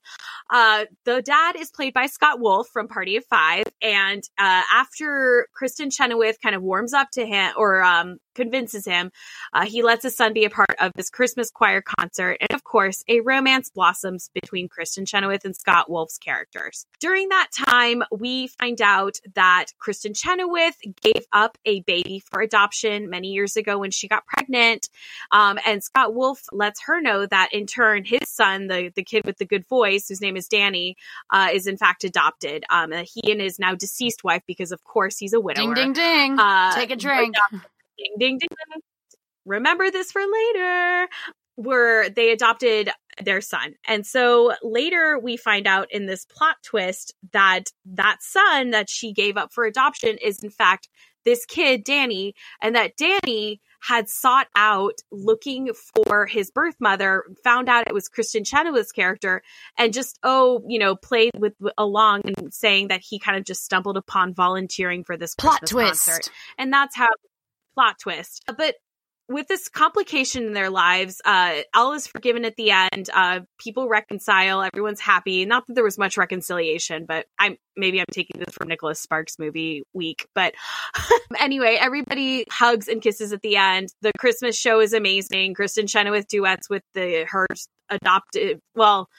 Uh, 0.49 0.85
the 1.05 1.21
dad 1.21 1.55
is 1.55 1.71
played 1.71 1.93
by 1.93 2.07
Scott 2.07 2.41
Wolf 2.41 2.67
from 2.73 2.89
Party 2.89 3.15
of 3.15 3.23
Five, 3.25 3.63
and 3.81 4.21
uh, 4.37 4.63
after 4.73 5.47
Kristen 5.53 5.89
Chenoweth 5.89 6.41
kind 6.43 6.53
of 6.53 6.61
warms 6.61 6.91
up 6.93 7.09
to 7.11 7.25
him 7.25 7.53
or 7.55 7.81
um, 7.81 8.17
convinces 8.35 8.85
him, 8.85 9.11
uh, 9.53 9.65
he 9.65 9.81
lets 9.81 10.03
his 10.03 10.15
son 10.15 10.33
be 10.33 10.45
a 10.45 10.49
part 10.49 10.75
of 10.79 10.91
this 10.95 11.09
Christmas 11.09 11.49
choir 11.49 11.81
concert, 11.81 12.37
and 12.41 12.51
of 12.51 12.63
course, 12.63 13.03
a 13.07 13.21
romance 13.21 13.69
blossoms 13.69 14.29
between 14.33 14.67
Kristen 14.67 15.05
Chenoweth 15.05 15.45
and 15.45 15.55
Scott 15.55 15.89
Wolf's 15.89 16.17
characters. 16.17 16.85
During 16.99 17.29
that 17.29 17.47
time, 17.51 18.03
we 18.11 18.47
find 18.47 18.81
out 18.81 19.19
that 19.33 19.67
Kristen 19.79 20.13
Chenoweth 20.13 20.77
gave 21.01 21.25
up 21.31 21.57
a 21.65 21.81
baby 21.81 22.21
for 22.29 22.41
adoption 22.41 23.09
many 23.09 23.29
years 23.29 23.55
ago 23.55 23.79
when 23.79 23.91
she 23.91 24.07
got 24.07 24.25
pregnant, 24.27 24.89
um, 25.31 25.57
and 25.65 25.83
Scott 25.83 26.13
Wolf 26.13 26.43
lets 26.51 26.81
her 26.85 27.01
know 27.01 27.25
that 27.25 27.49
in 27.53 27.65
turn, 27.65 28.03
his 28.03 28.27
son, 28.27 28.67
the 28.67 28.91
the 28.95 29.03
kid 29.03 29.25
with 29.25 29.37
the 29.37 29.45
good 29.45 29.65
voice, 29.67 30.07
whose 30.09 30.21
name 30.21 30.37
is 30.37 30.47
Danny, 30.47 30.97
uh, 31.31 31.49
is 31.53 31.67
in 31.67 31.77
fact 31.77 32.03
adopted. 32.03 32.65
Um, 32.69 32.91
he 32.91 33.31
and 33.31 33.41
his 33.41 33.59
now 33.59 33.75
deceased 33.75 34.23
wife, 34.23 34.43
because 34.45 34.71
of 34.71 34.83
course 34.83 35.17
he's 35.17 35.33
a 35.33 35.39
widower. 35.39 35.73
ding, 35.73 35.93
ding, 35.93 35.93
ding. 35.93 36.39
Uh, 36.39 36.73
Take 36.73 36.91
a 36.91 36.95
drink. 36.95 37.35
Ding, 37.97 38.15
ding, 38.19 38.37
ding. 38.39 38.49
Remember 39.45 39.91
this 39.91 40.11
for 40.11 40.21
later. 40.21 41.07
Where 41.57 42.09
they 42.09 42.31
adopted 42.31 42.89
their 43.23 43.39
son. 43.39 43.75
And 43.87 44.05
so 44.05 44.53
later 44.61 45.17
we 45.17 45.37
find 45.37 45.67
out 45.67 45.87
in 45.89 46.05
this 46.05 46.25
plot 46.25 46.57
twist 46.63 47.13
that 47.31 47.71
that 47.85 48.17
son 48.21 48.71
that 48.71 48.89
she 48.89 49.13
gave 49.13 49.37
up 49.37 49.53
for 49.53 49.63
adoption 49.63 50.17
is 50.21 50.43
in 50.43 50.49
fact 50.49 50.89
this 51.23 51.45
kid, 51.45 51.83
Danny, 51.83 52.35
and 52.61 52.75
that 52.75 52.97
Danny 52.97 53.59
had 53.81 54.07
sought 54.07 54.47
out 54.55 54.99
looking 55.11 55.71
for 55.73 56.27
his 56.27 56.51
birth 56.51 56.75
mother, 56.79 57.23
found 57.43 57.67
out 57.67 57.87
it 57.87 57.93
was 57.93 58.07
Kristen 58.07 58.43
Chenoweth's 58.43 58.91
character, 58.91 59.41
and 59.77 59.91
just, 59.91 60.19
oh, 60.23 60.63
you 60.67 60.79
know, 60.79 60.95
played 60.95 61.31
with 61.37 61.53
along 61.77 62.21
and 62.25 62.53
saying 62.53 62.89
that 62.89 63.01
he 63.01 63.19
kind 63.19 63.37
of 63.37 63.43
just 63.43 63.65
stumbled 63.65 63.97
upon 63.97 64.33
volunteering 64.33 65.03
for 65.03 65.17
this 65.17 65.35
Plot 65.35 65.59
Christmas 65.59 65.71
twist. 65.71 66.05
concert 66.05 66.31
and 66.57 66.71
that's 66.71 66.95
how 66.95 67.09
plot 67.75 67.97
twist. 67.99 68.43
But 68.57 68.75
with 69.27 69.47
this 69.47 69.69
complication 69.69 70.45
in 70.45 70.53
their 70.53 70.69
lives, 70.69 71.19
uh, 71.25 71.61
all 71.73 71.93
is 71.93 72.05
forgiven 72.05 72.45
at 72.45 72.55
the 72.57 72.71
end. 72.71 73.09
Uh, 73.11 73.39
people 73.59 73.89
reconcile. 73.89 74.61
Everyone's 74.61 74.99
happy. 74.99 75.45
Not 75.45 75.65
that 75.67 75.73
there 75.73 75.83
was 75.83 75.97
much 75.97 76.15
reconciliation, 76.17 77.05
but 77.07 77.25
I'm 77.39 77.57
maybe 77.75 77.99
I'm 77.99 78.05
taking 78.11 78.39
this 78.39 78.53
from 78.53 78.67
Nicholas 78.67 78.99
Sparks 78.99 79.39
movie 79.39 79.83
week. 79.93 80.27
But 80.35 80.53
anyway, 81.39 81.77
everybody 81.79 82.45
hugs 82.51 82.87
and 82.87 83.01
kisses 83.01 83.33
at 83.33 83.41
the 83.41 83.57
end. 83.57 83.89
The 84.01 84.11
Christmas 84.19 84.55
show 84.55 84.79
is 84.79 84.93
amazing. 84.93 85.55
Kristen 85.55 85.87
Chenoweth 85.87 86.27
duets 86.27 86.69
with 86.69 86.83
the 86.93 87.25
her 87.27 87.47
adopted 87.89 88.59
well 88.75 89.09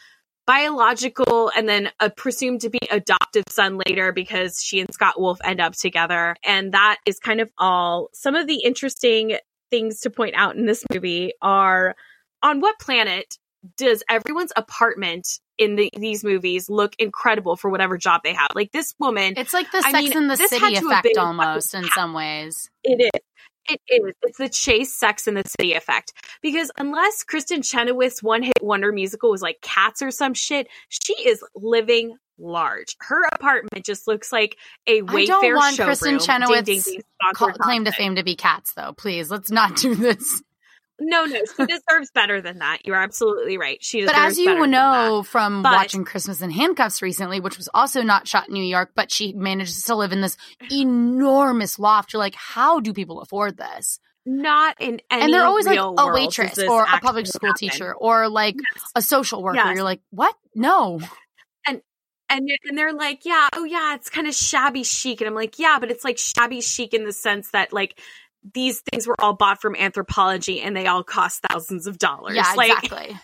biological 0.47 1.51
and 1.57 1.69
then 1.69 1.91
a 2.01 2.11
presumed 2.11 2.61
to 2.63 2.71
be 2.71 2.79
adoptive 2.91 3.45
son 3.51 3.79
later 3.87 4.13
because 4.13 4.63
she 4.63 4.81
and 4.81 4.93
Scott 4.93 5.21
Wolf 5.21 5.39
end 5.45 5.61
up 5.61 5.75
together. 5.75 6.37
And 6.45 6.73
that 6.73 6.99
is 7.07 7.19
kind 7.19 7.41
of 7.41 7.51
all. 7.59 8.09
Some 8.13 8.35
of 8.35 8.47
the 8.47 8.63
interesting 8.63 9.39
things 9.71 10.01
to 10.01 10.11
point 10.11 10.35
out 10.37 10.57
in 10.57 10.67
this 10.67 10.85
movie 10.93 11.33
are 11.43 11.97
on 12.43 12.61
what 12.61 12.79
planet 12.79 13.37
does 13.77 14.03
everyone's 14.09 14.53
apartment 14.57 15.27
in 15.59 15.75
the, 15.75 15.91
these 15.99 16.23
movies 16.23 16.69
look 16.71 16.95
incredible 16.99 17.57
for 17.57 17.71
whatever 17.71 17.99
job 17.99 18.21
they 18.23 18.33
have? 18.35 18.51
Like 18.55 18.71
this 18.71 18.95
woman, 19.01 19.35
It's 19.37 19.53
like 19.53 19.71
the 19.73 19.79
I 19.79 19.91
Sex 19.91 19.95
mean, 19.95 20.17
in 20.17 20.29
the 20.29 20.37
City 20.37 20.59
had 20.59 20.69
to 20.69 20.75
have 20.75 20.85
effect 20.85 21.03
been 21.15 21.19
almost 21.19 21.75
in 21.75 21.85
some 21.95 22.15
ways. 22.15 22.71
it 22.85 23.11
is. 23.15 23.21
It 23.69 23.81
is. 23.89 24.15
It's 24.23 24.39
the 24.39 24.49
Chase 24.49 24.95
Sex 24.95 25.27
in 25.27 25.35
the 25.35 25.43
City 25.59 25.73
effect. 25.75 26.13
Because 26.43 26.71
unless 26.79 27.25
Kristen 27.25 27.63
Chenoweth's 27.63 28.23
one 28.23 28.43
hit 28.43 28.59
wonder 28.63 28.93
musical 28.93 29.31
was 29.31 29.43
like 29.43 29.61
Cats 29.63 30.03
or 30.03 30.11
some 30.11 30.35
shit, 30.35 30.69
she 30.89 31.15
is 31.15 31.43
living 31.55 32.17
large. 32.39 32.97
Her 33.01 33.23
apartment 33.33 33.85
just 33.85 34.07
looks 34.07 34.31
like 34.33 34.57
a 34.87 35.03
Wayfair 35.03 35.23
I 35.23 35.25
don't 35.27 35.57
want. 35.57 35.79
Kristen 35.79 36.19
Ding, 36.19 36.27
Chenoweth's 36.27 36.63
ding, 36.65 36.83
ding, 36.85 37.03
Call, 37.35 37.53
claim 37.53 37.85
to 37.85 37.93
fame 37.93 38.17
to 38.17 38.23
be 38.23 38.37
cats, 38.37 38.73
though. 38.75 38.93
Please, 38.93 39.31
let's 39.31 39.51
not 39.51 39.77
do 39.77 39.95
this. 39.95 40.43
No, 40.99 41.27
no, 41.27 41.41
she 41.57 41.67
deserves 41.67 42.11
better 42.15 42.41
than 42.41 42.59
that. 42.61 42.87
You're 42.87 42.97
absolutely 42.97 43.59
right. 43.59 43.79
She 43.85 44.01
deserves 44.01 44.13
But 44.17 44.19
as 44.27 44.39
you 44.39 44.67
know 44.67 45.23
from 45.23 45.63
But- 45.63 45.73
watching 45.75 46.05
Christmas 46.05 46.41
in 46.41 46.51
Handcuffs 46.51 47.03
recently, 47.03 47.39
which 47.41 47.59
was 47.59 47.69
also 47.75 48.03
not 48.03 48.27
shot 48.27 48.49
in 48.49 48.55
New 48.55 48.63
York, 48.65 48.93
but 48.95 49.13
she 49.13 49.33
manages 49.35 49.83
to 49.85 49.95
live 49.95 50.13
in 50.13 50.23
this 50.23 50.37
enormous 50.73 51.79
loft. 51.79 52.13
You're 52.13 52.21
like, 52.21 52.35
how 52.35 52.81
do 52.81 52.93
people 52.93 53.21
afford 53.21 53.57
this? 53.57 53.99
Not 54.25 54.77
in 54.81 55.01
any 55.11 55.23
and 55.23 55.33
they're 55.33 55.45
always 55.45 55.67
like 55.67 55.79
a 55.79 56.13
waitress 56.13 56.59
or 56.59 56.83
a 56.83 56.99
public 57.01 57.27
school 57.29 57.51
happen. 57.51 57.59
teacher 57.69 57.95
or 57.95 58.29
like 58.29 58.57
Yes. 58.57 58.83
a 58.97 59.03
social 59.03 59.43
worker. 59.43 59.59
Yes. 59.59 59.75
You're 59.77 59.85
like, 59.85 60.01
what? 60.11 60.35
No. 60.55 60.99
and 61.69 61.81
and 62.29 62.77
they're 62.77 62.93
like, 62.93 63.25
yeah, 63.25 63.47
oh 63.53 63.63
yeah, 63.63 63.95
it's 63.95 64.11
kind 64.11 64.27
of 64.27 64.35
shabby 64.35 64.83
chic, 64.83 65.21
and 65.21 65.29
I'm 65.29 65.35
like, 65.35 65.61
yeah, 65.61 65.79
but 65.79 65.93
it's 65.93 66.03
like 66.03 66.19
shabby 66.19 66.61
chic 66.61 66.93
in 66.93 67.05
the 67.05 67.13
sense 67.13 67.53
that 67.53 67.73
like 67.73 68.01
these 68.55 68.83
things 68.91 69.07
were 69.07 69.21
all 69.21 69.35
bought 69.35 69.61
from 69.61 69.75
Anthropologie 69.75 70.65
and 70.65 70.77
they 70.77 70.87
all 70.87 71.03
cost 71.03 71.43
thousands 71.49 71.87
of 71.87 71.99
dollars. 71.99 72.37
Yeah, 72.37 72.53
like, 72.57 72.85
exactly. 72.85 73.19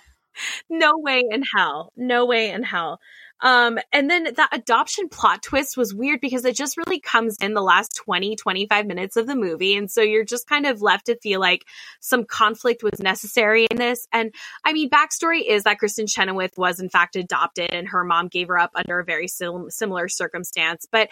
no 0.71 0.93
way 0.97 1.23
in 1.31 1.43
hell, 1.55 1.93
no 1.97 2.27
way 2.27 2.51
in 2.51 2.63
hell. 2.63 3.01
Um, 3.43 3.79
and 3.93 4.09
then 4.09 4.29
that 4.37 4.49
adoption 4.53 5.09
plot 5.09 5.43
twist 5.43 5.77
was 5.77 5.93
weird 5.93 6.21
because 6.21 6.45
it 6.45 6.55
just 6.55 6.77
really 6.77 7.01
comes 7.01 7.37
in 7.43 7.55
the 7.55 7.61
last 7.61 7.97
20, 7.97 8.37
25 8.37 8.87
minutes 8.87 9.17
of 9.17 9.27
the 9.27 9.35
movie. 9.35 9.75
And 9.75 9.91
so 9.91 10.01
you're 10.01 10.25
just 10.25 10.47
kind 10.47 10.65
of 10.65 10.81
left 10.81 11.07
to 11.07 11.17
feel 11.17 11.41
like 11.41 11.65
some 12.01 12.25
conflict 12.25 12.85
was 12.85 13.01
necessary 13.01 13.67
in 13.69 13.79
this. 13.79 14.07
And 14.13 14.33
I 14.65 14.73
mean, 14.73 14.89
backstory 14.89 15.45
is 15.45 15.65
that 15.65 15.81
Kristen 15.81 16.07
Chenoweth 16.07 16.57
was 16.57 16.79
in 16.79 16.89
fact 16.89 17.17
adopted 17.17 17.75
and 17.75 17.89
her 17.89 18.05
mom 18.05 18.29
gave 18.29 18.47
her 18.47 18.59
up 18.59 18.71
under 18.77 19.01
a 19.01 19.05
very 19.05 19.27
sim- 19.27 19.71
similar 19.71 20.09
circumstance. 20.09 20.87
But 20.91 21.09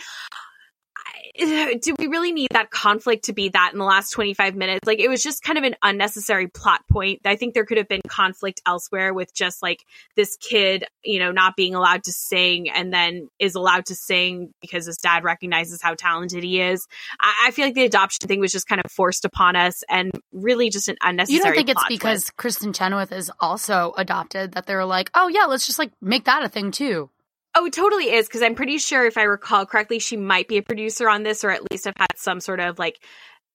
do 1.81 1.95
we 1.99 2.07
really 2.07 2.33
need 2.33 2.49
that 2.53 2.71
conflict 2.71 3.25
to 3.25 3.33
be 3.33 3.49
that 3.51 3.73
in 3.73 3.79
the 3.79 3.85
last 3.85 4.11
25 4.11 4.55
minutes? 4.55 4.87
Like, 4.87 4.99
it 4.99 5.09
was 5.09 5.23
just 5.23 5.43
kind 5.43 5.59
of 5.59 5.65
an 5.65 5.77
unnecessary 5.83 6.49
plot 6.49 6.83
point. 6.91 7.21
I 7.25 7.37
think 7.37 7.55
there 7.55 7.65
could 7.65 7.79
have 7.79 7.89
been 7.89 8.03
conflict 8.07 8.61
elsewhere 8.67 9.15
with 9.15 9.35
just 9.35 9.63
like 9.63 9.85
this 10.17 10.37
kid, 10.37 10.85
you 11.05 11.19
know, 11.19 11.33
not 11.33 11.57
being 11.57 11.75
allowed 11.75 12.05
to 12.05 12.13
sing 12.13 12.69
and 12.69 12.93
then 12.93 13.29
is 13.39 13.55
allowed 13.55 13.87
to 13.87 13.95
sing 13.95 14.53
because 14.61 14.87
his 14.87 14.99
dad 14.99 15.25
recognizes 15.25 15.81
how 15.81 15.95
talented 15.95 16.43
he 16.43 16.61
is. 16.61 16.87
I, 17.21 17.47
I 17.47 17.51
feel 17.53 17.67
like 17.67 17.75
the 17.75 17.85
adoption 17.85 18.29
thing 18.29 18.41
was 18.41 18.53
just 18.53 18.69
kind 18.69 18.81
of 18.85 18.91
forced 18.91 19.25
upon 19.25 19.57
us 19.57 19.83
and 19.89 20.13
really 20.33 20.71
just 20.71 20.89
an 20.89 20.97
unnecessary 21.03 21.39
You 21.39 21.45
don't 21.45 21.55
think 21.55 21.69
it's 21.71 21.89
because 21.89 22.25
twist. 22.25 22.37
Kristen 22.37 22.73
Chenoweth 22.73 23.13
is 23.13 23.31
also 23.41 23.95
adopted 23.97 24.53
that 24.53 24.67
they're 24.67 24.85
like, 24.85 25.11
oh 25.15 25.29
yeah, 25.29 25.45
let's 25.45 25.67
just 25.67 25.79
like 25.79 25.93
make 26.01 26.25
that 26.25 26.45
a 26.45 26.49
thing 26.49 26.71
too. 26.71 27.11
Oh, 27.55 27.67
it 27.67 27.73
totally 27.73 28.13
is 28.13 28.27
because 28.27 28.43
I'm 28.43 28.55
pretty 28.55 28.79
sure 28.79 29.07
if 29.07 29.19
I 29.19 29.25
recall 29.25 29.67
correctly, 29.67 29.99
she 29.99 30.17
might 30.17 30.47
be 30.47 30.59
a 30.59 30.63
producer 30.63 31.09
on 31.09 31.25
this, 31.25 31.43
or 31.43 31.51
at 31.51 31.71
least 31.71 31.85
have 31.85 31.97
had 31.99 32.17
some 32.17 32.41
sort 32.41 32.61
of 32.61 32.79
like 32.79 33.05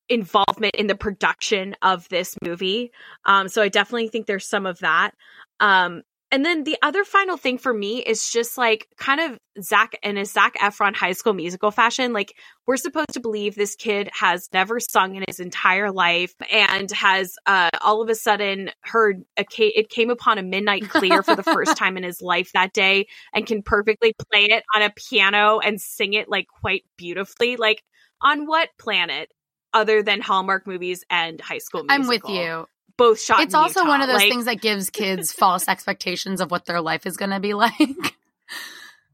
involvement 0.09 0.75
in 0.75 0.87
the 0.87 0.95
production 0.95 1.75
of 1.81 2.07
this 2.09 2.35
movie. 2.43 2.91
Um, 3.25 3.47
so 3.47 3.61
I 3.61 3.69
definitely 3.69 4.09
think 4.09 4.27
there's 4.27 4.47
some 4.47 4.65
of 4.65 4.79
that. 4.79 5.11
Um, 5.59 6.03
and 6.36 6.45
then 6.45 6.65
the 6.65 6.77
other 6.81 7.05
final 7.05 7.38
thing 7.38 7.57
for 7.57 7.73
me 7.73 7.99
is 7.99 8.29
just 8.29 8.57
like 8.57 8.89
kind 8.97 9.21
of 9.21 9.39
Zach 9.63 9.97
and 10.03 10.17
a 10.17 10.25
Zac 10.25 10.55
Efron 10.57 10.93
high 10.93 11.13
school 11.13 11.31
musical 11.31 11.71
fashion. 11.71 12.11
Like 12.11 12.36
we're 12.67 12.75
supposed 12.75 13.13
to 13.13 13.21
believe 13.21 13.55
this 13.55 13.77
kid 13.77 14.09
has 14.11 14.49
never 14.51 14.81
sung 14.81 15.15
in 15.15 15.23
his 15.25 15.39
entire 15.39 15.93
life 15.93 16.33
and 16.51 16.91
has 16.91 17.36
uh, 17.45 17.69
all 17.79 18.01
of 18.01 18.09
a 18.09 18.15
sudden 18.15 18.69
heard 18.81 19.23
a 19.38 19.45
it 19.57 19.88
came 19.88 20.09
upon 20.09 20.38
a 20.38 20.43
midnight 20.43 20.89
clear 20.89 21.23
for 21.23 21.38
the 21.38 21.43
first 21.43 21.77
time 21.77 21.95
in 21.95 22.03
his 22.03 22.21
life 22.21 22.51
that 22.51 22.73
day 22.73 23.07
and 23.33 23.45
can 23.45 23.61
perfectly 23.61 24.13
play 24.29 24.47
it 24.49 24.65
on 24.75 24.81
a 24.81 24.89
piano 24.89 25.59
and 25.59 25.79
sing 25.79 26.11
it 26.11 26.27
like 26.27 26.47
quite 26.49 26.83
beautifully. 26.97 27.55
Like 27.55 27.81
on 28.19 28.45
what 28.45 28.67
planet 28.77 29.31
other 29.73 30.03
than 30.03 30.19
Hallmark 30.19 30.67
movies 30.67 31.05
and 31.09 31.39
High 31.39 31.59
School 31.59 31.86
Musical? 31.86 32.03
I'm 32.03 32.09
with 32.09 32.27
you 32.27 32.67
both 32.97 33.19
shot. 33.19 33.41
It's 33.41 33.53
also 33.53 33.81
Utah. 33.81 33.89
one 33.89 34.01
of 34.01 34.07
those 34.07 34.17
like, 34.17 34.29
things 34.29 34.45
that 34.45 34.61
gives 34.61 34.89
kids 34.91 35.31
false 35.31 35.67
expectations 35.67 36.41
of 36.41 36.51
what 36.51 36.65
their 36.65 36.81
life 36.81 37.05
is 37.05 37.17
going 37.17 37.31
to 37.31 37.39
be 37.39 37.53
like. 37.53 37.73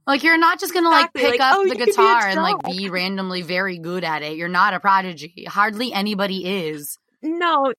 like 0.08 0.24
you're 0.24 0.38
not 0.38 0.60
just 0.60 0.74
going 0.74 0.86
to 0.86 0.92
Exactly, 0.92 1.22
like 1.24 1.32
pick 1.32 1.40
like, 1.40 1.52
up 1.52 1.58
oh, 1.58 1.64
the 1.64 1.70
you 1.70 1.76
can 1.76 1.86
be 1.86 1.92
a 1.92 1.94
guitar 1.94 2.28
and 2.28 2.42
like 2.42 2.64
be 2.64 2.90
randomly 2.90 3.42
very 3.42 3.78
good 3.78 4.04
at 4.04 4.24
it. 4.24 4.38
You're 4.38 4.48
not 4.48 4.74
a 4.74 4.80
prodigy. 4.80 5.46
Hardly 5.48 5.94
anybody 5.94 6.68
is. 6.68 6.98
No, 7.22 7.74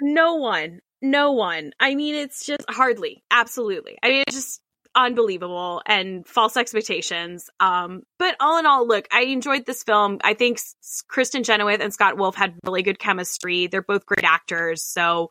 no 0.00 0.34
one, 0.36 0.80
no 1.02 1.32
one. 1.32 1.72
I 1.80 1.94
mean, 1.94 2.14
it's 2.14 2.46
just 2.46 2.64
hardly, 2.68 3.22
absolutely. 3.30 3.98
I 4.02 4.08
mean, 4.08 4.24
it's 4.26 4.36
just 4.36 4.60
unbelievable 4.94 5.82
and 5.86 6.26
false 6.26 6.56
expectations. 6.56 7.50
Um, 7.60 8.02
but 8.18 8.36
all 8.40 8.58
in 8.58 8.66
all, 8.66 8.86
look, 8.86 9.06
I 9.12 9.22
enjoyed 9.22 9.66
this 9.66 9.82
film. 9.82 10.18
I 10.22 10.34
think 10.34 10.58
S- 10.58 11.02
Kristen 11.08 11.44
Chenoweth 11.44 11.80
and 11.80 11.92
Scott 11.92 12.16
Wolf 12.16 12.36
had 12.36 12.54
really 12.64 12.82
good 12.82 12.98
chemistry. 12.98 13.66
They're 13.66 13.82
both 13.82 14.06
great 14.06 14.24
actors, 14.24 14.82
so 14.82 15.30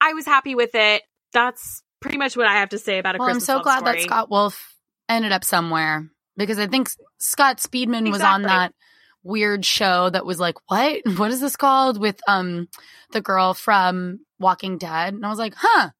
I 0.00 0.12
was 0.14 0.26
happy 0.26 0.54
with 0.54 0.74
it. 0.74 1.02
That's 1.32 1.82
pretty 2.00 2.18
much 2.18 2.36
what 2.36 2.46
I 2.46 2.54
have 2.54 2.70
to 2.70 2.78
say 2.78 2.98
about 2.98 3.16
a 3.16 3.18
Christmas. 3.18 3.48
Well, 3.48 3.58
I'm 3.58 3.60
so 3.60 3.62
glad 3.62 3.78
story. 3.80 3.98
that 3.98 4.02
Scott 4.02 4.30
Wolf 4.30 4.74
ended 5.08 5.32
up 5.32 5.44
somewhere 5.44 6.10
because 6.36 6.58
I 6.58 6.66
think 6.66 6.90
Scott 7.18 7.58
Speedman 7.58 8.10
was 8.10 8.22
on 8.22 8.42
that 8.42 8.74
weird 9.22 9.64
show 9.64 10.10
that 10.10 10.26
was 10.26 10.38
like, 10.38 10.56
what? 10.68 11.00
What 11.16 11.30
is 11.30 11.40
this 11.40 11.56
called? 11.56 11.98
With 11.98 12.20
um 12.28 12.68
the 13.12 13.20
girl 13.20 13.54
from 13.54 14.20
Walking 14.38 14.78
Dead. 14.78 15.14
And 15.14 15.24
I 15.24 15.30
was 15.30 15.38
like, 15.38 15.54
huh. 15.56 15.90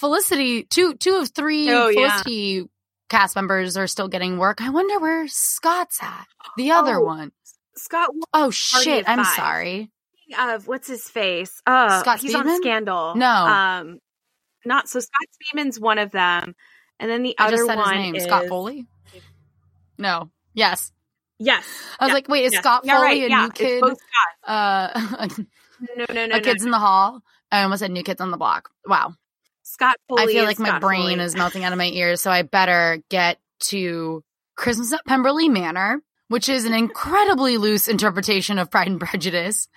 Felicity, 0.00 0.64
two 0.64 0.94
two 0.94 1.16
of 1.16 1.28
three 1.30 1.70
Oh, 1.70 1.88
yeah. 1.88 2.08
Felicity 2.22 2.64
cast 3.10 3.36
members 3.36 3.76
are 3.76 3.86
still 3.86 4.08
getting 4.08 4.38
work. 4.38 4.60
I 4.62 4.70
wonder 4.70 4.98
where 4.98 5.28
Scott's 5.28 5.98
at. 6.02 6.26
The 6.56 6.70
other 6.72 6.96
Oh, 6.96 7.04
one. 7.04 7.32
Scott 7.76 8.10
Oh 8.32 8.50
shit, 8.50 9.08
I'm 9.08 9.24
Five. 9.24 9.36
sorry. 9.36 9.90
of 10.38 10.66
what's 10.66 10.88
his 10.88 11.08
face? 11.08 11.60
Uh, 11.66 12.00
Scott 12.00 12.20
he's 12.20 12.34
on 12.34 12.48
Scandal. 12.60 13.14
No. 13.14 13.26
um, 13.28 13.98
not 14.64 14.88
so. 14.88 15.00
Scott 15.00 15.26
Speedman's 15.54 15.78
one 15.80 15.98
of 15.98 16.10
them, 16.12 16.54
and 16.98 17.10
then 17.10 17.22
the 17.22 17.34
I 17.38 17.46
other 17.48 17.56
just 17.58 17.66
said 17.66 17.76
one 17.78 17.94
his 17.94 18.02
name. 18.02 18.14
is 18.16 18.24
Scott 18.24 18.46
Foley? 18.48 18.86
No. 19.98 20.30
Yes. 20.54 20.92
Yes, 21.38 21.64
I 21.98 22.04
was 22.04 22.10
Yeah. 22.10 22.14
like, 22.14 22.28
wait, 22.28 22.44
is 22.44 22.52
yes. 22.52 22.62
Scott 22.62 22.82
Yeah, 22.84 22.96
Foley 22.96 23.06
right. 23.06 23.22
a 23.22 23.28
yeah, 23.28 23.42
new 23.44 23.50
kid? 23.50 23.82
Uh 24.46 25.28
No, 25.96 26.04
no, 26.10 26.14
no, 26.14 26.24
a 26.24 26.28
no, 26.28 26.40
kids 26.40 26.62
no. 26.62 26.66
in 26.68 26.70
the 26.70 26.78
hall. 26.78 27.22
I 27.50 27.62
almost 27.62 27.80
said 27.80 27.90
new 27.90 28.02
kids 28.02 28.20
on 28.20 28.30
the 28.30 28.36
block. 28.36 28.68
Wow. 28.86 29.14
Scott 29.70 29.96
Foley. 30.08 30.22
I 30.22 30.26
feel 30.26 30.44
like 30.44 30.58
my 30.58 30.68
Scott 30.68 30.80
brain 30.80 31.18
Foley. 31.18 31.24
is 31.24 31.36
melting 31.36 31.64
out 31.64 31.72
of 31.72 31.78
my 31.78 31.86
ears, 31.86 32.20
so 32.20 32.30
I 32.30 32.42
better 32.42 33.02
get 33.08 33.38
to 33.68 34.24
Christmas 34.56 34.92
at 34.92 35.04
Pemberley 35.06 35.48
Manor, 35.48 36.02
which 36.28 36.48
is 36.48 36.64
an 36.64 36.74
incredibly 36.74 37.56
loose 37.56 37.86
interpretation 37.86 38.58
of 38.58 38.70
Pride 38.70 38.88
and 38.88 39.00
Prejudice. 39.00 39.68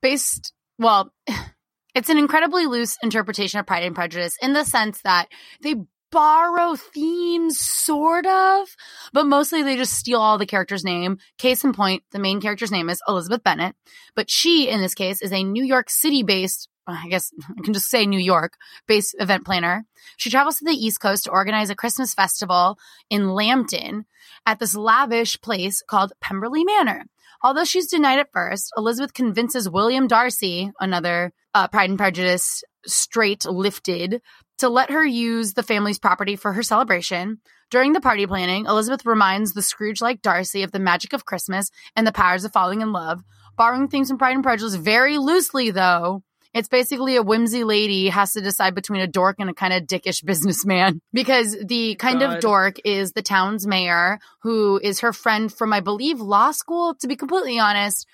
Based, 0.00 0.52
well, 0.78 1.12
it's 1.94 2.08
an 2.08 2.18
incredibly 2.18 2.66
loose 2.66 2.98
interpretation 3.02 3.60
of 3.60 3.66
Pride 3.66 3.84
and 3.84 3.94
Prejudice 3.94 4.36
in 4.42 4.54
the 4.54 4.64
sense 4.64 5.00
that 5.02 5.28
they 5.62 5.76
borrow 6.10 6.76
themes, 6.76 7.58
sort 7.58 8.26
of, 8.26 8.68
but 9.12 9.24
mostly 9.24 9.62
they 9.62 9.76
just 9.76 9.94
steal 9.94 10.20
all 10.20 10.36
the 10.36 10.46
characters' 10.46 10.84
name. 10.84 11.18
Case 11.38 11.64
in 11.64 11.72
point, 11.72 12.02
the 12.10 12.18
main 12.18 12.40
character's 12.40 12.70
name 12.70 12.90
is 12.90 13.00
Elizabeth 13.08 13.42
Bennet, 13.42 13.74
but 14.14 14.30
she, 14.30 14.68
in 14.68 14.80
this 14.80 14.94
case, 14.94 15.22
is 15.22 15.32
a 15.32 15.42
New 15.42 15.64
York 15.64 15.88
City 15.90 16.22
based, 16.22 16.68
I 16.86 17.08
guess 17.08 17.32
I 17.58 17.62
can 17.62 17.74
just 17.74 17.90
say 17.90 18.06
New 18.06 18.18
York 18.18 18.54
based 18.86 19.14
event 19.18 19.44
planner. 19.44 19.84
She 20.16 20.30
travels 20.30 20.58
to 20.58 20.64
the 20.64 20.72
East 20.72 21.00
Coast 21.00 21.24
to 21.24 21.30
organize 21.30 21.70
a 21.70 21.74
Christmas 21.74 22.14
festival 22.14 22.78
in 23.10 23.30
Lambton 23.30 24.06
at 24.46 24.58
this 24.58 24.74
lavish 24.74 25.40
place 25.40 25.82
called 25.86 26.12
Pemberley 26.20 26.64
Manor. 26.64 27.04
Although 27.44 27.64
she's 27.64 27.88
denied 27.88 28.20
at 28.20 28.32
first, 28.32 28.72
Elizabeth 28.76 29.14
convinces 29.14 29.68
William 29.68 30.06
Darcy, 30.06 30.70
another 30.78 31.32
uh, 31.54 31.66
Pride 31.66 31.90
and 31.90 31.98
Prejudice 31.98 32.62
straight 32.86 33.44
lifted, 33.44 34.22
to 34.58 34.68
let 34.68 34.90
her 34.90 35.04
use 35.04 35.54
the 35.54 35.64
family's 35.64 35.98
property 35.98 36.36
for 36.36 36.52
her 36.52 36.62
celebration. 36.62 37.40
During 37.70 37.94
the 37.94 38.00
party 38.00 38.26
planning, 38.26 38.66
Elizabeth 38.66 39.04
reminds 39.04 39.54
the 39.54 39.62
Scrooge 39.62 40.00
like 40.00 40.22
Darcy 40.22 40.62
of 40.62 40.70
the 40.70 40.78
magic 40.78 41.12
of 41.12 41.24
Christmas 41.24 41.70
and 41.96 42.06
the 42.06 42.12
powers 42.12 42.44
of 42.44 42.52
falling 42.52 42.80
in 42.80 42.92
love, 42.92 43.22
borrowing 43.56 43.88
themes 43.88 44.08
from 44.08 44.18
Pride 44.18 44.34
and 44.34 44.44
Prejudice 44.44 44.76
very 44.76 45.18
loosely, 45.18 45.72
though. 45.72 46.22
It's 46.54 46.68
basically 46.68 47.16
a 47.16 47.22
whimsy 47.22 47.64
lady 47.64 48.08
has 48.08 48.32
to 48.32 48.42
decide 48.42 48.74
between 48.74 49.00
a 49.00 49.06
dork 49.06 49.36
and 49.38 49.48
a 49.48 49.54
kind 49.54 49.72
of 49.72 49.84
dickish 49.84 50.24
businessman 50.24 51.00
because 51.12 51.56
the 51.64 51.94
kind 51.94 52.22
of 52.22 52.40
dork 52.40 52.76
is 52.84 53.12
the 53.12 53.22
town's 53.22 53.66
mayor, 53.66 54.18
who 54.42 54.78
is 54.82 55.00
her 55.00 55.12
friend 55.12 55.52
from, 55.52 55.72
I 55.72 55.80
believe, 55.80 56.20
law 56.20 56.50
school, 56.50 56.94
to 56.96 57.08
be 57.08 57.16
completely 57.16 57.58
honest. 57.58 58.06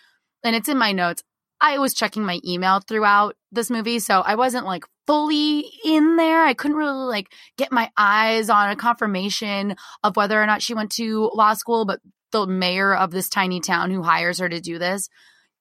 And 0.45 0.55
it's 0.55 0.69
in 0.69 0.79
my 0.79 0.93
notes. 0.93 1.23
I 1.61 1.79
was 1.79 1.95
checking 1.95 2.25
my 2.25 2.39
email 2.47 2.79
throughout 2.79 3.35
this 3.51 3.71
movie, 3.71 3.99
so 3.99 4.21
I 4.21 4.37
wasn't 4.37 4.67
like 4.67 4.85
fully 5.09 5.65
in 5.85 6.15
there. 6.15 6.45
I 6.45 6.55
couldn't 6.55 6.77
really 6.77 6.93
like 6.93 7.33
get 7.57 7.73
my 7.73 7.91
eyes 7.97 8.49
on 8.49 8.71
a 8.71 8.77
confirmation 8.77 9.75
of 10.05 10.17
whether 10.17 10.41
or 10.41 10.47
not 10.47 10.63
she 10.63 10.75
went 10.75 10.93
to 10.93 11.33
law 11.35 11.55
school, 11.55 11.85
but 11.85 11.99
the 12.31 12.47
mayor 12.47 12.95
of 12.95 13.11
this 13.11 13.29
tiny 13.29 13.59
town 13.59 13.91
who 13.91 14.03
hires 14.03 14.39
her 14.39 14.49
to 14.49 14.61
do 14.61 14.79
this 14.79 15.09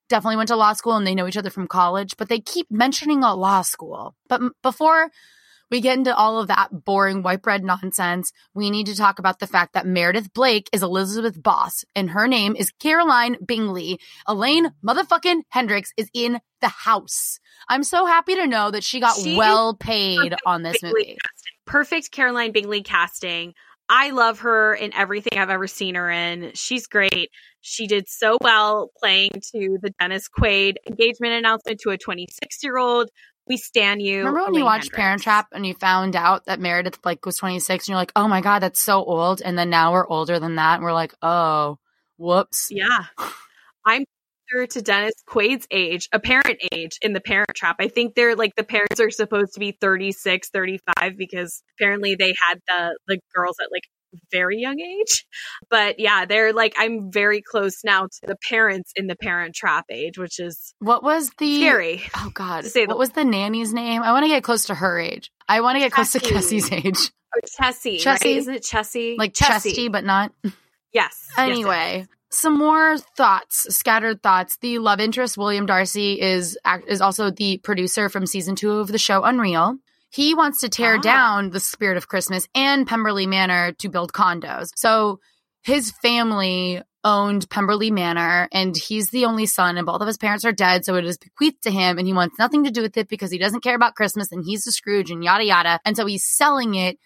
definitely 0.09 0.37
went 0.37 0.47
to 0.49 0.55
law 0.55 0.73
school 0.73 0.95
and 0.95 1.05
they 1.05 1.15
know 1.15 1.27
each 1.27 1.37
other 1.37 1.49
from 1.49 1.67
college, 1.67 2.15
but 2.17 2.29
they 2.29 2.39
keep 2.39 2.67
mentioning 2.69 3.23
a 3.23 3.35
law 3.35 3.61
school. 3.61 4.15
But 4.27 4.41
m- 4.41 4.51
before 4.63 5.09
we 5.69 5.81
get 5.81 5.97
into 5.97 6.15
all 6.15 6.39
of 6.39 6.47
that 6.47 6.69
boring 6.85 7.23
white 7.23 7.41
bread 7.41 7.63
nonsense, 7.63 8.31
we 8.53 8.69
need 8.69 8.85
to 8.85 8.95
talk 8.95 9.19
about 9.19 9.39
the 9.39 9.47
fact 9.47 9.73
that 9.73 9.85
Meredith 9.85 10.31
Blake 10.33 10.69
is 10.71 10.81
Elizabeth 10.81 11.41
Boss 11.43 11.83
and 11.93 12.11
her 12.11 12.25
name 12.27 12.55
is 12.55 12.71
Caroline 12.79 13.35
Bingley. 13.45 13.99
Elaine 14.27 14.71
motherfucking 14.85 15.41
Hendrix 15.49 15.91
is 15.97 16.09
in 16.13 16.39
the 16.61 16.69
house. 16.69 17.39
I'm 17.67 17.83
so 17.83 18.05
happy 18.05 18.35
to 18.35 18.47
know 18.47 18.71
that 18.71 18.83
she 18.85 19.01
got 19.01 19.17
She 19.17 19.35
well 19.35 19.75
paid 19.75 20.35
on 20.45 20.63
this 20.63 20.79
Bingley 20.81 20.99
movie. 21.01 21.17
casting. 21.21 21.51
Perfect 21.65 22.11
Caroline 22.11 22.53
Bingley 22.53 22.81
casting. 22.81 23.53
I 23.89 24.09
love 24.11 24.41
her 24.41 24.73
in 24.73 24.93
everything 24.93 25.39
I've 25.39 25.49
ever 25.49 25.67
seen 25.67 25.95
her 25.95 26.09
in. 26.09 26.51
She's 26.53 26.87
great. 26.87 27.29
She 27.61 27.87
did 27.87 28.07
so 28.07 28.37
well 28.41 28.91
playing 28.99 29.31
to 29.53 29.77
the 29.81 29.91
Dennis 29.99 30.27
Quaid 30.29 30.75
engagement 30.87 31.33
announcement 31.33 31.79
to 31.81 31.91
a 31.91 31.97
26 31.97 32.63
year 32.63 32.77
old. 32.77 33.09
We 33.47 33.55
stand 33.55 34.01
you. 34.01 34.19
Remember 34.19 34.45
when 34.45 34.55
you 34.55 34.65
watched 34.65 34.91
Parent 34.91 35.21
Trap 35.21 35.47
and 35.53 35.65
you 35.65 35.73
found 35.73 36.17
out 36.17 36.45
that 36.45 36.59
Meredith 36.59 37.01
Blake 37.01 37.25
was 37.25 37.37
26 37.37 37.85
and 37.85 37.89
you're 37.89 37.97
like, 37.97 38.11
oh 38.15 38.27
my 38.27 38.41
God, 38.41 38.59
that's 38.59 38.81
so 38.81 39.03
old. 39.03 39.41
And 39.41 39.57
then 39.57 39.69
now 39.69 39.93
we're 39.93 40.07
older 40.07 40.37
than 40.37 40.55
that. 40.55 40.75
And 40.75 40.83
we're 40.83 40.93
like, 40.93 41.13
oh, 41.21 41.79
whoops. 42.17 42.67
Yeah. 42.69 43.05
I'm 43.85 44.03
closer 44.51 44.67
to 44.67 44.81
Dennis 44.81 45.13
Quaid's 45.27 45.67
age, 45.71 46.07
apparent 46.11 46.59
age 46.71 46.97
in 47.01 47.13
the 47.13 47.21
Parent 47.21 47.49
Trap. 47.55 47.77
I 47.79 47.87
think 47.87 48.15
they're 48.15 48.35
like 48.35 48.55
the 48.55 48.63
parents 48.63 48.99
are 48.99 49.09
supposed 49.11 49.53
to 49.53 49.59
be 49.59 49.77
36, 49.79 50.49
35 50.49 51.17
because 51.17 51.61
apparently 51.79 52.15
they 52.15 52.33
had 52.47 52.59
the 52.67 52.97
the 53.07 53.19
girls 53.35 53.57
at 53.61 53.67
like 53.71 53.83
very 54.31 54.57
young 54.57 54.79
age. 54.79 55.25
But 55.69 55.99
yeah, 55.99 56.25
they're 56.25 56.53
like 56.53 56.73
I'm 56.77 57.11
very 57.11 57.41
close 57.41 57.83
now 57.83 58.03
to 58.05 58.19
the 58.27 58.37
parents 58.49 58.91
in 58.95 59.07
the 59.07 59.15
Parent 59.15 59.53
Trap 59.53 59.85
age, 59.91 60.17
which 60.17 60.39
is 60.39 60.73
What 60.79 61.03
was 61.03 61.31
the 61.37 61.57
scary. 61.57 62.03
Oh 62.15 62.31
God! 62.33 62.63
to 62.63 62.69
say 62.69 62.85
the- 62.85 62.89
what 62.89 62.97
was 62.99 63.11
the 63.11 63.25
nanny's 63.25 63.73
name? 63.73 64.01
I 64.01 64.11
want 64.13 64.23
to 64.23 64.29
get 64.29 64.43
close 64.43 64.65
to 64.65 64.75
her 64.75 64.99
age. 64.99 65.29
I 65.49 65.61
want 65.61 65.75
to 65.75 65.79
get 65.79 65.91
close 65.91 66.11
to. 66.13 66.19
Kessie's 66.19 66.71
age, 66.71 67.11
Or 67.35 67.41
Chessie, 67.61 67.97
Chessie. 68.01 68.05
right? 68.05 68.25
Isn't 68.25 68.53
it 68.55 68.63
Chessie? 68.63 69.17
like 69.17 69.33
Chessie. 69.33 69.47
Chesty, 69.65 69.87
but 69.89 70.03
not. 70.05 70.31
Yes. 70.43 70.53
Yes, 70.93 71.29
Anyway, 71.37 72.01
is. 72.01 72.07
Some 72.29 72.57
more 72.57 72.97
thoughts, 72.97 73.67
scattered 73.75 74.21
thoughts. 74.21 74.57
The 74.57 74.79
love 74.79 74.99
interest 74.99 75.37
William 75.37 75.65
Darcy 75.65 76.19
is 76.19 76.57
is 76.87 77.01
also 77.01 77.31
the 77.31 77.57
producer 77.59 78.09
from 78.09 78.25
season 78.25 78.55
two 78.55 78.71
of 78.73 78.87
the 78.89 78.97
show 78.97 79.23
Unreal. 79.23 79.77
He 80.09 80.33
wants 80.33 80.61
to 80.61 80.69
tear 80.69 80.95
Ah. 80.95 81.01
down 81.01 81.49
the 81.51 81.59
spirit 81.59 81.97
of 81.97 82.07
Christmas 82.07 82.47
and 82.55 82.87
Pemberley 82.87 83.27
Manor 83.27 83.73
to 83.73 83.89
build 83.89 84.13
condos. 84.13 84.69
So 84.75 85.19
his 85.63 85.91
family 86.01 86.81
owned 87.03 87.49
Pemberley 87.49 87.91
Manor 87.91 88.47
and 88.51 88.75
he's 88.75 89.09
the 89.11 89.25
only 89.25 89.45
son 89.45 89.77
and 89.77 89.85
both 89.85 90.01
of 90.01 90.07
his 90.07 90.17
parents 90.17 90.43
are 90.45 90.51
dead. 90.51 90.83
So 90.85 90.95
it 90.95 91.05
is 91.05 91.17
bequeathed 91.17 91.61
to 91.63 91.71
him 91.71 91.97
and 91.97 92.07
he 92.07 92.13
wants 92.13 92.39
nothing 92.39 92.63
to 92.65 92.71
do 92.71 92.81
with 92.81 92.97
it 92.97 93.07
because 93.07 93.31
he 93.31 93.37
doesn't 93.37 93.63
care 93.63 93.75
about 93.75 93.95
Christmas 93.95 94.31
and 94.31 94.43
he's 94.45 94.65
a 94.67 94.71
Scrooge 94.71 95.11
and 95.11 95.23
yada 95.23 95.43
yada. 95.45 95.79
And 95.85 95.95
so 95.95 96.05
he's 96.05 96.23
selling 96.25 96.75
it 96.75 96.97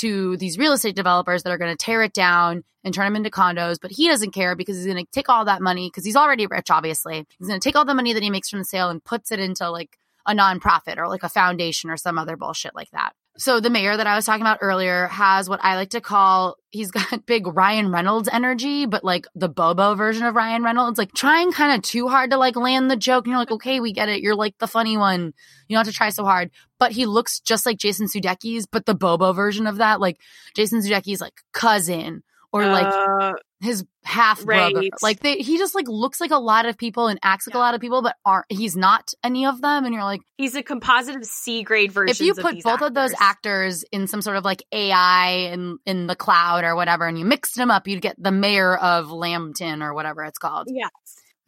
to 0.00 0.36
these 0.36 0.58
real 0.58 0.72
estate 0.72 0.96
developers 0.96 1.42
that 1.42 1.50
are 1.50 1.58
going 1.58 1.74
to 1.74 1.84
tear 1.84 2.02
it 2.02 2.12
down 2.12 2.64
and 2.84 2.94
turn 2.94 3.06
them 3.06 3.16
into 3.16 3.30
condos. 3.30 3.76
But 3.80 3.90
he 3.90 4.08
doesn't 4.08 4.32
care 4.32 4.54
because 4.54 4.76
he's 4.76 4.86
going 4.86 5.04
to 5.04 5.10
take 5.10 5.28
all 5.28 5.44
that 5.44 5.62
money 5.62 5.88
because 5.88 6.04
he's 6.04 6.16
already 6.16 6.46
rich, 6.46 6.70
obviously. 6.70 7.26
He's 7.38 7.48
going 7.48 7.60
to 7.60 7.64
take 7.64 7.76
all 7.76 7.84
the 7.84 7.94
money 7.94 8.12
that 8.12 8.22
he 8.22 8.30
makes 8.30 8.50
from 8.50 8.60
the 8.60 8.64
sale 8.64 8.90
and 8.90 9.02
puts 9.02 9.32
it 9.32 9.40
into 9.40 9.70
like 9.70 9.98
a 10.26 10.32
nonprofit 10.34 10.98
or 10.98 11.08
like 11.08 11.22
a 11.22 11.28
foundation 11.28 11.90
or 11.90 11.96
some 11.96 12.18
other 12.18 12.36
bullshit 12.36 12.74
like 12.74 12.90
that. 12.90 13.12
So 13.38 13.60
the 13.60 13.70
mayor 13.70 13.96
that 13.96 14.06
I 14.06 14.16
was 14.16 14.26
talking 14.26 14.42
about 14.42 14.58
earlier 14.60 15.06
has 15.06 15.48
what 15.48 15.60
I 15.62 15.76
like 15.76 15.90
to 15.90 16.00
call 16.00 16.56
he's 16.70 16.90
got 16.90 17.24
big 17.26 17.46
Ryan 17.46 17.90
Reynolds 17.90 18.28
energy, 18.30 18.86
but 18.86 19.04
like 19.04 19.26
the 19.34 19.48
Bobo 19.48 19.94
version 19.94 20.24
of 20.24 20.34
Ryan 20.34 20.62
Reynolds, 20.62 20.98
like 20.98 21.12
trying 21.14 21.52
kind 21.52 21.76
of 21.76 21.82
too 21.82 22.08
hard 22.08 22.30
to 22.30 22.36
like 22.36 22.56
land 22.56 22.90
the 22.90 22.96
joke. 22.96 23.24
And 23.24 23.30
you're 23.30 23.38
like, 23.38 23.50
okay, 23.50 23.80
we 23.80 23.92
get 23.92 24.08
it. 24.08 24.20
You're 24.20 24.34
like 24.34 24.58
the 24.58 24.66
funny 24.66 24.96
one. 24.96 25.32
You 25.68 25.76
don't 25.76 25.84
have 25.84 25.92
to 25.92 25.96
try 25.96 26.10
so 26.10 26.24
hard. 26.24 26.50
But 26.78 26.92
he 26.92 27.06
looks 27.06 27.40
just 27.40 27.66
like 27.66 27.78
Jason 27.78 28.06
Sudeikis, 28.06 28.66
but 28.70 28.86
the 28.86 28.94
Bobo 28.94 29.32
version 29.32 29.66
of 29.66 29.76
that, 29.76 30.00
like 30.00 30.20
Jason 30.54 30.80
Sudeikis 30.80 31.20
like 31.20 31.42
cousin 31.52 32.22
or 32.52 32.66
like 32.66 32.86
Uh, 32.86 33.32
his 33.60 33.84
half 34.04 34.44
brother. 34.44 34.78
Right. 34.78 34.90
Like 35.02 35.20
they, 35.20 35.38
he 35.38 35.58
just 35.58 35.74
like 35.74 35.88
looks 35.88 36.20
like 36.20 36.30
a 36.30 36.38
lot 36.38 36.66
of 36.66 36.78
people 36.78 37.08
and 37.08 37.18
acts 37.22 37.46
like 37.46 37.54
a 37.54 37.58
lot 37.58 37.74
of 37.74 37.80
people, 37.80 38.02
but 38.02 38.14
aren't 38.24 38.46
he's 38.48 38.76
not 38.76 39.12
any 39.24 39.46
of 39.46 39.60
them. 39.60 39.84
And 39.84 39.92
you're 39.92 40.04
like, 40.04 40.20
he's 40.36 40.54
a 40.54 40.62
composite 40.62 41.16
of 41.16 41.24
C 41.24 41.62
grade 41.62 41.92
version. 41.92 42.10
if 42.10 42.20
you 42.20 42.34
put 42.34 42.62
both 42.62 42.82
of 42.82 42.94
those 42.94 43.12
actors 43.20 43.84
in 43.90 44.06
some 44.06 44.22
sort 44.22 44.36
of 44.36 44.44
like 44.44 44.62
AI 44.72 45.50
in 45.52 45.78
in 45.86 46.06
the 46.06 46.16
cloud 46.16 46.64
or 46.64 46.76
whatever, 46.76 47.06
and 47.06 47.18
you 47.18 47.24
mixed 47.24 47.56
them 47.56 47.70
up, 47.70 47.88
you'd 47.88 48.02
get 48.02 48.14
the 48.22 48.30
mayor 48.32 48.76
of 48.76 49.10
Lambton 49.10 49.82
or 49.82 49.92
whatever 49.94 50.24
it's 50.24 50.38
called. 50.38 50.68
yes, 50.70 50.90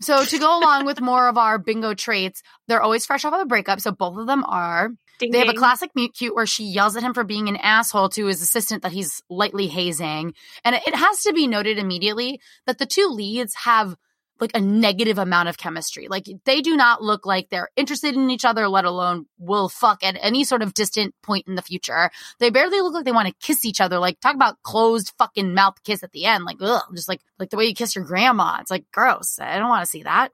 So 0.01 0.25
to 0.25 0.39
go 0.39 0.59
along 0.59 0.87
with 0.87 1.01
more 1.01 1.29
of 1.29 1.39
our 1.39 1.59
bingo 1.59 1.95
traits, 1.95 2.43
they're 2.67 2.83
always 2.83 3.07
fresh 3.07 3.25
off 3.25 3.35
of 3.35 3.41
a 3.41 3.47
breakup. 3.47 3.81
So 3.81 3.93
both 3.93 4.19
of 4.19 4.27
them 4.27 4.45
are. 4.45 4.91
Ding, 5.21 5.31
They 5.31 5.39
have 5.39 5.49
a 5.49 5.55
classic 5.55 5.91
mute 5.95 6.15
cute 6.15 6.35
where 6.35 6.47
she 6.47 6.65
yells 6.65 6.97
at 6.97 7.03
him 7.03 7.15
for 7.15 7.25
being 7.25 7.49
an 7.49 7.57
asshole 7.57 8.09
to 8.11 8.27
his 8.27 8.43
assistant 8.43 8.83
that 8.83 8.93
he's 8.93 9.23
lightly 9.29 9.69
hazing. 9.69 10.35
And 10.65 10.75
it 10.75 10.95
has 10.95 11.23
to 11.23 11.33
be 11.33 11.47
noted 11.47 11.79
immediately 11.79 12.41
that 12.67 12.79
the 12.79 12.87
two 12.87 13.07
leads 13.09 13.55
have 13.55 13.97
like 14.41 14.53
a 14.55 14.61
negative 14.61 15.19
amount 15.19 15.49
of 15.49 15.59
chemistry. 15.59 16.09
Like 16.09 16.27
they 16.45 16.63
do 16.63 16.77
not 16.77 17.03
look 17.03 17.27
like 17.27 17.51
they're 17.51 17.69
interested 17.77 18.15
in 18.15 18.31
each 18.31 18.45
other, 18.45 18.69
let 18.69 18.85
alone 18.85 19.27
will 19.39 19.69
fuck 19.69 20.03
at 20.03 20.17
any 20.21 20.45
sort 20.45 20.63
of 20.63 20.75
distant 20.75 21.15
point 21.23 21.47
in 21.47 21.55
the 21.55 21.63
future. 21.63 22.11
They 22.39 22.51
barely 22.51 22.81
look 22.81 22.95
like 22.95 23.05
they 23.05 23.13
want 23.13 23.29
to 23.29 23.35
kiss 23.47 23.65
each 23.65 23.81
other. 23.81 23.99
Like 23.99 24.19
talk 24.21 24.35
about 24.35 24.63
closed 24.63 25.13
fucking 25.19 25.55
mouth 25.55 25.75
kiss 25.85 26.03
at 26.03 26.13
the 26.13 26.25
end. 26.25 26.45
Like 26.45 26.57
ugh, 26.61 26.83
just 26.95 27.09
like 27.09 27.21
like 27.39 27.51
the 27.51 27.57
way 27.57 27.67
you 27.67 27.75
kiss 27.75 27.95
your 27.95 28.05
grandma. 28.05 28.59
It's 28.61 28.71
like 28.71 28.85
gross. 28.93 29.39
I 29.39 29.59
don't 29.59 29.69
want 29.69 29.85
to 29.85 29.91
see 29.91 30.03
that. 30.05 30.31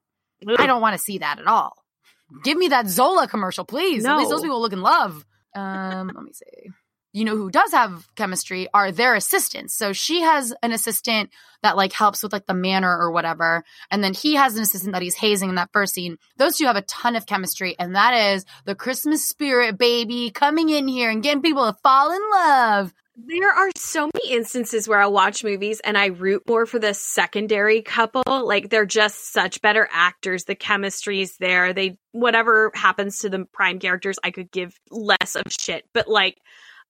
I 0.58 0.66
don't 0.66 0.82
want 0.82 0.94
to 0.94 1.02
see 1.02 1.18
that 1.18 1.40
at 1.40 1.46
all. 1.46 1.76
Give 2.42 2.58
me 2.58 2.68
that 2.68 2.88
Zola 2.88 3.28
commercial, 3.28 3.64
please. 3.64 4.04
At 4.04 4.18
least 4.18 4.30
those 4.30 4.42
people 4.42 4.60
look 4.60 4.72
in 4.72 4.82
love. 4.82 5.24
Um, 5.54 6.10
let 6.14 6.24
me 6.24 6.32
see. 6.32 6.70
You 7.12 7.24
know 7.24 7.36
who 7.36 7.50
does 7.50 7.72
have 7.72 8.06
chemistry 8.14 8.68
are 8.74 8.92
their 8.92 9.14
assistants. 9.14 9.74
So 9.74 9.94
she 9.94 10.20
has 10.20 10.52
an 10.62 10.72
assistant 10.72 11.30
that 11.62 11.74
like 11.74 11.94
helps 11.94 12.22
with 12.22 12.30
like 12.32 12.44
the 12.44 12.52
manor 12.52 12.94
or 12.94 13.10
whatever, 13.10 13.64
and 13.90 14.04
then 14.04 14.12
he 14.12 14.34
has 14.34 14.56
an 14.56 14.62
assistant 14.62 14.92
that 14.92 15.00
he's 15.00 15.14
hazing 15.14 15.48
in 15.48 15.54
that 15.54 15.72
first 15.72 15.94
scene. 15.94 16.18
Those 16.36 16.58
two 16.58 16.66
have 16.66 16.76
a 16.76 16.82
ton 16.82 17.16
of 17.16 17.24
chemistry, 17.24 17.74
and 17.78 17.94
that 17.94 18.34
is 18.34 18.44
the 18.66 18.74
Christmas 18.74 19.26
spirit 19.26 19.78
baby 19.78 20.30
coming 20.30 20.68
in 20.68 20.88
here 20.88 21.08
and 21.08 21.22
getting 21.22 21.40
people 21.40 21.64
to 21.64 21.78
fall 21.82 22.12
in 22.12 22.20
love. 22.32 22.92
There 23.18 23.50
are 23.50 23.70
so 23.76 24.10
many 24.12 24.36
instances 24.36 24.86
where 24.86 25.00
I'll 25.00 25.12
watch 25.12 25.42
movies 25.42 25.80
and 25.80 25.96
I 25.96 26.06
root 26.06 26.42
more 26.46 26.66
for 26.66 26.78
the 26.78 26.92
secondary 26.92 27.80
couple. 27.80 28.22
Like 28.26 28.68
they're 28.68 28.84
just 28.84 29.32
such 29.32 29.62
better 29.62 29.88
actors. 29.90 30.44
The 30.44 30.54
chemistry's 30.54 31.38
there. 31.38 31.72
They 31.72 31.98
whatever 32.12 32.70
happens 32.74 33.20
to 33.20 33.30
the 33.30 33.46
prime 33.52 33.78
characters, 33.78 34.18
I 34.22 34.30
could 34.32 34.50
give 34.50 34.78
less 34.90 35.34
of 35.34 35.44
shit. 35.48 35.86
But 35.94 36.08
like 36.08 36.38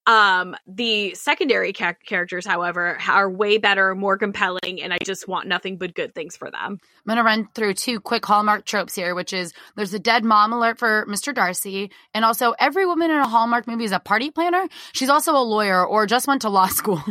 um 0.07 0.55
the 0.65 1.13
secondary 1.13 1.73
ca- 1.73 1.93
characters 2.05 2.45
however 2.47 2.97
are 3.07 3.29
way 3.29 3.57
better 3.59 3.93
more 3.93 4.17
compelling 4.17 4.81
and 4.81 4.93
i 4.93 4.97
just 5.03 5.27
want 5.27 5.47
nothing 5.47 5.77
but 5.77 5.93
good 5.93 6.15
things 6.15 6.35
for 6.37 6.49
them 6.49 6.79
I'm 7.05 7.15
going 7.15 7.17
to 7.17 7.23
run 7.23 7.47
through 7.55 7.75
two 7.75 8.01
quick 8.01 8.25
Hallmark 8.25 8.65
tropes 8.65 8.93
here, 8.93 9.15
which 9.15 9.31
is 9.31 9.53
there's 9.77 9.93
a 9.93 9.99
dead 9.99 10.25
mom 10.25 10.51
alert 10.51 10.77
for 10.77 11.05
Mr. 11.07 11.33
Darcy. 11.33 11.89
And 12.13 12.25
also, 12.25 12.53
every 12.59 12.85
woman 12.85 13.11
in 13.11 13.15
a 13.17 13.27
Hallmark 13.29 13.65
movie 13.65 13.85
is 13.85 13.93
a 13.93 13.99
party 13.99 14.29
planner. 14.29 14.67
She's 14.91 15.07
also 15.09 15.31
a 15.37 15.39
lawyer 15.39 15.85
or 15.87 16.05
just 16.05 16.27
went 16.27 16.41
to 16.41 16.49
law 16.49 16.67
school. 16.81 17.01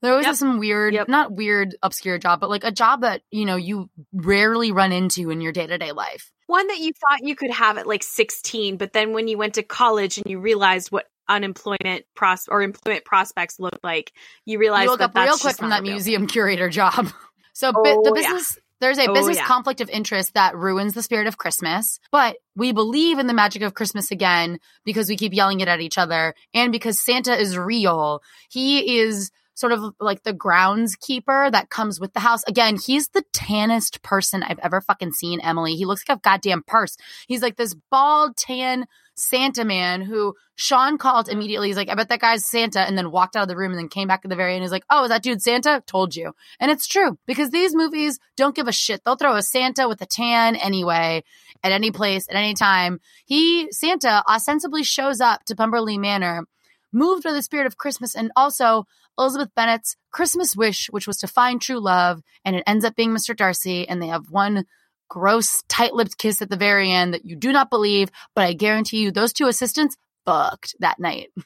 There 0.00 0.12
always 0.12 0.24
Yep. 0.26 0.30
has 0.30 0.38
some 0.38 0.58
weird, 0.60 0.94
Yep. 0.94 1.08
not 1.08 1.32
weird, 1.32 1.74
obscure 1.82 2.18
job, 2.18 2.38
but 2.38 2.50
like 2.50 2.62
a 2.62 2.70
job 2.70 3.00
that, 3.00 3.22
you 3.32 3.46
know, 3.46 3.56
you 3.56 3.90
rarely 4.12 4.70
run 4.70 4.92
into 4.92 5.30
in 5.30 5.40
your 5.40 5.50
day 5.52 5.66
to 5.66 5.76
day 5.76 5.90
life. 5.90 6.30
one 6.46 6.68
that 6.68 6.78
you 6.78 6.92
thought 6.92 7.26
you 7.26 7.34
could 7.34 7.50
have 7.50 7.78
at 7.78 7.86
like 7.88 8.02
16 8.04 8.76
but 8.76 8.92
then 8.92 9.12
when 9.12 9.26
you 9.28 9.38
went 9.38 9.54
to 9.54 9.62
college 9.64 10.18
and 10.18 10.26
you 10.28 10.38
realized 10.38 10.92
what 10.92 11.06
unemployment 11.28 12.04
pros 12.14 12.48
or 12.48 12.62
employment 12.62 13.04
prospects 13.04 13.58
look 13.58 13.78
like 13.82 14.12
you 14.44 14.58
realize 14.58 14.84
you 14.84 14.90
woke 14.90 14.98
that 14.98 15.04
up 15.06 15.14
that's 15.14 15.28
real 15.30 15.38
quick 15.38 15.56
from 15.56 15.70
that 15.70 15.82
museum 15.82 16.26
curator 16.26 16.68
job. 16.68 17.08
So 17.56 17.70
Oh, 17.72 18.02
the 18.02 18.20
yeah. 18.20 18.32
business, 18.32 18.58
there's 18.80 18.98
a 18.98 19.08
Oh, 19.08 19.14
business 19.14 19.36
yeah. 19.36 19.46
conflict 19.46 19.80
of 19.80 19.88
interest 19.88 20.34
that 20.34 20.56
ruins 20.56 20.92
the 20.92 21.02
spirit 21.02 21.28
of 21.28 21.38
Christmas, 21.38 22.00
but 22.10 22.36
we 22.56 22.72
believe 22.72 23.20
in 23.20 23.28
the 23.28 23.32
magic 23.32 23.62
of 23.62 23.74
Christmas 23.74 24.10
again 24.10 24.58
because 24.84 25.08
we 25.08 25.16
keep 25.16 25.32
yelling 25.32 25.60
it 25.60 25.68
at 25.68 25.80
each 25.80 25.96
other 25.96 26.34
and 26.52 26.72
because 26.72 26.98
Santa 26.98 27.32
is 27.40 27.56
real. 27.56 28.22
He 28.50 28.98
is 28.98 29.30
sort 29.54 29.72
of 29.72 29.94
like 30.00 30.24
the 30.24 30.34
groundskeeper 30.34 31.50
that 31.52 31.70
comes 31.70 32.00
with 32.00 32.12
the 32.12 32.18
house. 32.20 32.42
Again, 32.48 32.76
he's 32.76 33.08
the 33.10 33.22
tannest 33.32 34.02
person 34.02 34.42
I've 34.42 34.58
ever 34.58 34.80
fucking 34.80 35.12
seen, 35.12 35.38
Emily. 35.40 35.76
He 35.76 35.84
looks 35.86 36.02
like 36.08 36.18
a 36.18 36.20
goddamn 36.20 36.64
purse. 36.66 36.96
He's 37.28 37.40
like 37.42 37.56
this 37.56 37.74
bald, 37.90 38.36
tan 38.36 38.86
Santa 39.14 39.64
man 39.64 40.02
who 40.02 40.34
Sean 40.56 40.98
called 40.98 41.28
immediately. 41.28 41.68
He's 41.68 41.76
like, 41.76 41.88
I 41.88 41.94
bet 41.94 42.08
that 42.08 42.20
guy's 42.20 42.44
Santa, 42.44 42.80
and 42.80 42.96
then 42.96 43.10
walked 43.10 43.36
out 43.36 43.42
of 43.42 43.48
the 43.48 43.56
room 43.56 43.72
and 43.72 43.78
then 43.78 43.88
came 43.88 44.08
back 44.08 44.20
at 44.24 44.28
the 44.28 44.36
very 44.36 44.54
end. 44.54 44.62
He's 44.62 44.72
like, 44.72 44.84
Oh, 44.90 45.04
is 45.04 45.10
that 45.10 45.22
dude 45.22 45.42
Santa? 45.42 45.82
Told 45.86 46.16
you. 46.16 46.34
And 46.60 46.70
it's 46.70 46.86
true 46.86 47.18
because 47.26 47.50
these 47.50 47.74
movies 47.74 48.18
don't 48.36 48.56
give 48.56 48.68
a 48.68 48.72
shit. 48.72 49.02
They'll 49.04 49.16
throw 49.16 49.36
a 49.36 49.42
Santa 49.42 49.88
with 49.88 50.00
a 50.02 50.06
tan 50.06 50.56
anyway 50.56 51.22
at 51.62 51.72
any 51.72 51.90
place 51.90 52.28
at 52.28 52.36
any 52.36 52.54
time. 52.54 53.00
He, 53.24 53.68
Santa, 53.72 54.22
ostensibly 54.28 54.82
shows 54.82 55.20
up 55.20 55.44
to 55.46 55.56
Pemberley 55.56 55.98
Manor, 55.98 56.44
moved 56.92 57.24
by 57.24 57.32
the 57.32 57.42
spirit 57.42 57.66
of 57.66 57.78
Christmas, 57.78 58.14
and 58.14 58.30
also 58.36 58.86
Elizabeth 59.18 59.50
Bennet's 59.54 59.96
Christmas 60.10 60.56
wish, 60.56 60.88
which 60.90 61.06
was 61.06 61.16
to 61.18 61.28
find 61.28 61.60
true 61.60 61.80
love, 61.80 62.22
and 62.44 62.56
it 62.56 62.64
ends 62.66 62.84
up 62.84 62.96
being 62.96 63.10
Mr. 63.10 63.36
Darcy, 63.36 63.88
and 63.88 64.02
they 64.02 64.08
have 64.08 64.30
one 64.30 64.66
gross, 65.08 65.62
tight-lipped 65.68 66.18
kiss 66.18 66.42
at 66.42 66.50
the 66.50 66.56
very 66.56 66.90
end 66.90 67.14
that 67.14 67.24
you 67.24 67.36
do 67.36 67.52
not 67.52 67.70
believe, 67.70 68.10
but 68.34 68.44
I 68.44 68.52
guarantee 68.52 68.98
you 68.98 69.10
those 69.10 69.32
two 69.32 69.46
assistants 69.46 69.96
fucked 70.24 70.74
that 70.80 70.98
night. 70.98 71.30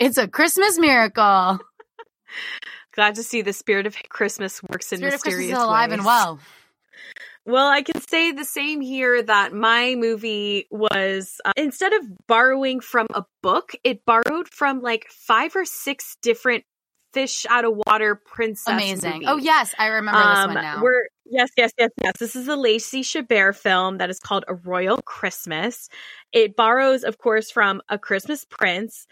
It's 0.00 0.16
a 0.18 0.26
Christmas 0.26 0.78
miracle. 0.78 1.60
glad 2.94 3.14
to 3.16 3.22
see 3.22 3.42
the 3.42 3.52
spirit 3.52 3.86
of 3.86 3.94
christmas 4.08 4.60
works 4.62 4.90
in 4.90 4.98
Spirit 4.98 5.12
Christmas 5.12 5.34
mysterious 5.34 5.58
is 5.58 5.62
alive 5.62 5.90
ways. 5.90 5.98
and 5.98 6.06
well. 6.06 6.40
Well, 7.44 7.68
I 7.68 7.82
can 7.82 8.00
say 8.00 8.30
the 8.30 8.44
same 8.44 8.80
here 8.80 9.20
that 9.20 9.52
my 9.52 9.96
movie 9.96 10.66
was 10.70 11.40
uh, 11.44 11.52
instead 11.56 11.92
of 11.92 12.26
borrowing 12.28 12.80
from 12.80 13.08
a 13.14 13.24
book, 13.42 13.72
it 13.82 14.04
borrowed 14.04 14.48
from 14.48 14.80
like 14.80 15.06
five 15.08 15.56
or 15.56 15.64
six 15.64 16.16
different 16.22 16.64
fish 17.12 17.46
out 17.48 17.64
of 17.64 17.74
water 17.86 18.14
princess. 18.14 18.72
Amazing. 18.72 19.12
movies. 19.12 19.28
Oh 19.30 19.36
yes, 19.36 19.74
I 19.78 19.86
remember 19.86 20.20
this 20.20 20.38
Um, 20.38 20.54
one 20.54 20.62
now. 20.62 20.82
We're 20.82 21.06
yes, 21.24 21.50
yes, 21.56 21.72
yes, 21.78 21.90
yes. 22.02 22.14
This 22.18 22.36
is 22.36 22.48
a 22.48 22.56
Lacey 22.56 23.02
Chabert 23.02 23.56
film 23.56 23.98
that 23.98 24.10
is 24.10 24.18
called 24.18 24.44
A 24.48 24.54
Royal 24.54 24.98
Christmas. 24.98 25.88
It 26.32 26.56
borrows, 26.56 27.04
of 27.04 27.18
course, 27.18 27.50
from 27.50 27.82
A 27.88 27.98
Christmas 27.98 28.44
Prince, 28.44 29.06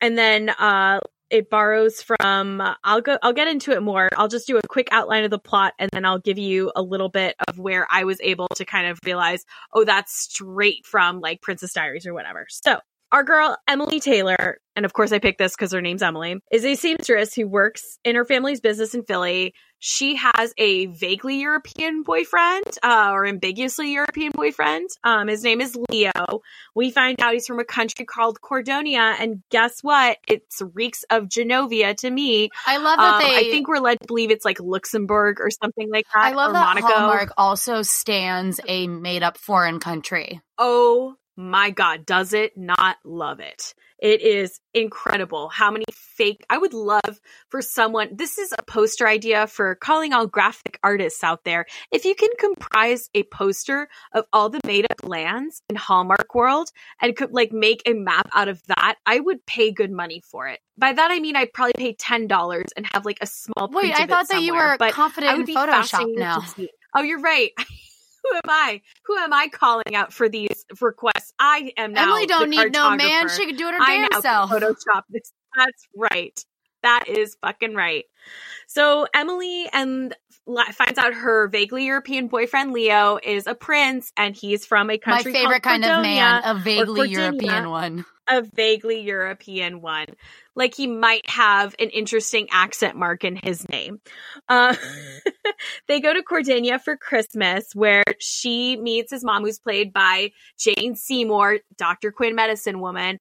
and 0.00 0.16
then 0.16 0.50
uh, 0.50 1.00
it 1.30 1.50
borrows 1.50 2.02
from. 2.02 2.60
uh, 2.60 2.74
I'll 2.84 3.00
go. 3.00 3.18
I'll 3.22 3.32
get 3.32 3.48
into 3.48 3.72
it 3.72 3.82
more. 3.82 4.08
I'll 4.16 4.28
just 4.28 4.46
do 4.46 4.56
a 4.58 4.62
quick 4.68 4.88
outline 4.92 5.24
of 5.24 5.30
the 5.30 5.38
plot, 5.38 5.74
and 5.78 5.90
then 5.92 6.04
I'll 6.04 6.18
give 6.18 6.38
you 6.38 6.72
a 6.76 6.82
little 6.82 7.08
bit 7.08 7.36
of 7.48 7.58
where 7.58 7.86
I 7.90 8.04
was 8.04 8.20
able 8.20 8.48
to 8.56 8.64
kind 8.64 8.86
of 8.86 8.98
realize, 9.04 9.44
oh, 9.72 9.84
that's 9.84 10.12
straight 10.12 10.86
from 10.86 11.20
like 11.20 11.42
Princess 11.42 11.72
Diaries 11.72 12.06
or 12.06 12.14
whatever. 12.14 12.46
So. 12.48 12.78
Our 13.12 13.24
girl, 13.24 13.56
Emily 13.68 14.00
Taylor, 14.00 14.58
and 14.76 14.84
of 14.84 14.92
course 14.92 15.12
I 15.12 15.18
picked 15.18 15.38
this 15.38 15.54
because 15.56 15.72
her 15.72 15.80
name's 15.80 16.02
Emily, 16.02 16.36
is 16.52 16.64
a 16.64 16.74
seamstress 16.74 17.34
who 17.34 17.48
works 17.48 17.98
in 18.04 18.14
her 18.14 18.24
family's 18.24 18.60
business 18.60 18.94
in 18.94 19.04
Philly 19.04 19.54
she 19.80 20.16
has 20.16 20.52
a 20.58 20.86
vaguely 20.86 21.40
European 21.40 22.02
boyfriend, 22.02 22.66
uh, 22.82 23.10
or 23.12 23.26
ambiguously 23.26 23.92
European 23.92 24.30
boyfriend. 24.32 24.88
Um, 25.02 25.26
his 25.26 25.42
name 25.42 25.60
is 25.60 25.76
Leo. 25.90 26.42
We 26.74 26.90
find 26.90 27.18
out 27.20 27.32
he's 27.32 27.46
from 27.46 27.58
a 27.58 27.64
country 27.64 28.04
called 28.04 28.40
Cordinia, 28.42 29.16
and 29.18 29.42
guess 29.50 29.80
what? 29.82 30.18
It 30.28 30.42
reeks 30.74 31.02
of 31.10 31.24
Genovia 31.24 31.96
to 31.96 32.10
me. 32.10 32.50
I 32.66 32.76
love 32.76 32.98
that 32.98 33.14
Um, 33.14 33.22
they. 33.22 33.36
I 33.36 33.50
think 33.50 33.68
we're 33.68 33.78
led 33.78 33.98
to 34.00 34.06
believe 34.06 34.30
it's 34.30 34.44
like 34.44 34.60
Luxembourg 34.60 35.40
or 35.40 35.50
something 35.50 35.90
like 35.90 36.04
that. 36.14 36.24
I 36.24 36.32
love 36.34 36.50
or 36.50 36.54
that 36.54 36.74
Monaco. 36.74 36.86
Hallmark 36.86 37.32
also 37.38 37.80
stands 37.80 38.60
a 38.68 38.86
made-up 38.86 39.38
foreign 39.38 39.80
country. 39.80 40.42
Oh 40.58 41.16
my 41.40 41.70
God, 41.70 42.04
does 42.04 42.32
it 42.34 42.56
not 42.56 42.98
love 43.02 43.40
it? 43.40 43.74
It 43.98 44.22
is 44.22 44.60
incredible 44.72 45.48
how 45.48 45.70
many 45.70 45.84
fake. 45.92 46.44
I 46.48 46.58
would 46.58 46.72
love 46.72 47.20
for 47.48 47.60
someone. 47.60 48.08
This 48.12 48.38
is 48.38 48.52
a 48.58 48.62
poster 48.62 49.06
idea 49.06 49.46
for 49.46 49.74
calling 49.74 50.12
all 50.12 50.26
graphic 50.26 50.78
artists 50.82 51.22
out 51.24 51.44
there. 51.44 51.66
If 51.90 52.04
you 52.04 52.14
can 52.14 52.30
comprise 52.38 53.10
a 53.14 53.24
poster 53.24 53.88
of 54.12 54.24
all 54.32 54.48
the 54.48 54.60
made 54.64 54.86
up 54.90 55.06
lands 55.06 55.62
in 55.68 55.76
Hallmark 55.76 56.34
World 56.34 56.70
and 57.00 57.16
could 57.16 57.32
like 57.32 57.52
make 57.52 57.82
a 57.86 57.92
map 57.92 58.28
out 58.34 58.48
of 58.48 58.62
that, 58.66 58.96
I 59.04 59.20
would 59.20 59.44
pay 59.46 59.70
good 59.70 59.90
money 59.90 60.22
for 60.30 60.48
it. 60.48 60.60
By 60.78 60.92
that 60.92 61.10
I 61.10 61.20
mean 61.20 61.36
I'd 61.36 61.52
probably 61.52 61.74
pay 61.76 61.94
ten 61.94 62.26
dollars 62.26 62.66
and 62.76 62.86
have 62.92 63.04
like 63.04 63.18
a 63.20 63.26
small. 63.26 63.68
Wait, 63.70 63.94
I 63.94 64.06
thought 64.06 64.28
that 64.28 64.42
you 64.42 64.54
were 64.54 64.76
confident 64.92 65.32
I 65.32 65.36
would 65.36 65.48
in 65.48 65.54
Photoshop 65.54 66.16
now. 66.16 66.42
Oh, 66.94 67.02
you're 67.02 67.20
right. 67.20 67.50
who 68.22 68.36
am 68.36 68.48
I? 68.48 68.80
Who 69.06 69.16
am 69.16 69.32
I 69.32 69.48
calling 69.48 69.94
out 69.94 70.12
for 70.12 70.28
these 70.28 70.64
requests? 70.80 71.32
I 71.38 71.72
am 71.76 71.92
now. 71.92 72.04
Emily 72.04 72.26
don't 72.26 72.50
need 72.50 72.72
no 72.72 72.94
man. 72.96 73.28
She 73.28 73.46
can 73.46 73.56
do 73.56 73.68
it 73.68 73.74
her 73.74 73.80
I 73.80 74.08
damn 74.10 74.22
self. 74.22 74.50
Photoshop 74.50 75.02
this. 75.10 75.32
That's 75.56 75.88
right. 75.96 76.44
That 76.82 77.08
is 77.08 77.36
fucking 77.42 77.74
right. 77.74 78.04
So 78.66 79.06
Emily 79.14 79.68
and 79.72 80.14
finds 80.46 80.98
out 80.98 81.14
her 81.14 81.48
vaguely 81.48 81.86
European 81.86 82.28
boyfriend 82.28 82.72
Leo 82.72 83.18
is 83.22 83.46
a 83.46 83.54
prince, 83.54 84.12
and 84.16 84.34
he's 84.34 84.64
from 84.64 84.90
a 84.90 84.98
country. 84.98 85.32
My 85.32 85.38
favorite 85.38 85.62
kind 85.62 85.84
of 85.84 86.02
man, 86.02 86.42
a 86.44 86.54
vaguely 86.54 87.10
European 87.10 87.70
one. 87.70 88.04
A 88.28 88.42
vaguely 88.42 89.00
European 89.00 89.80
one 89.80 90.06
like 90.54 90.74
he 90.74 90.86
might 90.86 91.28
have 91.28 91.74
an 91.78 91.90
interesting 91.90 92.48
accent 92.50 92.96
mark 92.96 93.24
in 93.24 93.36
his 93.36 93.68
name. 93.68 94.00
Uh, 94.48 94.74
they 95.88 96.00
go 96.00 96.12
to 96.12 96.22
Cordelia 96.22 96.78
for 96.78 96.96
Christmas, 96.96 97.74
where 97.74 98.04
she 98.18 98.76
meets 98.76 99.10
his 99.12 99.24
mom, 99.24 99.42
who's 99.42 99.58
played 99.58 99.92
by 99.92 100.32
Jane 100.58 100.96
Seymour, 100.96 101.58
Dr. 101.78 102.12
Quinn 102.12 102.34
medicine 102.34 102.80
woman. 102.80 103.20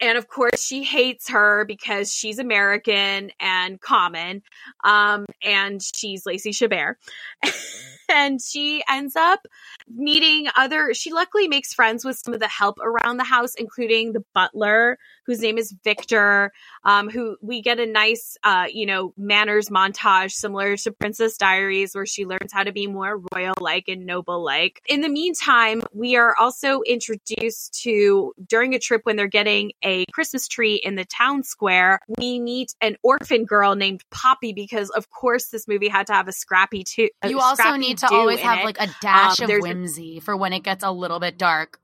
And 0.00 0.18
of 0.18 0.28
course, 0.28 0.62
she 0.62 0.82
hates 0.82 1.30
her 1.30 1.64
because 1.64 2.12
she's 2.12 2.38
American 2.38 3.30
and 3.40 3.80
common. 3.80 4.42
Um, 4.84 5.24
and 5.42 5.80
she's 5.82 6.26
Lacey 6.26 6.50
Chabert. 6.50 6.96
and 8.10 8.40
she 8.42 8.82
ends 8.90 9.16
up 9.16 9.46
meeting 9.88 10.48
other, 10.56 10.92
she 10.92 11.12
luckily 11.12 11.48
makes 11.48 11.72
friends 11.72 12.04
with 12.04 12.18
some 12.18 12.34
of 12.34 12.40
the 12.40 12.48
help 12.48 12.78
around 12.80 13.16
the 13.16 13.24
house, 13.24 13.54
including 13.54 14.12
the 14.12 14.24
butler, 14.34 14.98
whose 15.26 15.40
name 15.40 15.58
is 15.58 15.74
Victor, 15.84 16.52
um, 16.84 17.08
who 17.08 17.36
we 17.40 17.62
get 17.62 17.80
a 17.80 17.86
nice, 17.86 18.36
uh, 18.44 18.66
you 18.70 18.86
know, 18.86 19.14
manners 19.16 19.68
montage 19.68 20.32
similar 20.32 20.76
to 20.76 20.92
Princess 20.92 21.36
Diaries, 21.36 21.94
where 21.94 22.06
she 22.06 22.26
learns 22.26 22.52
how 22.52 22.64
to 22.64 22.72
be 22.72 22.86
more 22.86 23.22
royal 23.32 23.54
like 23.60 23.88
and 23.88 24.04
noble 24.06 24.44
like. 24.44 24.82
In 24.86 25.00
the 25.00 25.08
meantime, 25.08 25.82
we 25.92 26.16
are 26.16 26.34
also 26.38 26.82
introduced 26.82 27.82
to 27.82 28.32
during 28.46 28.74
a 28.74 28.78
trip 28.78 29.02
when 29.04 29.16
they're 29.16 29.26
getting 29.28 29.72
a 29.82 30.04
Christmas 30.12 30.48
tree 30.48 30.74
in 30.74 30.94
the 30.94 31.04
town 31.04 31.42
square, 31.42 32.00
we 32.18 32.40
meet 32.40 32.74
an 32.80 32.96
orphan 33.02 33.44
girl 33.44 33.74
named 33.74 34.02
Poppy 34.10 34.52
because, 34.52 34.90
of 34.90 35.10
course, 35.10 35.46
this 35.46 35.66
movie 35.68 35.88
had 35.88 36.06
to 36.08 36.12
have 36.12 36.28
a 36.28 36.32
scrappy 36.32 36.84
too. 36.84 37.08
You 37.26 37.40
also 37.40 37.76
need 37.76 37.98
to 37.98 38.08
always 38.10 38.40
have 38.40 38.60
it. 38.60 38.64
like 38.64 38.80
a 38.80 38.88
dash 39.00 39.40
um, 39.40 39.50
of 39.50 39.60
whimsy 39.60 40.20
for 40.20 40.36
when 40.36 40.52
it 40.52 40.62
gets 40.62 40.84
a 40.84 40.90
little 40.90 41.20
bit 41.20 41.38
dark 41.38 41.80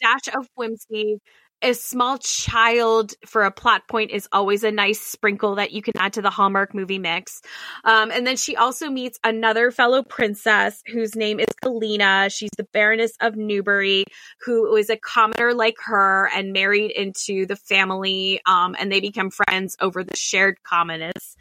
dash 0.00 0.34
of 0.34 0.48
whimsy 0.54 1.20
a 1.62 1.74
small 1.74 2.18
child 2.18 3.14
for 3.24 3.44
a 3.44 3.50
plot 3.50 3.86
point 3.88 4.10
is 4.10 4.28
always 4.32 4.64
a 4.64 4.72
nice 4.72 5.00
sprinkle 5.00 5.54
that 5.54 5.70
you 5.70 5.80
can 5.80 5.94
add 5.96 6.12
to 6.14 6.22
the 6.22 6.30
Hallmark 6.30 6.74
movie 6.74 6.98
mix. 6.98 7.40
Um, 7.84 8.10
and 8.10 8.26
then 8.26 8.36
she 8.36 8.56
also 8.56 8.90
meets 8.90 9.18
another 9.22 9.70
fellow 9.70 10.02
princess 10.02 10.82
whose 10.86 11.14
name 11.14 11.38
is 11.38 11.46
Galena. 11.62 12.28
She's 12.30 12.50
the 12.56 12.66
Baroness 12.72 13.12
of 13.20 13.36
Newbury, 13.36 14.04
who 14.40 14.74
is 14.74 14.90
a 14.90 14.96
commoner 14.96 15.54
like 15.54 15.76
her 15.84 16.28
and 16.34 16.52
married 16.52 16.90
into 16.90 17.46
the 17.46 17.56
family. 17.56 18.40
Um, 18.44 18.74
and 18.78 18.90
they 18.90 19.00
become 19.00 19.30
friends 19.30 19.76
over 19.80 20.02
the 20.02 20.16
shared 20.16 20.58
commonness. 20.64 21.36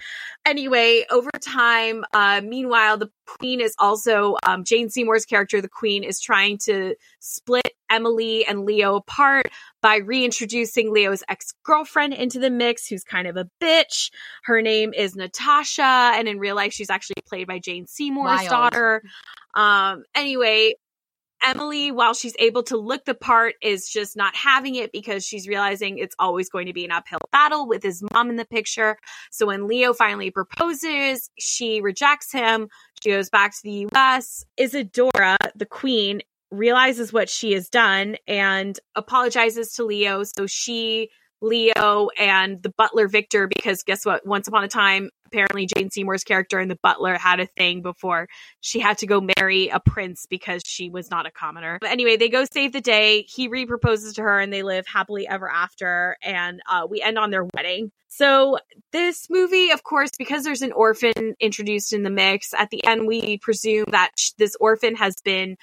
Anyway, 0.46 1.06
over 1.10 1.32
time, 1.44 2.04
uh, 2.14 2.42
meanwhile, 2.44 2.98
the 2.98 3.10
queen 3.38 3.62
is 3.62 3.76
also 3.80 4.36
um, 4.46 4.64
Jane 4.64 4.90
Seymour's 4.90 5.26
character. 5.26 5.62
The 5.62 5.70
queen 5.70 6.04
is 6.04 6.20
trying 6.20 6.58
to 6.66 6.96
split 7.20 7.72
Emily 7.90 8.46
and 8.46 8.66
Leo 8.66 8.96
apart 8.96 9.48
by 9.82 9.98
reintroducing 9.98 10.94
Leo's 10.94 11.24
ex 11.30 11.54
girlfriend 11.64 12.14
into 12.14 12.40
the 12.40 12.50
mix, 12.50 12.88
who's 12.88 13.04
kind 13.04 13.28
of 13.28 13.38
a 13.38 13.50
bitch. 13.62 14.12
Her 14.44 14.62
name 14.62 14.94
is 14.94 15.16
Natasha, 15.16 16.12
and 16.16 16.28
in 16.28 16.40
real 16.40 16.56
life, 16.56 16.74
she's 16.74 16.90
actually 16.90 17.22
played 17.28 17.48
by 17.48 17.60
Jane 17.60 17.88
Seymour's 17.88 18.26
Wild. 18.26 18.50
daughter. 18.50 19.04
Um, 19.54 20.04
anyway, 20.16 20.76
Emily, 21.44 21.92
while 21.92 22.14
she's 22.14 22.36
able 22.40 22.64
to 22.64 22.78
look 22.78 23.06
the 23.06 23.14
part, 23.14 23.56
is 23.62 23.90
just 23.90 24.16
not 24.16 24.36
having 24.36 24.76
it 24.76 24.92
because 24.92 25.26
she's 25.26 25.48
realizing 25.48 25.98
it's 25.98 26.16
always 26.20 26.50
going 26.50 26.68
to 26.68 26.74
be 26.74 26.86
an 26.86 26.92
uphill 26.92 27.20
battle 27.32 27.68
with 27.68 27.84
his 27.84 28.04
mom 28.14 28.30
in 28.30 28.36
the 28.36 28.46
picture. 28.46 28.98
So 29.32 29.48
when 29.48 29.68
Leo 29.68 29.94
finally 29.94 30.32
proposes, 30.32 31.30
she 31.38 31.82
rejects 31.82 32.32
him. 32.32 32.70
She 33.02 33.12
goes 33.12 33.30
back 33.30 33.54
to 33.54 33.62
the 33.64 33.88
US. 33.94 34.46
Isadora, 34.58 35.38
the 35.56 35.66
queen, 35.66 36.22
realizes 36.52 37.14
what 37.14 37.30
she 37.30 37.54
has 37.54 37.70
done 37.70 38.18
and 38.28 38.80
apologizes 38.96 39.74
to 39.74 39.86
Leo. 39.86 40.24
So 40.24 40.48
she 40.48 41.10
Leo 41.42 42.10
and 42.20 42.62
the 42.62 42.74
butler 42.78 43.08
Victor 43.08 43.48
because 43.48 43.84
guess 43.84 44.06
what? 44.06 44.26
Once 44.26 44.48
upon 44.48 44.64
a 44.64 44.68
time, 44.68 45.10
apparently 45.32 45.68
Jane 45.76 45.90
Seymour's 45.90 46.24
character 46.24 46.60
and 46.60 46.70
the 46.70 46.80
butler 46.82 47.18
had 47.18 47.40
a 47.40 47.46
thing 47.46 47.82
before 47.82 48.28
she 48.60 48.80
had 48.80 48.98
to 49.00 49.08
go 49.08 49.26
marry 49.38 49.70
a 49.70 49.80
prince 49.80 50.26
because 50.30 50.62
she 50.66 50.90
was 50.90 51.10
not 51.10 51.26
a 51.26 51.32
commoner. 51.32 51.78
But 51.80 51.92
anyway, 51.92 52.18
they 52.18 52.30
go 52.30 52.46
save 52.52 52.74
the 52.74 52.82
day. 52.82 53.24
He 53.24 53.50
reproposes 53.50 54.16
to 54.16 54.22
her 54.22 54.40
and 54.40 54.52
they 54.52 54.64
live 54.64 54.86
happily 54.88 55.28
ever 55.28 55.50
after. 55.50 56.18
And 56.22 56.62
uh, 56.70 56.88
we 56.90 57.02
end 57.02 57.18
on 57.18 57.32
their 57.32 57.48
wedding. 57.56 57.92
So 58.08 58.58
this 58.92 59.30
movie, 59.30 59.72
of 59.72 59.84
course, 59.84 60.12
because 60.18 60.44
there's 60.44 60.62
an 60.62 60.74
orphan 60.74 61.36
introduced 61.40 61.94
in 61.94 62.04
the 62.04 62.10
mix, 62.10 62.54
at 62.54 62.70
the 62.70 62.86
end 62.86 63.08
we 63.08 63.38
presume 63.38 63.86
that 63.92 64.12
this 64.38 64.56
orphan 64.60 64.96
has 64.96 65.16
been 65.24 65.56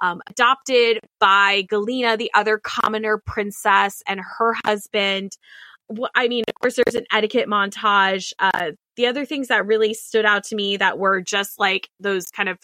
um, 0.00 0.20
adopted 0.28 1.00
by 1.18 1.62
Galena, 1.62 2.16
the 2.16 2.30
other 2.34 2.60
commoner 2.62 3.16
princess, 3.24 4.02
and 4.06 4.20
her 4.20 4.54
husband. 4.66 5.38
I 6.14 6.28
mean, 6.28 6.44
of 6.48 6.54
course, 6.54 6.76
there's 6.76 6.94
an 6.94 7.06
etiquette 7.12 7.48
montage. 7.48 8.32
Uh, 8.38 8.72
the 8.96 9.06
other 9.06 9.24
things 9.24 9.48
that 9.48 9.66
really 9.66 9.94
stood 9.94 10.24
out 10.24 10.44
to 10.44 10.56
me 10.56 10.76
that 10.76 10.98
were 10.98 11.20
just 11.20 11.58
like 11.58 11.90
those 12.00 12.30
kind 12.30 12.48
of 12.48 12.58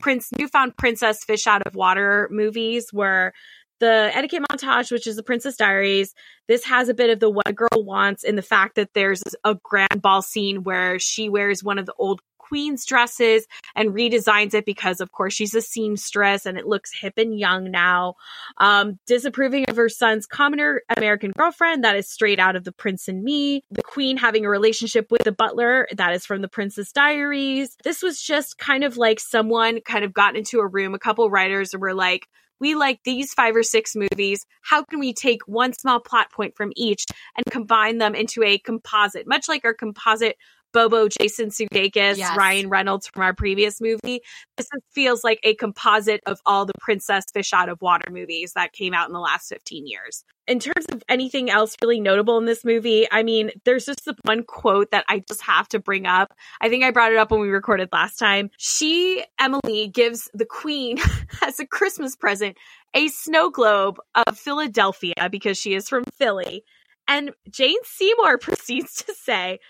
prince, 0.00 0.30
newfound 0.38 0.76
princess 0.76 1.24
fish 1.24 1.46
out 1.46 1.62
of 1.66 1.74
water 1.74 2.28
movies 2.30 2.92
were 2.92 3.32
the 3.80 4.10
etiquette 4.14 4.42
montage, 4.50 4.90
which 4.90 5.06
is 5.06 5.16
the 5.16 5.22
Princess 5.22 5.56
Diaries. 5.56 6.14
This 6.48 6.64
has 6.64 6.88
a 6.88 6.94
bit 6.94 7.10
of 7.10 7.20
the 7.20 7.30
what 7.30 7.48
a 7.48 7.52
girl 7.52 7.84
wants 7.84 8.24
in 8.24 8.36
the 8.36 8.42
fact 8.42 8.76
that 8.76 8.90
there's 8.94 9.22
a 9.44 9.56
grand 9.62 10.00
ball 10.00 10.22
scene 10.22 10.62
where 10.62 10.98
she 10.98 11.28
wears 11.28 11.62
one 11.62 11.78
of 11.78 11.86
the 11.86 11.94
old 11.98 12.20
queen's 12.46 12.84
dresses 12.84 13.46
and 13.74 13.90
redesigns 13.90 14.52
it 14.52 14.66
because, 14.66 15.00
of 15.00 15.10
course, 15.12 15.32
she's 15.32 15.54
a 15.54 15.62
seamstress 15.62 16.44
and 16.44 16.58
it 16.58 16.66
looks 16.66 16.92
hip 16.92 17.14
and 17.16 17.38
young 17.38 17.70
now. 17.70 18.14
Um, 18.58 18.98
disapproving 19.06 19.64
of 19.68 19.76
her 19.76 19.88
son's 19.88 20.26
commoner 20.26 20.82
American 20.94 21.32
girlfriend 21.36 21.84
that 21.84 21.96
is 21.96 22.08
straight 22.08 22.38
out 22.38 22.54
of 22.54 22.64
The 22.64 22.72
Prince 22.72 23.08
and 23.08 23.22
Me. 23.22 23.64
The 23.70 23.82
queen 23.82 24.18
having 24.18 24.44
a 24.44 24.50
relationship 24.50 25.10
with 25.10 25.24
the 25.24 25.32
butler 25.32 25.88
that 25.96 26.12
is 26.12 26.26
from 26.26 26.42
The 26.42 26.48
Princess 26.48 26.92
Diaries. 26.92 27.76
This 27.82 28.02
was 28.02 28.20
just 28.20 28.58
kind 28.58 28.84
of 28.84 28.98
like 28.98 29.20
someone 29.20 29.80
kind 29.80 30.04
of 30.04 30.12
got 30.12 30.36
into 30.36 30.60
a 30.60 30.66
room. 30.66 30.94
A 30.94 30.98
couple 30.98 31.28
writers 31.30 31.74
were 31.74 31.94
like, 31.94 32.28
we 32.60 32.74
like 32.74 33.00
these 33.04 33.34
five 33.34 33.56
or 33.56 33.62
six 33.62 33.96
movies. 33.96 34.46
How 34.62 34.84
can 34.84 35.00
we 35.00 35.12
take 35.12 35.40
one 35.46 35.72
small 35.72 36.00
plot 36.00 36.30
point 36.30 36.56
from 36.56 36.72
each 36.76 37.04
and 37.36 37.44
combine 37.46 37.98
them 37.98 38.14
into 38.14 38.42
a 38.42 38.58
composite, 38.58 39.26
much 39.26 39.48
like 39.48 39.64
our 39.64 39.74
composite 39.74 40.36
Bobo, 40.74 41.08
Jason 41.08 41.50
Sudeikis, 41.50 42.18
yes. 42.18 42.36
Ryan 42.36 42.68
Reynolds 42.68 43.06
from 43.06 43.22
our 43.22 43.32
previous 43.32 43.80
movie. 43.80 44.20
This 44.56 44.68
feels 44.92 45.24
like 45.24 45.38
a 45.44 45.54
composite 45.54 46.20
of 46.26 46.40
all 46.44 46.66
the 46.66 46.74
Princess 46.80 47.24
Fish 47.32 47.52
Out 47.52 47.68
of 47.68 47.80
Water 47.80 48.10
movies 48.10 48.52
that 48.54 48.72
came 48.72 48.92
out 48.92 49.08
in 49.08 49.14
the 49.14 49.20
last 49.20 49.48
15 49.48 49.86
years. 49.86 50.24
In 50.46 50.58
terms 50.58 50.84
of 50.92 51.02
anything 51.08 51.48
else 51.48 51.76
really 51.80 52.00
notable 52.00 52.36
in 52.38 52.44
this 52.44 52.64
movie, 52.64 53.06
I 53.10 53.22
mean, 53.22 53.52
there's 53.64 53.86
just 53.86 54.04
the 54.04 54.14
one 54.24 54.42
quote 54.42 54.90
that 54.90 55.04
I 55.08 55.22
just 55.26 55.42
have 55.42 55.68
to 55.68 55.78
bring 55.78 56.06
up. 56.06 56.34
I 56.60 56.68
think 56.68 56.84
I 56.84 56.90
brought 56.90 57.12
it 57.12 57.18
up 57.18 57.30
when 57.30 57.40
we 57.40 57.48
recorded 57.48 57.88
last 57.92 58.18
time. 58.18 58.50
She, 58.58 59.24
Emily, 59.38 59.88
gives 59.88 60.28
the 60.34 60.44
queen 60.44 60.98
as 61.42 61.60
a 61.60 61.66
Christmas 61.66 62.16
present 62.16 62.58
a 62.94 63.08
snow 63.08 63.48
globe 63.48 63.98
of 64.14 64.36
Philadelphia 64.36 65.28
because 65.30 65.56
she 65.56 65.74
is 65.74 65.88
from 65.88 66.04
Philly. 66.18 66.64
And 67.06 67.32
Jane 67.50 67.78
Seymour 67.84 68.38
proceeds 68.40 68.96
to 69.04 69.14
say, 69.14 69.60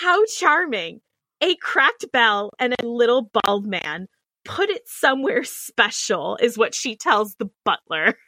how 0.00 0.24
charming. 0.38 1.00
A 1.42 1.56
cracked 1.56 2.06
bell 2.12 2.50
and 2.58 2.74
a 2.80 2.86
little 2.86 3.28
bald 3.44 3.66
man. 3.66 4.06
Put 4.44 4.70
it 4.70 4.82
somewhere 4.88 5.42
special, 5.44 6.38
is 6.40 6.56
what 6.56 6.74
she 6.74 6.96
tells 6.96 7.34
the 7.36 7.50
butler. 7.64 8.14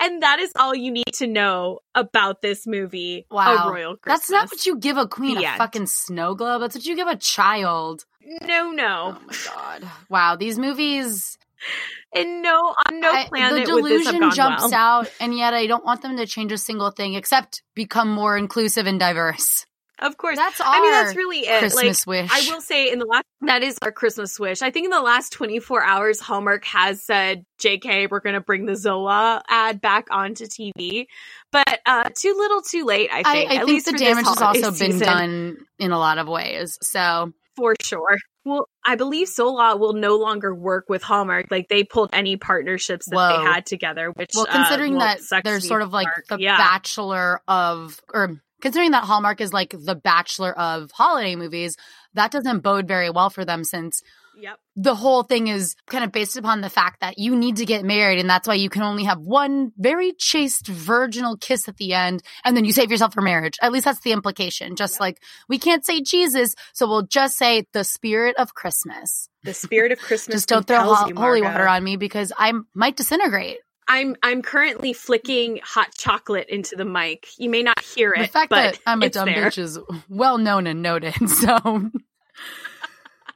And 0.00 0.22
that 0.22 0.38
is 0.40 0.50
all 0.58 0.74
you 0.74 0.90
need 0.90 1.12
to 1.16 1.26
know 1.26 1.80
about 1.94 2.40
this 2.40 2.66
movie. 2.66 3.26
Wow. 3.30 3.68
A 3.68 3.70
Royal 3.70 3.96
Christmas. 3.98 4.20
That's 4.26 4.30
not 4.30 4.50
what 4.50 4.64
you 4.64 4.78
give 4.78 4.96
a 4.96 5.06
queen, 5.06 5.36
the 5.36 5.44
a 5.44 5.48
end. 5.48 5.58
fucking 5.58 5.86
snow 5.86 6.34
globe. 6.34 6.62
That's 6.62 6.74
what 6.74 6.86
you 6.86 6.96
give 6.96 7.06
a 7.08 7.14
child. 7.16 8.04
No, 8.42 8.70
no. 8.70 9.18
Oh 9.18 9.22
my 9.26 9.36
god. 9.44 9.90
Wow, 10.08 10.36
these 10.36 10.58
movies 10.58 11.36
And 12.14 12.42
no, 12.42 12.74
on 12.88 13.00
no 13.00 13.10
I- 13.12 13.26
planet 13.28 13.66
the 13.66 13.74
would 13.74 13.84
this 13.84 14.06
have 14.06 14.14
delusion 14.14 14.20
gone 14.20 14.32
jumps 14.34 14.62
well. 14.70 14.74
out, 14.74 15.12
and 15.20 15.36
yet 15.36 15.52
I 15.54 15.66
don't 15.66 15.84
want 15.84 16.00
them 16.02 16.16
to 16.16 16.26
change 16.26 16.52
a 16.52 16.58
single 16.58 16.90
thing 16.90 17.14
except 17.14 17.62
become 17.74 18.10
more 18.10 18.36
inclusive 18.36 18.86
and 18.86 18.98
diverse. 18.98 19.66
Of 20.02 20.16
course. 20.16 20.36
That's 20.36 20.60
all. 20.60 20.66
I 20.72 20.80
mean, 20.80 20.90
that's 20.90 21.16
really 21.16 21.46
it. 21.46 21.60
Christmas 21.60 22.06
like, 22.06 22.22
wish. 22.22 22.30
I 22.32 22.52
will 22.52 22.60
say 22.60 22.90
in 22.90 22.98
the 22.98 23.06
last, 23.06 23.24
that 23.42 23.62
is 23.62 23.78
our 23.82 23.92
Christmas 23.92 24.38
wish. 24.38 24.60
I 24.62 24.70
think 24.70 24.84
in 24.84 24.90
the 24.90 25.00
last 25.00 25.32
24 25.32 25.82
hours, 25.82 26.20
Hallmark 26.20 26.64
has 26.64 27.02
said, 27.02 27.44
JK, 27.62 28.10
we're 28.10 28.20
going 28.20 28.34
to 28.34 28.40
bring 28.40 28.66
the 28.66 28.76
Zola 28.76 29.42
ad 29.48 29.80
back 29.80 30.08
onto 30.10 30.46
TV. 30.46 31.06
But, 31.52 31.80
uh, 31.86 32.08
too 32.16 32.34
little 32.36 32.62
too 32.62 32.84
late, 32.84 33.10
I 33.12 33.20
I, 33.20 33.22
think. 33.22 33.50
I 33.50 33.54
at 33.56 33.66
think 33.66 33.84
the 33.84 33.92
damage 33.92 34.26
has 34.26 34.42
also 34.42 34.70
been 34.72 34.98
done 34.98 35.58
in 35.78 35.92
a 35.92 35.98
lot 35.98 36.18
of 36.18 36.26
ways. 36.26 36.78
So 36.82 37.32
For 37.56 37.74
sure. 37.80 38.18
Well, 38.44 38.68
I 38.84 38.96
believe 38.96 39.28
Zola 39.28 39.76
will 39.76 39.92
no 39.92 40.16
longer 40.16 40.52
work 40.52 40.86
with 40.88 41.02
Hallmark. 41.02 41.46
Like 41.50 41.68
they 41.68 41.84
pulled 41.84 42.10
any 42.12 42.36
partnerships 42.36 43.06
that 43.06 43.14
Whoa. 43.14 43.28
they 43.38 43.44
had 43.44 43.66
together, 43.66 44.10
which, 44.10 44.30
Well, 44.34 44.46
uh, 44.48 44.52
considering 44.52 44.96
well, 44.96 45.16
that 45.30 45.44
they're 45.44 45.60
sort 45.60 45.82
of 45.82 45.92
like 45.92 46.08
the 46.28 46.38
yeah. 46.40 46.56
bachelor 46.56 47.40
of, 47.46 48.00
or 48.12 48.40
considering 48.62 48.92
that 48.92 49.04
Hallmark 49.04 49.42
is 49.42 49.52
like 49.52 49.74
the 49.78 49.94
bachelor 49.94 50.52
of 50.58 50.90
holiday 50.92 51.36
movies, 51.36 51.76
that 52.14 52.30
doesn't 52.30 52.60
bode 52.60 52.88
very 52.88 53.10
well 53.10 53.28
for 53.28 53.44
them 53.44 53.64
since 53.64 54.00
Yep. 54.34 54.58
the 54.76 54.94
whole 54.94 55.24
thing 55.24 55.48
is 55.48 55.76
kind 55.88 56.02
of 56.04 56.10
based 56.10 56.38
upon 56.38 56.62
the 56.62 56.70
fact 56.70 57.00
that 57.00 57.18
you 57.18 57.36
need 57.36 57.56
to 57.56 57.66
get 57.66 57.84
married 57.84 58.18
and 58.18 58.30
that's 58.30 58.48
why 58.48 58.54
you 58.54 58.70
can 58.70 58.80
only 58.80 59.04
have 59.04 59.18
one 59.20 59.72
very 59.76 60.12
chaste 60.12 60.66
virginal 60.68 61.36
kiss 61.36 61.68
at 61.68 61.76
the 61.76 61.92
end 61.92 62.22
and 62.42 62.56
then 62.56 62.64
you 62.64 62.72
save 62.72 62.90
yourself 62.90 63.12
for 63.12 63.20
marriage. 63.20 63.58
At 63.60 63.72
least 63.72 63.84
that's 63.84 64.00
the 64.00 64.12
implication. 64.12 64.74
Just 64.74 65.00
like 65.00 65.20
we 65.50 65.58
can't 65.58 65.84
say 65.84 66.00
Jesus, 66.00 66.54
so 66.72 66.88
we'll 66.88 67.02
just 67.02 67.36
say 67.36 67.66
the 67.74 67.84
spirit 67.84 68.34
of 68.38 68.54
Christmas. 68.54 69.28
The 69.44 69.52
spirit 69.52 69.92
of 69.92 69.98
Christmas. 70.08 70.36
Just 70.36 70.48
don't 70.48 70.66
throw 70.66 70.78
ho- 70.82 71.08
you, 71.08 71.14
holy 71.14 71.42
water 71.42 71.68
on 71.68 71.84
me 71.84 71.96
because 71.96 72.32
I 72.38 72.54
might 72.74 72.96
disintegrate. 72.96 73.58
I'm 73.92 74.16
I'm 74.22 74.40
currently 74.40 74.94
flicking 74.94 75.60
hot 75.62 75.94
chocolate 75.94 76.48
into 76.48 76.76
the 76.76 76.84
mic. 76.86 77.28
You 77.36 77.50
may 77.50 77.62
not 77.62 77.78
hear 77.78 78.14
it, 78.16 78.20
the 78.20 78.26
fact 78.26 78.48
but 78.48 78.72
that 78.72 78.80
I'm 78.86 79.02
a 79.02 79.10
dumb 79.10 79.26
there. 79.26 79.44
bitch 79.48 79.58
is 79.58 79.78
well 80.08 80.38
known 80.38 80.66
and 80.66 80.80
noted. 80.80 81.14
So, 81.28 81.90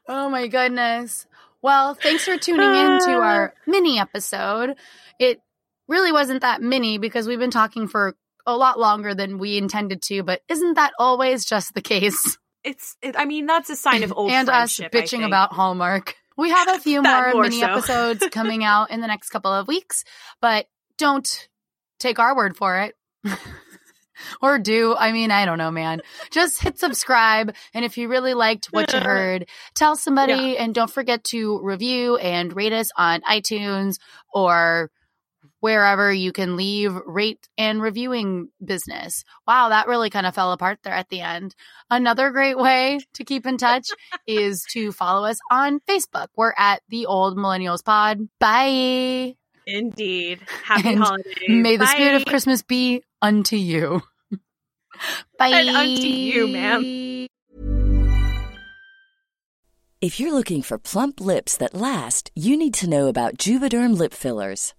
oh 0.09 0.29
my 0.31 0.47
goodness. 0.47 1.27
Well, 1.61 1.95
thanks 1.95 2.25
for 2.25 2.39
tuning 2.39 2.75
in 2.75 3.01
to 3.01 3.11
our 3.21 3.53
mini 3.67 3.99
episode. 3.99 4.77
It 5.19 5.41
really 5.89 6.13
wasn't 6.13 6.41
that 6.41 6.63
mini 6.63 6.97
because 6.97 7.29
we've 7.29 7.39
been 7.39 7.51
talking 7.51 7.87
for 7.87 8.17
a 8.47 8.57
lot 8.57 8.79
longer 8.79 9.15
than 9.15 9.39
we 9.39 9.59
intended 9.59 10.01
to, 10.03 10.23
but 10.23 10.41
isn't 10.49 10.75
that 10.75 10.93
always 10.99 11.45
just 11.45 11.75
the 11.75 11.83
case? 11.83 12.39
It's. 12.65 12.97
It, 13.03 13.15
I 13.19 13.27
mean, 13.27 13.45
that's 13.45 13.69
a 13.69 13.77
sign 13.77 14.03
of 14.05 14.13
old 14.17 14.31
and 14.31 14.49
us 14.49 14.79
bitching 14.79 15.27
about 15.27 15.53
Hallmark. 15.53 16.17
We 16.37 16.51
have 16.51 16.69
a 16.69 16.79
few 16.81 17.03
more, 17.03 17.33
more 17.33 17.43
mini 17.43 17.61
so. 17.61 17.67
episodes 17.71 18.27
coming 18.31 18.65
out 18.65 18.91
in 18.91 19.01
the 19.01 19.07
next 19.07 19.31
couple 19.31 19.53
of 19.53 19.69
weeks, 19.69 20.05
but 20.41 20.67
don't 20.99 21.49
take 21.99 22.19
our 22.19 22.37
word 22.37 22.57
for 22.57 22.79
it. 22.81 22.95
or 24.43 24.59
do. 24.59 24.95
I 24.97 25.13
mean, 25.13 25.31
I 25.31 25.45
don't 25.45 25.59
know, 25.59 25.71
man. 25.71 26.01
Just 26.31 26.63
hit 26.63 26.79
subscribe. 26.79 27.55
And 27.75 27.85
if 27.85 27.99
you 27.99 28.09
really 28.09 28.35
liked 28.35 28.67
what 28.67 28.93
you 28.93 29.01
heard, 29.01 29.49
tell 29.75 29.97
somebody 29.97 30.57
and 30.57 30.75
don't 30.75 30.91
forget 30.91 31.25
to 31.25 31.61
review 31.63 32.17
and 32.17 32.55
rate 32.55 32.73
us 32.73 32.91
on 32.97 33.21
iTunes 33.23 33.99
or 34.33 34.91
wherever 35.61 36.13
you 36.13 36.33
can 36.33 36.57
leave 36.57 36.95
rate 37.07 37.49
and 37.57 37.81
reviewing 37.81 38.49
business. 38.65 39.25
Wow, 39.47 39.71
that 39.71 39.89
really 39.89 40.11
kind 40.11 40.27
of 40.27 40.35
fell 40.35 40.53
apart 40.53 40.79
there 40.83 40.93
at 40.93 41.09
the 41.09 41.21
end. 41.21 41.55
Another 41.91 42.31
great 42.31 42.59
way 42.59 43.01
to 43.15 43.25
keep 43.25 43.47
in 43.47 43.57
touch 43.57 43.87
is 44.27 44.65
to 44.73 44.93
follow 44.93 45.27
us 45.27 45.39
on 45.51 45.81
Facebook. 45.81 46.29
We're 46.37 46.55
at 46.57 46.83
the 46.89 47.07
Old 47.07 47.37
Millennials 47.37 47.85
Pod. 47.85 48.29
Bye. 48.39 49.37
Indeed. 49.67 50.41
Happy 50.65 50.91
And 50.91 50.99
holidays. 50.99 51.35
May 51.49 51.77
the 51.77 51.87
spirit 51.87 52.15
of 52.15 52.27
Christmas 52.27 52.63
be 52.63 53.03
unto 53.21 53.57
you. 53.57 54.03
Bye. 55.39 55.49
And 55.53 55.69
unto 55.69 56.07
you, 56.07 56.49
ma'am. 56.49 57.29
If 60.03 60.21
you're 60.21 60.35
looking 60.35 60.61
for 60.61 60.79
plump 60.79 61.21
lips 61.21 61.57
that 61.57 61.75
last, 61.75 62.31
you 62.35 62.57
need 62.57 62.75
to 62.75 62.89
know 62.89 63.09
about 63.09 63.39
Juvederm 63.39 63.97
lip 63.97 64.13
fillers. 64.13 64.75